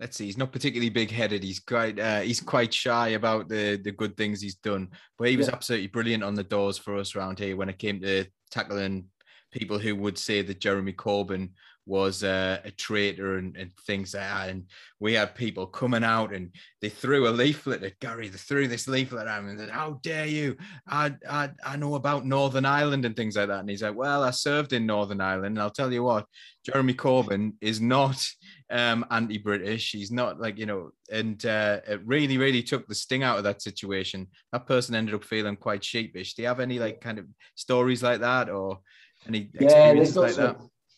let's 0.00 0.16
see, 0.16 0.26
he's 0.26 0.38
not 0.38 0.52
particularly 0.52 0.90
big-headed. 0.90 1.42
He's 1.42 1.60
quite 1.60 1.98
uh, 1.98 2.20
he's 2.20 2.40
quite 2.40 2.72
shy 2.74 3.08
about 3.08 3.48
the 3.48 3.80
the 3.82 3.92
good 3.92 4.16
things 4.16 4.40
he's 4.40 4.56
done, 4.56 4.88
but 5.18 5.28
he 5.28 5.36
was 5.36 5.48
yeah. 5.48 5.54
absolutely 5.54 5.88
brilliant 5.88 6.24
on 6.24 6.34
the 6.34 6.44
doors 6.44 6.78
for 6.78 6.96
us 6.96 7.14
around 7.14 7.38
here 7.38 7.56
when 7.56 7.68
it 7.68 7.78
came 7.78 8.00
to 8.00 8.26
tackling 8.50 9.06
people 9.52 9.78
who 9.78 9.94
would 9.94 10.18
say 10.18 10.42
that 10.42 10.60
Jeremy 10.60 10.92
Corbyn 10.92 11.50
was 11.84 12.22
uh, 12.22 12.60
a 12.64 12.70
traitor 12.70 13.38
and, 13.38 13.56
and, 13.56 13.72
things 13.86 14.14
like 14.14 14.22
that. 14.22 14.50
And 14.50 14.64
we 15.00 15.14
had 15.14 15.34
people 15.34 15.66
coming 15.66 16.04
out 16.04 16.32
and 16.32 16.54
they 16.80 16.88
threw 16.88 17.26
a 17.26 17.30
leaflet 17.30 17.82
at 17.82 17.98
Gary. 17.98 18.28
They 18.28 18.38
threw 18.38 18.68
this 18.68 18.86
leaflet 18.86 19.26
at 19.26 19.38
him 19.38 19.48
and 19.48 19.58
said, 19.58 19.70
How 19.70 19.98
dare 20.02 20.26
you? 20.26 20.56
I, 20.86 21.14
I, 21.28 21.50
I 21.64 21.76
know 21.76 21.96
about 21.96 22.24
Northern 22.24 22.64
Ireland 22.64 23.04
and 23.04 23.16
things 23.16 23.36
like 23.36 23.48
that. 23.48 23.60
And 23.60 23.68
he's 23.68 23.82
like, 23.82 23.96
Well, 23.96 24.22
I 24.22 24.30
served 24.30 24.72
in 24.72 24.86
Northern 24.86 25.20
Ireland. 25.20 25.56
And 25.56 25.60
I'll 25.60 25.70
tell 25.70 25.92
you 25.92 26.04
what, 26.04 26.26
Jeremy 26.64 26.94
Corbyn 26.94 27.54
is 27.60 27.80
not 27.80 28.24
um, 28.70 29.04
anti 29.10 29.38
British. 29.38 29.90
He's 29.90 30.12
not 30.12 30.40
like, 30.40 30.58
you 30.58 30.66
know, 30.66 30.90
and 31.10 31.44
uh, 31.44 31.80
it 31.86 32.00
really, 32.04 32.38
really 32.38 32.62
took 32.62 32.86
the 32.86 32.94
sting 32.94 33.24
out 33.24 33.38
of 33.38 33.44
that 33.44 33.60
situation. 33.60 34.28
That 34.52 34.66
person 34.66 34.94
ended 34.94 35.16
up 35.16 35.24
feeling 35.24 35.56
quite 35.56 35.82
sheepish. 35.82 36.34
Do 36.34 36.42
you 36.42 36.48
have 36.48 36.60
any 36.60 36.78
like 36.78 37.00
kind 37.00 37.18
of 37.18 37.26
stories 37.56 38.04
like 38.04 38.20
that 38.20 38.48
or 38.48 38.78
any 39.26 39.50
experiences 39.52 40.14
yeah, 40.14 40.22
like 40.22 40.34
that? 40.36 40.56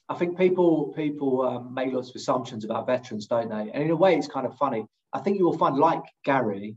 I 0.08 0.14
think 0.14 0.36
people 0.36 0.92
people 0.94 1.42
um, 1.42 1.74
make 1.74 1.92
lots 1.92 2.10
of 2.10 2.16
assumptions 2.16 2.64
about 2.64 2.86
veterans, 2.86 3.26
don't 3.26 3.48
they? 3.48 3.70
And 3.72 3.82
in 3.82 3.90
a 3.90 3.96
way, 3.96 4.16
it's 4.16 4.28
kind 4.28 4.46
of 4.46 4.56
funny. 4.58 4.86
I 5.12 5.20
think 5.20 5.38
you 5.38 5.46
will 5.46 5.56
find, 5.56 5.76
like 5.76 6.02
Gary, 6.24 6.76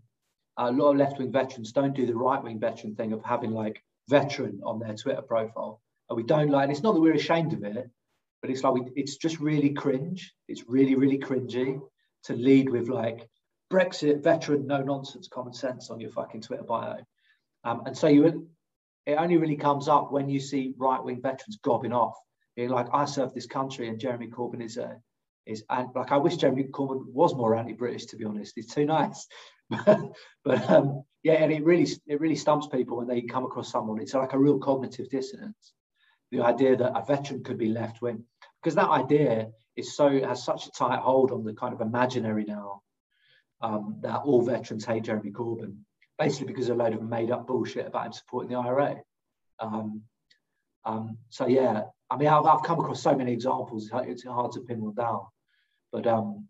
a 0.57 0.71
lot 0.71 0.91
of 0.91 0.97
left 0.97 1.19
wing 1.19 1.32
veterans 1.32 1.71
don't 1.71 1.95
do 1.95 2.05
the 2.05 2.15
right 2.15 2.41
wing 2.41 2.59
veteran 2.59 2.95
thing 2.95 3.13
of 3.13 3.23
having 3.23 3.51
like 3.51 3.84
veteran 4.07 4.61
on 4.63 4.80
their 4.80 4.95
Twitter 4.95 5.21
profile. 5.21 5.82
And 6.09 6.15
we 6.15 6.23
don't 6.23 6.49
like, 6.49 6.63
and 6.63 6.71
it's 6.71 6.84
not 6.84 6.93
that 6.93 7.01
we're 7.01 7.15
ashamed 7.15 7.53
of 7.53 7.63
it, 7.63 7.89
but 8.41 8.49
it's 8.49 8.63
like 8.63 8.73
we, 8.73 8.82
it's 8.95 9.17
just 9.17 9.39
really 9.39 9.71
cringe. 9.71 10.34
It's 10.47 10.63
really, 10.67 10.95
really 10.95 11.17
cringy 11.17 11.82
to 12.25 12.34
lead 12.34 12.69
with 12.69 12.88
like 12.88 13.28
Brexit 13.71 14.23
veteran, 14.23 14.67
no 14.67 14.82
nonsense, 14.82 15.28
common 15.28 15.53
sense 15.53 15.89
on 15.89 15.99
your 15.99 16.11
fucking 16.11 16.41
Twitter 16.41 16.63
bio. 16.63 16.99
Um, 17.65 17.84
and 17.86 17.97
so 17.97 18.07
you, 18.07 18.47
it 19.05 19.15
only 19.15 19.36
really 19.38 19.57
comes 19.57 19.89
up 19.89 20.13
when 20.13 20.30
you 20.30 20.39
see 20.39 20.73
right 20.78 21.03
wing 21.03 21.21
veterans 21.21 21.59
gobbing 21.61 21.91
off 21.91 22.15
being 22.58 22.70
like, 22.70 22.88
I 22.91 23.05
serve 23.05 23.34
this 23.34 23.45
country, 23.45 23.88
and 23.88 23.99
Jeremy 23.99 24.28
Corbyn 24.28 24.62
is 24.62 24.76
a 24.78 24.97
is 25.45 25.64
and 25.70 25.88
like 25.95 26.12
I 26.12 26.18
wish 26.18 26.36
Jeremy 26.36 26.66
Corbyn 26.66 27.05
was 27.05 27.34
more 27.36 27.55
anti-British. 27.55 28.08
To 28.08 28.18
be 28.18 28.26
honest, 28.26 28.53
he's 28.55 28.74
too 28.74 28.86
nice. 28.86 29.28
but 29.70 30.70
um, 30.70 31.03
yeah, 31.24 31.36
and 31.36 31.53
it 31.53 31.64
really 31.64 31.88
it 32.08 32.20
really 32.20 32.36
stumps 32.36 32.68
people 32.68 32.97
when 32.97 33.08
they 33.08 33.22
come 33.22 33.45
across 33.45 33.72
someone. 33.72 34.01
It's 34.01 34.14
like 34.14 34.34
a 34.34 34.39
real 34.39 34.58
cognitive 34.58 35.08
dissonance. 35.10 35.74
The 36.32 36.41
idea 36.41 36.76
that 36.76 36.97
a 36.97 37.05
veteran 37.05 37.43
could 37.43 37.60
be 37.60 37.70
left 37.70 38.01
wing, 38.01 38.24
because 38.62 38.76
that 38.76 38.89
idea 38.89 39.49
is 39.78 39.95
so 39.95 40.10
has 40.10 40.43
such 40.43 40.66
a 40.66 40.72
tight 40.72 40.99
hold 40.99 41.32
on 41.32 41.45
the 41.45 41.53
kind 41.53 41.74
of 41.74 41.82
imaginary 41.82 42.43
now 42.43 42.82
um, 43.62 43.99
that 44.01 44.22
all 44.26 44.41
veterans 44.41 44.84
hate 44.84 45.03
Jeremy 45.03 45.32
Corbyn, 45.32 45.78
basically 46.18 46.47
because 46.47 46.70
a 46.70 46.74
load 46.74 46.93
of 46.93 47.03
made 47.03 47.30
up 47.30 47.45
bullshit 47.45 47.86
about 47.86 48.08
him 48.08 48.14
supporting 48.14 48.49
the 48.51 48.58
IRA. 48.58 48.95
Um, 49.60 50.01
um, 50.86 51.18
so 51.30 51.47
yeah, 51.47 51.84
I 52.10 52.18
mean, 52.18 52.28
I've, 52.30 52.45
I've 52.45 52.64
come 52.64 52.80
across 52.80 53.01
so 53.01 53.16
many 53.16 53.34
examples. 53.34 53.89
It's 53.93 54.24
hard 54.24 54.51
to 54.53 54.62
pin 54.62 54.82
one 54.82 54.95
down, 54.95 55.22
but 55.91 56.08
um, 56.08 56.47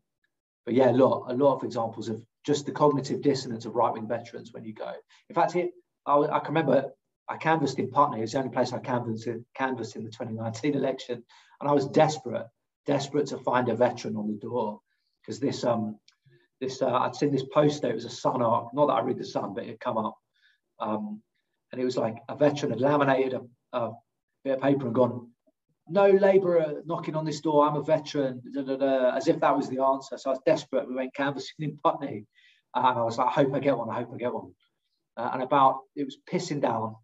but 0.65 0.75
yeah, 0.75 0.91
a 0.91 0.93
lot 0.93 1.31
a 1.31 1.33
lot 1.33 1.55
of 1.55 1.63
examples 1.63 2.09
of 2.09 2.21
just 2.45 2.65
the 2.65 2.71
cognitive 2.71 3.21
dissonance 3.21 3.65
of 3.65 3.75
right 3.75 3.91
wing 3.91 4.07
veterans 4.07 4.53
when 4.53 4.63
you 4.63 4.73
go. 4.73 4.93
In 5.29 5.35
fact, 5.35 5.55
it, 5.55 5.71
I, 6.05 6.17
I, 6.17 6.39
can 6.39 6.49
remember 6.49 6.91
I 7.27 7.37
canvassed 7.37 7.79
in 7.79 7.89
Putney. 7.89 8.21
It's 8.21 8.33
the 8.33 8.39
only 8.39 8.51
place 8.51 8.71
I 8.71 8.79
canvassed 8.79 9.27
in, 9.27 9.45
canvassed 9.55 9.95
in 9.95 10.03
the 10.03 10.11
2019 10.11 10.75
election, 10.75 11.23
and 11.59 11.69
I 11.69 11.73
was 11.73 11.87
desperate, 11.87 12.45
desperate 12.85 13.27
to 13.27 13.37
find 13.37 13.69
a 13.69 13.75
veteran 13.75 14.15
on 14.15 14.27
the 14.27 14.35
door 14.35 14.79
because 15.21 15.39
this 15.39 15.63
um 15.63 15.97
this 16.61 16.81
uh, 16.81 16.91
I'd 16.91 17.15
seen 17.15 17.31
this 17.31 17.45
poster. 17.53 17.89
It 17.89 17.95
was 17.95 18.05
a 18.05 18.09
Sun 18.09 18.41
arc. 18.41 18.73
Not 18.73 18.87
that 18.87 18.93
I 18.93 19.01
read 19.01 19.17
the 19.17 19.25
Sun, 19.25 19.53
but 19.53 19.63
it 19.63 19.69
had 19.69 19.79
come 19.79 19.97
up, 19.97 20.17
um, 20.79 21.21
and 21.71 21.81
it 21.81 21.85
was 21.85 21.97
like 21.97 22.17
a 22.29 22.35
veteran 22.35 22.71
had 22.71 22.81
laminated 22.81 23.33
a, 23.33 23.77
a 23.77 23.91
bit 24.43 24.55
of 24.55 24.61
paper 24.61 24.85
and 24.85 24.95
gone, 24.95 25.29
no 25.89 26.09
labourer 26.09 26.81
knocking 26.85 27.15
on 27.15 27.25
this 27.25 27.41
door. 27.41 27.67
I'm 27.67 27.75
a 27.75 27.83
veteran, 27.83 28.41
da, 28.53 28.61
da, 28.61 28.75
da, 28.75 29.15
as 29.15 29.27
if 29.27 29.39
that 29.39 29.55
was 29.55 29.69
the 29.69 29.81
answer. 29.81 30.17
So 30.17 30.29
I 30.29 30.33
was 30.33 30.41
desperate. 30.45 30.87
We 30.87 30.95
went 30.95 31.13
canvassing 31.13 31.55
in 31.59 31.77
Putney, 31.83 32.25
and 32.75 32.99
I 32.99 33.03
was 33.03 33.17
like, 33.17 33.27
I 33.27 33.31
hope 33.31 33.53
I 33.53 33.59
get 33.59 33.77
one. 33.77 33.89
I 33.89 33.95
hope 33.95 34.11
I 34.13 34.17
get 34.17 34.33
one. 34.33 34.53
Uh, 35.15 35.31
and 35.33 35.43
about 35.43 35.79
it 35.95 36.05
was 36.05 36.17
pissing 36.31 36.61
down. 36.61 36.95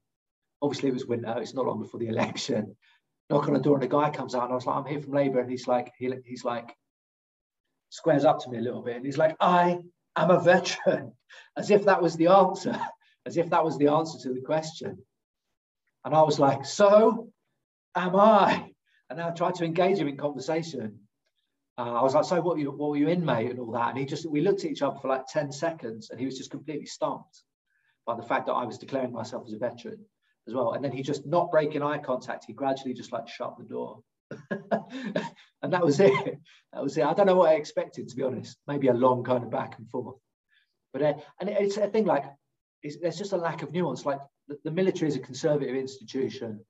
Obviously, 0.61 0.89
it 0.89 0.93
was 0.93 1.05
winter. 1.05 1.36
It's 1.38 1.53
not 1.53 1.65
long 1.65 1.81
before 1.81 1.99
the 1.99 2.07
election. 2.07 2.75
Knock 3.29 3.47
on 3.47 3.53
the 3.53 3.59
door, 3.59 3.75
and 3.75 3.84
a 3.84 3.88
guy 3.88 4.09
comes 4.09 4.36
out, 4.36 4.43
and 4.43 4.51
I 4.51 4.55
was 4.55 4.65
like, 4.65 4.75
I'm 4.75 4.86
here 4.86 5.01
from 5.01 5.13
Labour, 5.13 5.39
and 5.39 5.49
he's 5.49 5.67
like, 5.67 5.91
he, 5.97 6.11
he's 6.25 6.45
like, 6.45 6.75
squares 7.89 8.25
up 8.25 8.39
to 8.39 8.49
me 8.49 8.57
a 8.57 8.61
little 8.61 8.81
bit, 8.81 8.97
and 8.97 9.05
he's 9.05 9.17
like, 9.17 9.36
I 9.39 9.79
am 10.15 10.29
a 10.29 10.39
veteran, 10.39 11.13
as 11.57 11.71
if 11.71 11.86
that 11.86 12.01
was 12.01 12.15
the 12.15 12.27
answer, 12.27 12.79
as 13.25 13.38
if 13.38 13.49
that 13.49 13.63
was 13.63 13.77
the 13.77 13.88
answer 13.88 14.19
to 14.19 14.34
the 14.34 14.41
question. 14.41 14.97
And 16.05 16.13
I 16.13 16.21
was 16.21 16.39
like, 16.39 16.65
so 16.65 17.29
am 17.95 18.15
I? 18.15 18.72
And 19.14 19.22
I 19.22 19.32
tried 19.32 19.55
to 19.55 19.66
engage 19.66 19.97
him 19.97 20.07
in 20.07 20.18
conversation. 20.18 20.99
Uh, 21.78 21.93
I 21.93 22.03
was 22.03 22.14
like, 22.14 22.26
so 22.26 22.36
what 22.41 22.55
were, 22.55 22.59
you, 22.59 22.72
what 22.72 22.89
were 22.89 22.97
you 22.97 23.07
in, 23.07 23.24
mate? 23.24 23.49
And 23.49 23.59
all 23.59 23.72
that. 23.72 23.89
And 23.89 23.97
he 23.97 24.05
just, 24.05 24.30
we 24.30 24.41
looked 24.41 24.64
at 24.64 24.72
each 24.72 24.82
other 24.82 24.97
for 24.99 25.07
like 25.07 25.28
10 25.28 25.51
seconds 25.51 26.09
and 26.09 26.20
he 26.20 26.26
was 26.26 26.38
just 26.38 26.51
completely 26.51 26.86
stumped 26.86 27.43
by 28.05 28.16
the 28.16 28.24
fact 28.24 28.47
that 28.47 28.53
I 28.53 28.66
was 28.66 28.78
declaring 28.78 29.11
myself 29.11 29.43
as 29.47 29.53
a 29.53 29.57
veteran 29.57 30.05
as 30.47 30.53
well. 30.53 30.74
And 30.74 30.84
then 30.84 30.91
he 30.91 31.01
just 31.01 31.26
not 31.26 31.51
breaking 31.51 31.84
eye 31.84 31.99
contact, 31.99 32.45
he 32.47 32.53
gradually 32.53 32.93
just 32.93 33.11
like 33.11 33.28
shut 33.28 33.55
the 33.57 33.64
door. 33.64 33.99
and 34.51 35.74
that 35.74 35.84
was 35.84 35.99
it. 35.99 36.39
That 36.74 36.84
was 36.84 36.97
it. 36.97 37.05
I 37.05 37.14
don't 37.14 37.28
know 37.28 37.36
what 37.36 37.49
I 37.49 37.55
expected, 37.55 38.09
to 38.09 38.16
be 38.16 38.24
honest. 38.24 38.57
Maybe 38.68 38.88
a 38.88 38.93
long 38.93 39.24
kind 39.24 39.43
of 39.43 39.51
back 39.51 39.78
and 39.78 39.88
forth. 39.89 40.18
But 40.91 41.01
uh, 41.01 41.14
and 41.39 41.49
it's 41.49 41.78
a 41.78 41.88
thing 41.88 42.05
like 42.05 42.26
there's 42.84 43.18
just 43.18 43.34
a 43.34 43.38
lack 43.38 43.61
of 43.61 43.72
nuance. 43.72 44.05
Like 44.05 44.20
the, 44.47 44.57
the 44.64 44.72
military 44.72 45.07
is 45.07 45.16
a 45.16 45.20
conservative 45.20 45.76
institution. 45.76 46.64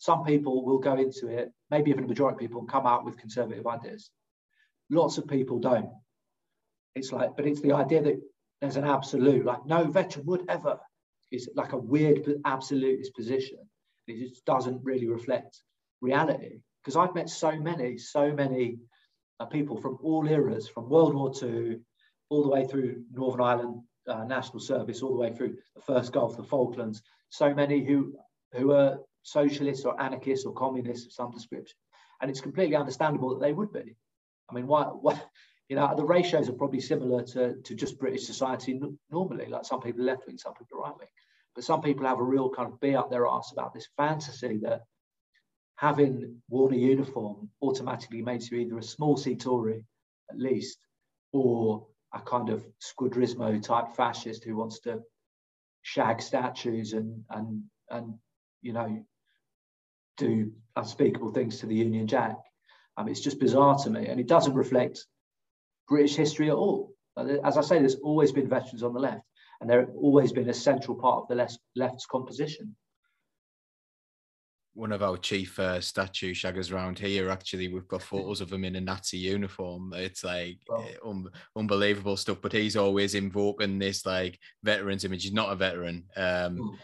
Some 0.00 0.24
people 0.24 0.64
will 0.64 0.78
go 0.78 0.96
into 0.96 1.28
it, 1.28 1.52
maybe 1.70 1.90
even 1.90 2.04
a 2.04 2.08
majority 2.08 2.36
of 2.36 2.50
people, 2.50 2.64
come 2.64 2.86
out 2.86 3.04
with 3.04 3.18
conservative 3.18 3.66
ideas. 3.66 4.10
Lots 4.88 5.18
of 5.18 5.28
people 5.28 5.58
don't. 5.58 5.90
It's 6.94 7.12
like, 7.12 7.36
but 7.36 7.46
it's 7.46 7.60
the 7.60 7.72
idea 7.72 8.02
that 8.02 8.18
there's 8.62 8.76
an 8.76 8.86
absolute, 8.86 9.44
like 9.44 9.66
no 9.66 9.84
veteran 9.84 10.24
would 10.24 10.46
ever. 10.48 10.80
It's 11.30 11.48
like 11.54 11.74
a 11.74 11.78
weird 11.78 12.24
but 12.24 12.36
absolutist 12.46 13.14
position. 13.14 13.58
It 14.06 14.30
just 14.30 14.46
doesn't 14.46 14.82
really 14.82 15.06
reflect 15.06 15.62
reality. 16.00 16.62
Because 16.82 16.96
I've 16.96 17.14
met 17.14 17.28
so 17.28 17.52
many, 17.52 17.98
so 17.98 18.32
many 18.32 18.78
uh, 19.38 19.44
people 19.44 19.76
from 19.76 19.98
all 20.02 20.26
eras, 20.26 20.66
from 20.66 20.88
World 20.88 21.14
War 21.14 21.30
II 21.42 21.78
all 22.30 22.42
the 22.42 22.48
way 22.48 22.66
through 22.66 23.04
Northern 23.12 23.42
Ireland 23.42 23.82
uh, 24.08 24.24
National 24.24 24.60
Service, 24.60 25.02
all 25.02 25.12
the 25.12 25.20
way 25.20 25.30
through 25.30 25.58
the 25.76 25.82
First 25.82 26.14
Gulf, 26.14 26.38
the 26.38 26.42
Falklands. 26.42 27.02
So 27.28 27.52
many 27.52 27.84
who 27.84 28.14
who 28.52 28.72
are 28.72 28.98
socialists 29.30 29.84
or 29.84 30.00
anarchists 30.00 30.46
or 30.46 30.52
communists 30.52 31.06
of 31.06 31.12
some 31.12 31.30
description. 31.30 31.76
And 32.20 32.30
it's 32.30 32.40
completely 32.40 32.76
understandable 32.76 33.30
that 33.30 33.40
they 33.40 33.52
would 33.52 33.72
be. 33.72 33.96
I 34.50 34.54
mean, 34.54 34.66
why, 34.66 34.84
why 34.84 35.20
you 35.68 35.76
know, 35.76 35.94
the 35.96 36.04
ratios 36.04 36.48
are 36.48 36.54
probably 36.54 36.80
similar 36.80 37.22
to, 37.22 37.54
to 37.62 37.74
just 37.76 37.98
British 37.98 38.26
society 38.26 38.80
normally, 39.10 39.46
like 39.46 39.64
some 39.64 39.80
people 39.80 40.04
left 40.04 40.26
wing, 40.26 40.36
some 40.36 40.54
people 40.54 40.80
right 40.80 40.92
wing. 40.98 41.08
But 41.54 41.64
some 41.64 41.80
people 41.80 42.06
have 42.06 42.18
a 42.18 42.24
real 42.24 42.50
kind 42.50 42.72
of 42.72 42.80
be 42.80 42.96
up 42.96 43.08
their 43.08 43.26
ass 43.26 43.52
about 43.52 43.72
this 43.72 43.88
fantasy 43.96 44.58
that 44.62 44.82
having 45.76 46.42
worn 46.48 46.74
a 46.74 46.76
uniform 46.76 47.48
automatically 47.62 48.20
makes 48.20 48.50
you 48.50 48.58
either 48.58 48.78
a 48.78 48.82
small 48.82 49.16
C 49.16 49.36
Tory, 49.36 49.84
at 50.30 50.38
least, 50.38 50.78
or 51.32 51.86
a 52.12 52.20
kind 52.20 52.50
of 52.50 52.66
squadrismo 52.82 53.62
type 53.62 53.94
fascist 53.94 54.44
who 54.44 54.56
wants 54.56 54.80
to 54.80 55.00
shag 55.82 56.20
statues 56.20 56.92
and 56.92 57.24
and 57.30 57.62
and 57.90 58.14
you 58.60 58.72
know 58.72 59.04
do 60.20 60.52
unspeakable 60.76 61.32
things 61.32 61.58
to 61.58 61.66
the 61.66 61.74
Union 61.74 62.06
Jack. 62.06 62.36
Um, 62.96 63.08
it's 63.08 63.20
just 63.20 63.40
bizarre 63.40 63.76
to 63.78 63.90
me, 63.90 64.06
and 64.06 64.20
it 64.20 64.28
doesn't 64.28 64.54
reflect 64.54 65.04
British 65.88 66.14
history 66.14 66.50
at 66.50 66.56
all. 66.56 66.92
As 67.16 67.56
I 67.56 67.62
say, 67.62 67.78
there's 67.78 67.96
always 67.96 68.30
been 68.30 68.48
veterans 68.48 68.82
on 68.82 68.92
the 68.92 69.00
left, 69.00 69.24
and 69.60 69.68
they've 69.68 69.88
always 69.96 70.32
been 70.32 70.48
a 70.48 70.54
central 70.54 70.96
part 70.96 71.22
of 71.22 71.28
the 71.28 71.34
left, 71.34 71.58
left's 71.74 72.06
composition. 72.06 72.76
One 74.74 74.92
of 74.92 75.02
our 75.02 75.16
chief 75.16 75.58
uh, 75.58 75.80
statue 75.80 76.32
shaggers 76.32 76.72
around 76.72 76.98
here, 76.98 77.28
actually, 77.28 77.68
we've 77.68 77.88
got 77.88 78.02
photos 78.02 78.40
of 78.40 78.52
him 78.52 78.64
in 78.64 78.76
a 78.76 78.80
Nazi 78.80 79.18
uniform. 79.18 79.92
It's 79.96 80.22
like 80.22 80.58
well, 80.68 80.86
eh, 80.88 80.94
un- 81.04 81.28
unbelievable 81.56 82.16
stuff, 82.16 82.38
but 82.40 82.52
he's 82.52 82.76
always 82.76 83.14
invoking 83.14 83.78
this 83.78 84.06
like 84.06 84.38
veterans 84.62 85.04
image. 85.04 85.24
He's 85.24 85.32
not 85.32 85.52
a 85.52 85.56
veteran. 85.56 86.04
Um, 86.16 86.56
hmm 86.56 86.74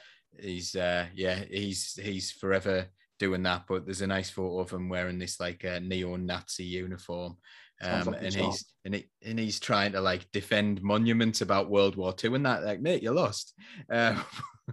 he's 0.40 0.74
uh 0.76 1.06
yeah 1.14 1.42
he's 1.50 1.98
he's 2.02 2.30
forever 2.30 2.86
doing 3.18 3.42
that 3.42 3.64
but 3.68 3.84
there's 3.84 4.02
a 4.02 4.06
nice 4.06 4.30
photo 4.30 4.60
of 4.60 4.70
him 4.70 4.88
wearing 4.88 5.18
this 5.18 5.40
like 5.40 5.64
uh, 5.64 5.78
neo-nazi 5.82 6.64
uniform 6.64 7.36
um, 7.82 8.14
and 8.14 8.34
he's 8.34 8.64
and, 8.84 8.94
he, 8.94 9.06
and 9.24 9.38
he's 9.38 9.60
trying 9.60 9.92
to 9.92 10.00
like 10.00 10.30
defend 10.32 10.82
monuments 10.82 11.42
about 11.42 11.70
world 11.70 11.96
war 11.96 12.14
ii 12.24 12.34
and 12.34 12.46
that 12.46 12.64
like 12.64 12.80
mate 12.80 13.02
you're 13.02 13.12
lost. 13.12 13.52
Uh, 13.92 14.22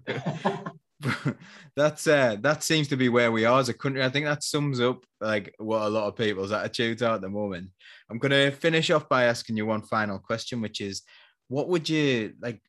that's 1.75 2.07
uh 2.07 2.37
that 2.39 2.63
seems 2.63 2.87
to 2.87 2.95
be 2.95 3.09
where 3.09 3.31
we 3.31 3.45
are 3.45 3.59
as 3.59 3.69
a 3.69 3.73
country. 3.73 4.03
I 4.03 4.09
think 4.09 4.25
that 4.25 4.43
sums 4.43 4.79
up 4.79 5.05
like 5.19 5.53
what 5.57 5.81
a 5.81 5.89
lot 5.89 6.07
of 6.07 6.15
people's 6.15 6.51
attitudes 6.51 7.01
are 7.01 7.15
at 7.15 7.21
the 7.21 7.29
moment. 7.29 7.69
I'm 8.09 8.19
going 8.19 8.31
to 8.31 8.51
finish 8.51 8.89
off 8.89 9.09
by 9.09 9.25
asking 9.25 9.57
you 9.57 9.65
one 9.65 9.81
final 9.81 10.19
question 10.19 10.61
which 10.61 10.79
is 10.79 11.01
what 11.49 11.67
would 11.67 11.89
you 11.89 12.33
like 12.39 12.61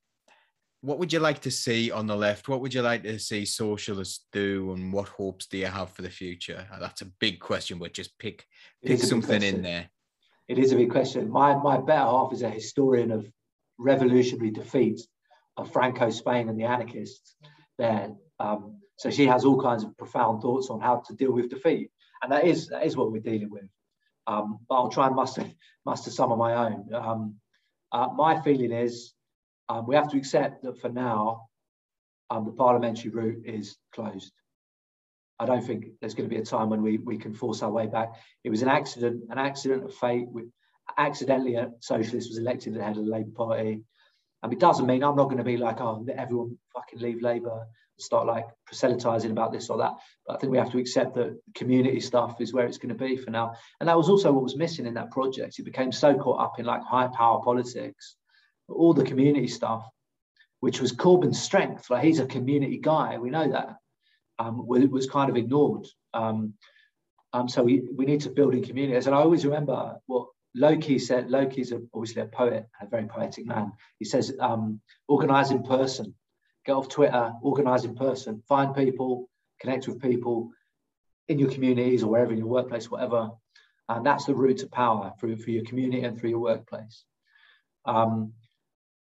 what 0.84 0.98
would 0.98 1.12
you 1.12 1.18
like 1.18 1.40
to 1.40 1.50
see 1.50 1.90
on 1.90 2.06
the 2.06 2.14
left? 2.14 2.46
What 2.46 2.60
would 2.60 2.74
you 2.74 2.82
like 2.82 3.02
to 3.04 3.18
see 3.18 3.46
socialists 3.46 4.26
do, 4.32 4.72
and 4.72 4.92
what 4.92 5.08
hopes 5.08 5.46
do 5.46 5.56
you 5.56 5.66
have 5.66 5.90
for 5.90 6.02
the 6.02 6.10
future? 6.10 6.66
Uh, 6.70 6.78
that's 6.78 7.00
a 7.00 7.06
big 7.06 7.40
question, 7.40 7.78
but 7.78 7.94
just 7.94 8.18
pick 8.18 8.44
pick 8.84 9.00
something 9.00 9.42
in 9.42 9.62
there. 9.62 9.88
It 10.46 10.58
is 10.58 10.72
a 10.72 10.76
big 10.76 10.90
question. 10.90 11.30
My 11.30 11.56
my 11.56 11.78
better 11.78 12.04
half 12.04 12.34
is 12.34 12.42
a 12.42 12.50
historian 12.50 13.10
of 13.12 13.26
revolutionary 13.78 14.50
defeats 14.50 15.06
of 15.56 15.72
Franco 15.72 16.10
Spain 16.10 16.50
and 16.50 16.60
the 16.60 16.64
anarchists 16.64 17.34
there. 17.78 18.12
Um, 18.38 18.76
so 18.98 19.10
she 19.10 19.26
has 19.26 19.46
all 19.46 19.60
kinds 19.60 19.84
of 19.84 19.96
profound 19.96 20.42
thoughts 20.42 20.68
on 20.68 20.80
how 20.80 21.02
to 21.06 21.14
deal 21.14 21.32
with 21.32 21.48
defeat, 21.48 21.90
and 22.22 22.30
that 22.30 22.44
is 22.44 22.68
that 22.68 22.84
is 22.84 22.94
what 22.94 23.10
we're 23.10 23.22
dealing 23.22 23.50
with. 23.50 23.68
Um, 24.26 24.58
but 24.68 24.74
I'll 24.74 24.90
try 24.90 25.06
and 25.06 25.16
muster 25.16 25.46
muster 25.86 26.10
some 26.10 26.30
of 26.30 26.36
my 26.36 26.54
own. 26.66 26.92
Um, 26.92 27.36
uh, 27.90 28.08
my 28.14 28.42
feeling 28.42 28.72
is 28.72 29.14
um, 29.68 29.86
we 29.86 29.94
have 29.94 30.10
to 30.10 30.16
accept 30.16 30.62
that 30.62 30.80
for 30.80 30.88
now, 30.88 31.48
um, 32.30 32.44
the 32.44 32.52
parliamentary 32.52 33.10
route 33.10 33.42
is 33.44 33.76
closed. 33.94 34.32
I 35.38 35.46
don't 35.46 35.66
think 35.66 35.86
there's 36.00 36.14
going 36.14 36.28
to 36.28 36.34
be 36.34 36.40
a 36.40 36.44
time 36.44 36.70
when 36.70 36.82
we, 36.82 36.98
we 36.98 37.18
can 37.18 37.34
force 37.34 37.62
our 37.62 37.70
way 37.70 37.86
back. 37.86 38.12
It 38.44 38.50
was 38.50 38.62
an 38.62 38.68
accident, 38.68 39.24
an 39.30 39.38
accident 39.38 39.84
of 39.84 39.94
fate. 39.94 40.26
We, 40.30 40.44
accidentally, 40.96 41.56
a 41.56 41.70
socialist 41.80 42.30
was 42.30 42.38
elected 42.38 42.74
the 42.74 42.82
head 42.82 42.96
of 42.96 43.04
the 43.04 43.10
Labour 43.10 43.30
Party. 43.34 43.82
And 44.42 44.52
it 44.52 44.60
doesn't 44.60 44.86
mean 44.86 45.02
I'm 45.02 45.16
not 45.16 45.24
going 45.24 45.38
to 45.38 45.44
be 45.44 45.56
like, 45.56 45.80
oh, 45.80 46.06
everyone 46.16 46.58
fucking 46.74 47.00
leave 47.00 47.22
Labour 47.22 47.60
and 47.62 48.04
start 48.04 48.26
like 48.26 48.44
proselytizing 48.66 49.30
about 49.30 49.52
this 49.52 49.70
or 49.70 49.78
that. 49.78 49.92
But 50.26 50.36
I 50.36 50.38
think 50.38 50.52
we 50.52 50.58
have 50.58 50.70
to 50.72 50.78
accept 50.78 51.14
that 51.14 51.38
community 51.54 52.00
stuff 52.00 52.40
is 52.40 52.52
where 52.52 52.66
it's 52.66 52.78
going 52.78 52.94
to 52.96 53.04
be 53.04 53.16
for 53.16 53.30
now. 53.30 53.54
And 53.80 53.88
that 53.88 53.96
was 53.96 54.08
also 54.08 54.32
what 54.32 54.44
was 54.44 54.56
missing 54.56 54.86
in 54.86 54.94
that 54.94 55.10
project. 55.10 55.58
It 55.58 55.64
became 55.64 55.92
so 55.92 56.14
caught 56.14 56.40
up 56.40 56.58
in 56.58 56.66
like 56.66 56.82
high 56.82 57.08
power 57.08 57.42
politics, 57.42 58.16
all 58.68 58.94
the 58.94 59.04
community 59.04 59.48
stuff, 59.48 59.86
which 60.60 60.80
was 60.80 60.92
Corbyn's 60.92 61.40
strength. 61.40 61.90
Like 61.90 62.04
he's 62.04 62.20
a 62.20 62.26
community 62.26 62.78
guy, 62.78 63.18
we 63.18 63.30
know 63.30 63.50
that. 63.50 63.76
Um, 64.38 64.66
was 64.66 65.08
kind 65.08 65.30
of 65.30 65.36
ignored. 65.36 65.86
Um, 66.12 66.54
um, 67.32 67.48
so 67.48 67.62
we, 67.62 67.84
we 67.94 68.04
need 68.04 68.22
to 68.22 68.30
build 68.30 68.54
in 68.54 68.64
communities. 68.64 69.06
And 69.06 69.14
I 69.14 69.18
always 69.18 69.44
remember 69.44 69.96
what 70.06 70.28
Loki 70.56 70.98
said. 70.98 71.30
Loki's 71.30 71.70
a, 71.70 71.80
obviously 71.94 72.22
a 72.22 72.26
poet, 72.26 72.66
a 72.80 72.86
very 72.86 73.06
poetic 73.06 73.46
man. 73.46 73.72
He 74.00 74.04
says, 74.04 74.34
um, 74.40 74.80
organize 75.06 75.52
in 75.52 75.62
person 75.62 76.14
get 76.64 76.72
off 76.72 76.88
Twitter, 76.88 77.32
organize 77.42 77.84
in 77.84 77.94
person, 77.94 78.42
find 78.48 78.74
people, 78.74 79.28
connect 79.60 79.86
with 79.86 80.00
people 80.00 80.50
in 81.28 81.38
your 81.38 81.50
communities 81.50 82.02
or 82.02 82.10
wherever 82.10 82.32
in 82.32 82.38
your 82.38 82.46
workplace, 82.46 82.90
whatever. 82.90 83.30
And 83.88 84.04
that's 84.04 84.24
the 84.24 84.34
route 84.34 84.58
to 84.58 84.66
power 84.66 85.12
through 85.20 85.36
for 85.36 85.50
your 85.50 85.64
community 85.64 86.02
and 86.02 86.18
through 86.18 86.30
your 86.30 86.38
workplace. 86.38 87.04
Um, 87.84 88.32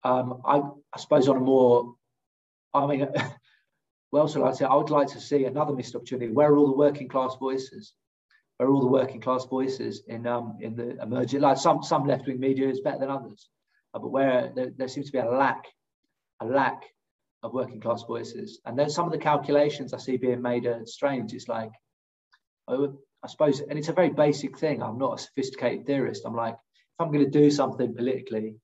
um, 0.05 0.43
I, 0.45 0.61
I, 0.95 0.99
suppose 0.99 1.29
on 1.29 1.37
a 1.37 1.41
more, 1.41 1.95
I 2.73 2.87
mean, 2.87 3.09
well, 4.13 4.29
so 4.29 4.45
I'd 4.45 4.57
say 4.57 4.65
I 4.65 4.75
would 4.75 4.91
like 4.91 5.09
to 5.09 5.21
see 5.21 5.45
another 5.45 5.75
missed 5.75 5.95
opportunity. 5.95 6.33
Where 6.33 6.51
are 6.51 6.57
all 6.57 6.69
the 6.69 6.77
working 6.77 7.09
class 7.09 7.37
voices? 7.39 7.95
Where 8.57 8.69
are 8.69 8.73
all 8.73 8.81
the 8.81 8.87
working 8.87 9.21
class 9.21 9.45
voices 9.45 10.03
in 10.07 10.27
um, 10.27 10.59
in 10.61 10.75
the 10.77 11.01
emerging? 11.01 11.41
Like 11.41 11.59
some 11.59 11.83
some 11.83 12.07
left 12.07 12.27
wing 12.27 12.41
media 12.41 12.69
is 12.69 12.81
better 12.81 12.99
than 12.99 13.11
others, 13.11 13.49
uh, 13.95 13.99
but 13.99 14.11
where 14.11 14.53
there, 14.55 14.71
there 14.77 14.89
seems 14.89 15.07
to 15.07 15.13
be 15.13 15.19
a 15.19 15.31
lack, 15.31 15.65
a 16.41 16.47
lack 16.47 16.83
of 17.43 17.53
working 17.53 17.81
class 17.81 18.03
voices. 18.03 18.61
And 18.65 18.79
then 18.79 18.91
some 18.91 19.07
of 19.07 19.13
the 19.13 19.19
calculations 19.19 19.93
I 19.93 19.99
see 19.99 20.17
being 20.17 20.43
made 20.43 20.67
are 20.67 20.85
strange. 20.87 21.33
It's 21.33 21.49
like, 21.49 21.71
oh, 22.67 22.99
I 23.23 23.29
suppose, 23.29 23.61
and 23.61 23.79
it's 23.79 23.89
a 23.89 23.93
very 23.93 24.11
basic 24.11 24.59
thing. 24.59 24.83
I'm 24.83 24.99
not 24.99 25.21
a 25.21 25.23
sophisticated 25.23 25.87
theorist. 25.87 26.23
I'm 26.25 26.37
like, 26.37 26.55
if 26.55 27.01
I'm 27.01 27.13
going 27.13 27.25
to 27.25 27.31
do 27.31 27.51
something 27.51 27.95
politically, 27.95 28.57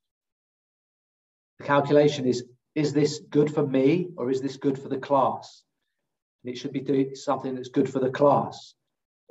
the 1.58 1.64
calculation 1.64 2.26
is, 2.26 2.44
is 2.74 2.92
this 2.92 3.20
good 3.30 3.52
for 3.52 3.66
me 3.66 4.08
or 4.16 4.30
is 4.30 4.40
this 4.40 4.56
good 4.56 4.78
for 4.78 4.88
the 4.88 4.98
class? 4.98 5.62
And 6.42 6.52
it 6.52 6.58
should 6.58 6.72
be 6.72 6.80
doing 6.80 7.14
something 7.14 7.54
that's 7.54 7.68
good 7.68 7.88
for 7.88 8.00
the 8.00 8.10
class. 8.10 8.74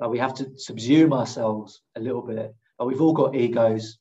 Like 0.00 0.10
we 0.10 0.18
have 0.18 0.34
to 0.34 0.44
subsume 0.44 1.12
ourselves 1.12 1.80
a 1.94 2.00
little 2.00 2.22
bit. 2.22 2.54
Like 2.78 2.88
we've 2.88 3.00
all 3.00 3.12
got 3.12 3.36
egos, 3.36 3.98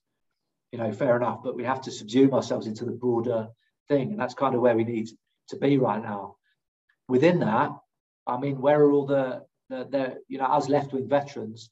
you 0.72 0.80
know, 0.80 0.92
fair 0.92 1.16
enough, 1.16 1.44
but 1.44 1.56
we 1.56 1.64
have 1.64 1.82
to 1.82 1.92
subsume 1.92 2.34
ourselves 2.34 2.68
into 2.68 2.86
the 2.86 2.92
broader 2.92 3.50
thing. 3.88 4.12
And 4.12 4.20
that's 4.20 4.34
kind 4.34 4.56
of 4.56 4.62
where 4.62 4.76
we 4.76 4.84
need 4.84 5.10
to 5.50 5.58
be 5.58 5.78
right 5.78 6.02
now. 6.02 6.38
Within 7.08 7.40
that, 7.40 7.72
I 8.26 8.38
mean, 8.38 8.60
where 8.60 8.80
are 8.80 8.92
all 8.92 9.06
the, 9.06 9.44
the, 9.70 9.88
the 9.90 10.18
you 10.28 10.38
know, 10.38 10.48
as 10.52 10.70
left 10.70 10.94
wing 10.94 11.08
veterans 11.08 11.70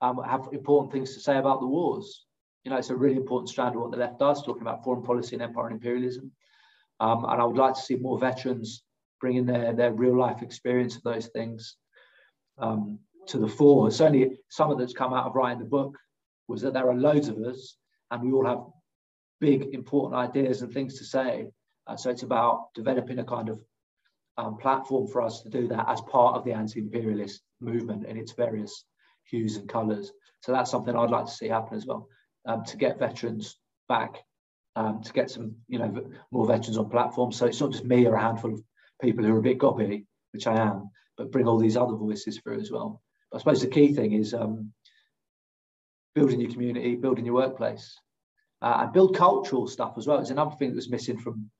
um, 0.00 0.22
have 0.22 0.48
important 0.52 0.92
things 0.92 1.14
to 1.14 1.20
say 1.20 1.38
about 1.38 1.60
the 1.60 1.66
wars? 1.66 2.26
You 2.64 2.70
know, 2.70 2.76
it's 2.76 2.90
a 2.90 2.96
really 2.96 3.16
important 3.16 3.48
strand 3.48 3.74
of 3.74 3.80
what 3.80 3.90
the 3.90 3.96
left 3.96 4.18
does, 4.18 4.42
talking 4.42 4.62
about 4.62 4.84
foreign 4.84 5.02
policy 5.02 5.34
and 5.34 5.42
empire 5.42 5.66
and 5.66 5.76
imperialism. 5.76 6.30
Um, 7.00 7.24
and 7.24 7.40
I 7.40 7.44
would 7.44 7.56
like 7.56 7.74
to 7.74 7.80
see 7.80 7.96
more 7.96 8.18
veterans 8.18 8.82
bringing 9.20 9.46
their, 9.46 9.72
their 9.72 9.92
real 9.92 10.16
life 10.18 10.42
experience 10.42 10.96
of 10.96 11.02
those 11.02 11.28
things 11.28 11.76
um, 12.58 12.98
to 13.28 13.38
the 13.38 13.48
fore. 13.48 13.90
Certainly, 13.90 14.38
some 14.48 14.70
of 14.70 14.78
that's 14.78 14.92
come 14.92 15.14
out 15.14 15.26
of 15.26 15.34
writing 15.34 15.58
the 15.58 15.64
book 15.64 15.96
was 16.48 16.62
that 16.62 16.74
there 16.74 16.90
are 16.90 16.94
loads 16.94 17.28
of 17.28 17.38
us 17.38 17.76
and 18.10 18.22
we 18.22 18.32
all 18.32 18.44
have 18.44 18.60
big, 19.40 19.72
important 19.72 20.20
ideas 20.20 20.62
and 20.62 20.72
things 20.72 20.98
to 20.98 21.04
say. 21.04 21.46
Uh, 21.86 21.96
so 21.96 22.10
it's 22.10 22.22
about 22.22 22.68
developing 22.74 23.18
a 23.18 23.24
kind 23.24 23.48
of 23.48 23.60
um, 24.36 24.56
platform 24.56 25.06
for 25.06 25.22
us 25.22 25.42
to 25.42 25.48
do 25.48 25.68
that 25.68 25.88
as 25.88 26.00
part 26.02 26.36
of 26.36 26.44
the 26.44 26.52
anti-imperialist 26.52 27.40
movement 27.60 28.06
in 28.06 28.16
its 28.16 28.32
various 28.32 28.84
hues 29.24 29.56
and 29.56 29.68
colours. 29.68 30.12
So 30.42 30.52
that's 30.52 30.70
something 30.70 30.94
I'd 30.94 31.10
like 31.10 31.26
to 31.26 31.32
see 31.32 31.48
happen 31.48 31.76
as 31.76 31.86
well, 31.86 32.08
um, 32.46 32.64
to 32.64 32.76
get 32.76 32.98
veterans 32.98 33.56
back, 33.88 34.16
um, 34.76 35.02
to 35.02 35.12
get 35.12 35.30
some, 35.30 35.56
you 35.68 35.78
know, 35.78 36.04
more 36.30 36.46
veterans 36.46 36.78
on 36.78 36.90
platforms. 36.90 37.36
So 37.36 37.46
it's 37.46 37.60
not 37.60 37.72
just 37.72 37.84
me 37.84 38.06
or 38.06 38.14
a 38.14 38.20
handful 38.20 38.54
of 38.54 38.62
people 39.02 39.24
who 39.24 39.34
are 39.34 39.38
a 39.38 39.42
bit 39.42 39.58
gobby, 39.58 40.06
which 40.32 40.46
I 40.46 40.60
am, 40.60 40.90
but 41.16 41.32
bring 41.32 41.46
all 41.46 41.58
these 41.58 41.76
other 41.76 41.94
voices 41.94 42.38
through 42.38 42.60
as 42.60 42.70
well. 42.70 43.02
But 43.30 43.36
I 43.36 43.40
suppose 43.40 43.60
the 43.60 43.68
key 43.68 43.92
thing 43.94 44.12
is 44.12 44.34
um, 44.34 44.72
building 46.14 46.40
your 46.40 46.50
community, 46.50 46.96
building 46.96 47.24
your 47.24 47.34
workplace, 47.34 47.98
uh, 48.62 48.78
and 48.80 48.92
build 48.92 49.16
cultural 49.16 49.66
stuff 49.66 49.94
as 49.96 50.06
well. 50.06 50.18
It's 50.18 50.30
another 50.30 50.54
thing 50.56 50.70
that 50.70 50.76
was 50.76 50.90
missing 50.90 51.18
from 51.18 51.50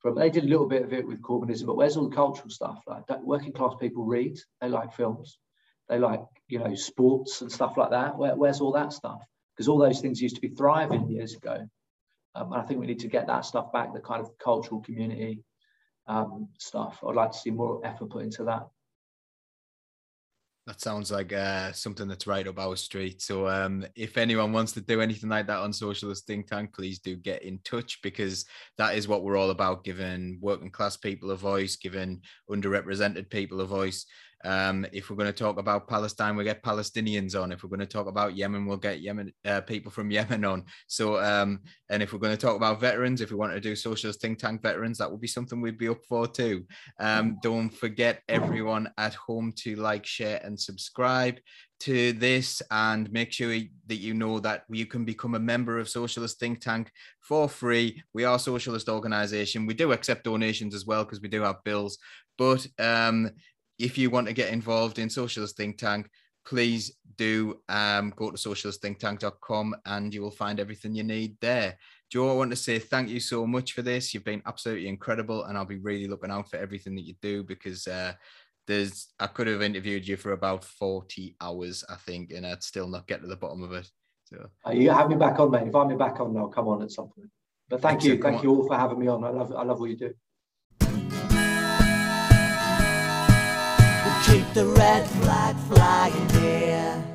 from 0.00 0.16
they 0.16 0.30
did 0.30 0.44
a 0.44 0.48
little 0.48 0.66
bit 0.66 0.82
of 0.82 0.92
it 0.92 1.06
with 1.06 1.22
Corbynism, 1.22 1.64
but 1.64 1.76
where's 1.76 1.96
all 1.96 2.08
the 2.08 2.16
cultural 2.16 2.50
stuff? 2.50 2.82
Like 2.88 3.04
working 3.22 3.52
class 3.52 3.74
people 3.80 4.04
read, 4.04 4.36
they 4.60 4.68
like 4.68 4.92
films, 4.92 5.38
they 5.88 5.98
like 5.98 6.20
you 6.48 6.58
know 6.58 6.74
sports 6.74 7.40
and 7.40 7.52
stuff 7.52 7.76
like 7.76 7.90
that. 7.90 8.18
Where, 8.18 8.34
where's 8.34 8.60
all 8.60 8.72
that 8.72 8.92
stuff? 8.92 9.22
Because 9.62 9.68
all 9.68 9.78
those 9.78 10.00
things 10.00 10.20
used 10.20 10.34
to 10.34 10.40
be 10.40 10.48
thriving 10.48 11.08
years 11.08 11.34
ago, 11.34 11.68
um, 12.34 12.52
and 12.52 12.60
I 12.60 12.64
think 12.64 12.80
we 12.80 12.86
need 12.88 12.98
to 12.98 13.06
get 13.06 13.28
that 13.28 13.42
stuff 13.42 13.72
back. 13.72 13.94
The 13.94 14.00
kind 14.00 14.20
of 14.20 14.36
cultural 14.38 14.80
community 14.80 15.44
um, 16.08 16.48
stuff. 16.58 16.98
I'd 17.06 17.14
like 17.14 17.30
to 17.30 17.38
see 17.38 17.52
more 17.52 17.80
effort 17.86 18.10
put 18.10 18.24
into 18.24 18.42
that. 18.42 18.66
That 20.66 20.80
sounds 20.80 21.12
like 21.12 21.32
uh, 21.32 21.70
something 21.70 22.08
that's 22.08 22.26
right 22.26 22.44
up 22.48 22.58
our 22.58 22.74
street. 22.74 23.22
So, 23.22 23.46
um, 23.46 23.86
if 23.94 24.16
anyone 24.16 24.52
wants 24.52 24.72
to 24.72 24.80
do 24.80 25.00
anything 25.00 25.30
like 25.30 25.46
that 25.46 25.60
on 25.60 25.72
Socialist 25.72 26.26
Think 26.26 26.48
Tank, 26.48 26.74
please 26.74 26.98
do 26.98 27.14
get 27.14 27.44
in 27.44 27.60
touch 27.62 28.02
because 28.02 28.44
that 28.78 28.96
is 28.96 29.06
what 29.06 29.22
we're 29.22 29.36
all 29.36 29.50
about 29.50 29.84
giving 29.84 30.38
working 30.40 30.72
class 30.72 30.96
people 30.96 31.30
a 31.30 31.36
voice, 31.36 31.76
giving 31.76 32.20
underrepresented 32.50 33.30
people 33.30 33.60
a 33.60 33.64
voice. 33.64 34.06
Um, 34.44 34.86
if 34.92 35.10
we're 35.10 35.16
going 35.16 35.32
to 35.32 35.32
talk 35.32 35.58
about 35.58 35.88
Palestine, 35.88 36.36
we 36.36 36.44
get 36.44 36.62
Palestinians 36.62 37.40
on. 37.40 37.52
If 37.52 37.62
we're 37.62 37.70
going 37.70 37.80
to 37.80 37.86
talk 37.86 38.06
about 38.06 38.36
Yemen, 38.36 38.66
we'll 38.66 38.76
get 38.76 39.00
Yemen 39.00 39.32
uh, 39.44 39.60
people 39.62 39.90
from 39.90 40.10
Yemen 40.16 40.44
on. 40.44 40.64
So, 40.86 41.22
um, 41.22 41.60
and 41.88 42.02
if 42.02 42.12
we're 42.12 42.18
going 42.18 42.36
to 42.36 42.40
talk 42.40 42.56
about 42.56 42.80
veterans, 42.80 43.20
if 43.20 43.30
we 43.30 43.36
want 43.36 43.52
to 43.52 43.60
do 43.60 43.76
socialist 43.76 44.20
think 44.20 44.38
tank 44.38 44.62
veterans, 44.62 44.98
that 44.98 45.10
would 45.10 45.20
be 45.20 45.28
something 45.28 45.60
we'd 45.60 45.78
be 45.78 45.88
up 45.88 46.04
for 46.08 46.26
too. 46.26 46.66
Um, 46.98 47.38
don't 47.42 47.70
forget 47.70 48.22
everyone 48.28 48.90
at 48.98 49.14
home 49.14 49.52
to 49.58 49.76
like, 49.76 50.06
share, 50.06 50.40
and 50.44 50.58
subscribe 50.58 51.38
to 51.82 52.12
this 52.12 52.62
and 52.70 53.10
make 53.10 53.32
sure 53.32 53.58
that 53.88 53.96
you 53.96 54.14
know 54.14 54.38
that 54.38 54.62
you 54.70 54.86
can 54.86 55.04
become 55.04 55.34
a 55.34 55.40
member 55.40 55.80
of 55.80 55.88
socialist 55.88 56.38
think 56.38 56.60
tank 56.60 56.92
for 57.18 57.48
free 57.48 58.00
we 58.14 58.22
are 58.22 58.36
a 58.36 58.38
socialist 58.38 58.88
organization 58.88 59.66
we 59.66 59.74
do 59.74 59.90
accept 59.90 60.22
donations 60.22 60.76
as 60.76 60.86
well 60.86 61.02
because 61.02 61.20
we 61.20 61.28
do 61.28 61.42
have 61.42 61.64
bills 61.64 61.98
but 62.38 62.66
um, 62.78 63.30
if 63.82 63.98
you 63.98 64.10
want 64.10 64.28
to 64.28 64.32
get 64.32 64.52
involved 64.52 65.00
in 65.00 65.10
Socialist 65.10 65.56
Think 65.56 65.76
Tank, 65.76 66.08
please 66.44 66.92
do 67.16 67.60
um, 67.68 68.12
go 68.14 68.30
to 68.30 68.36
socialistthinktank.com 68.36 69.74
and 69.86 70.14
you 70.14 70.22
will 70.22 70.30
find 70.30 70.60
everything 70.60 70.94
you 70.94 71.02
need 71.02 71.36
there. 71.40 71.76
Joe, 72.08 72.30
I 72.30 72.34
want 72.34 72.50
to 72.50 72.56
say 72.56 72.78
thank 72.78 73.08
you 73.08 73.18
so 73.18 73.44
much 73.44 73.72
for 73.72 73.82
this. 73.82 74.14
You've 74.14 74.24
been 74.24 74.42
absolutely 74.46 74.86
incredible, 74.86 75.44
and 75.44 75.58
I'll 75.58 75.64
be 75.64 75.78
really 75.78 76.06
looking 76.06 76.30
out 76.30 76.48
for 76.48 76.58
everything 76.58 76.94
that 76.94 77.06
you 77.06 77.14
do 77.20 77.42
because 77.42 77.88
uh, 77.88 78.12
there's 78.68 79.08
I 79.18 79.26
could 79.26 79.48
have 79.48 79.62
interviewed 79.62 80.06
you 80.06 80.16
for 80.16 80.32
about 80.32 80.62
40 80.62 81.34
hours, 81.40 81.84
I 81.88 81.96
think, 81.96 82.32
and 82.32 82.46
I'd 82.46 82.62
still 82.62 82.86
not 82.86 83.08
get 83.08 83.22
to 83.22 83.26
the 83.26 83.36
bottom 83.36 83.62
of 83.62 83.72
it. 83.72 83.88
So 84.24 84.46
uh, 84.66 84.72
you 84.72 84.90
have 84.90 85.08
me 85.08 85.16
back 85.16 85.40
on, 85.40 85.50
mate. 85.50 85.66
If 85.66 85.74
I'm 85.74 85.96
back 85.98 86.20
on, 86.20 86.36
I'll 86.36 86.48
come 86.48 86.68
on 86.68 86.82
at 86.82 86.92
some 86.92 87.08
point. 87.08 87.30
But 87.68 87.80
thank 87.80 87.96
Excellent. 87.96 88.16
you, 88.18 88.22
thank 88.22 88.42
you 88.42 88.50
all 88.50 88.66
for 88.66 88.76
having 88.76 88.98
me 88.98 89.08
on. 89.08 89.24
I 89.24 89.30
love 89.30 89.52
I 89.52 89.64
love 89.64 89.80
what 89.80 89.90
you 89.90 89.96
do. 89.96 90.14
The 94.54 94.66
red 94.66 95.08
flag 95.08 95.56
flying 95.56 96.28
here. 96.30 97.11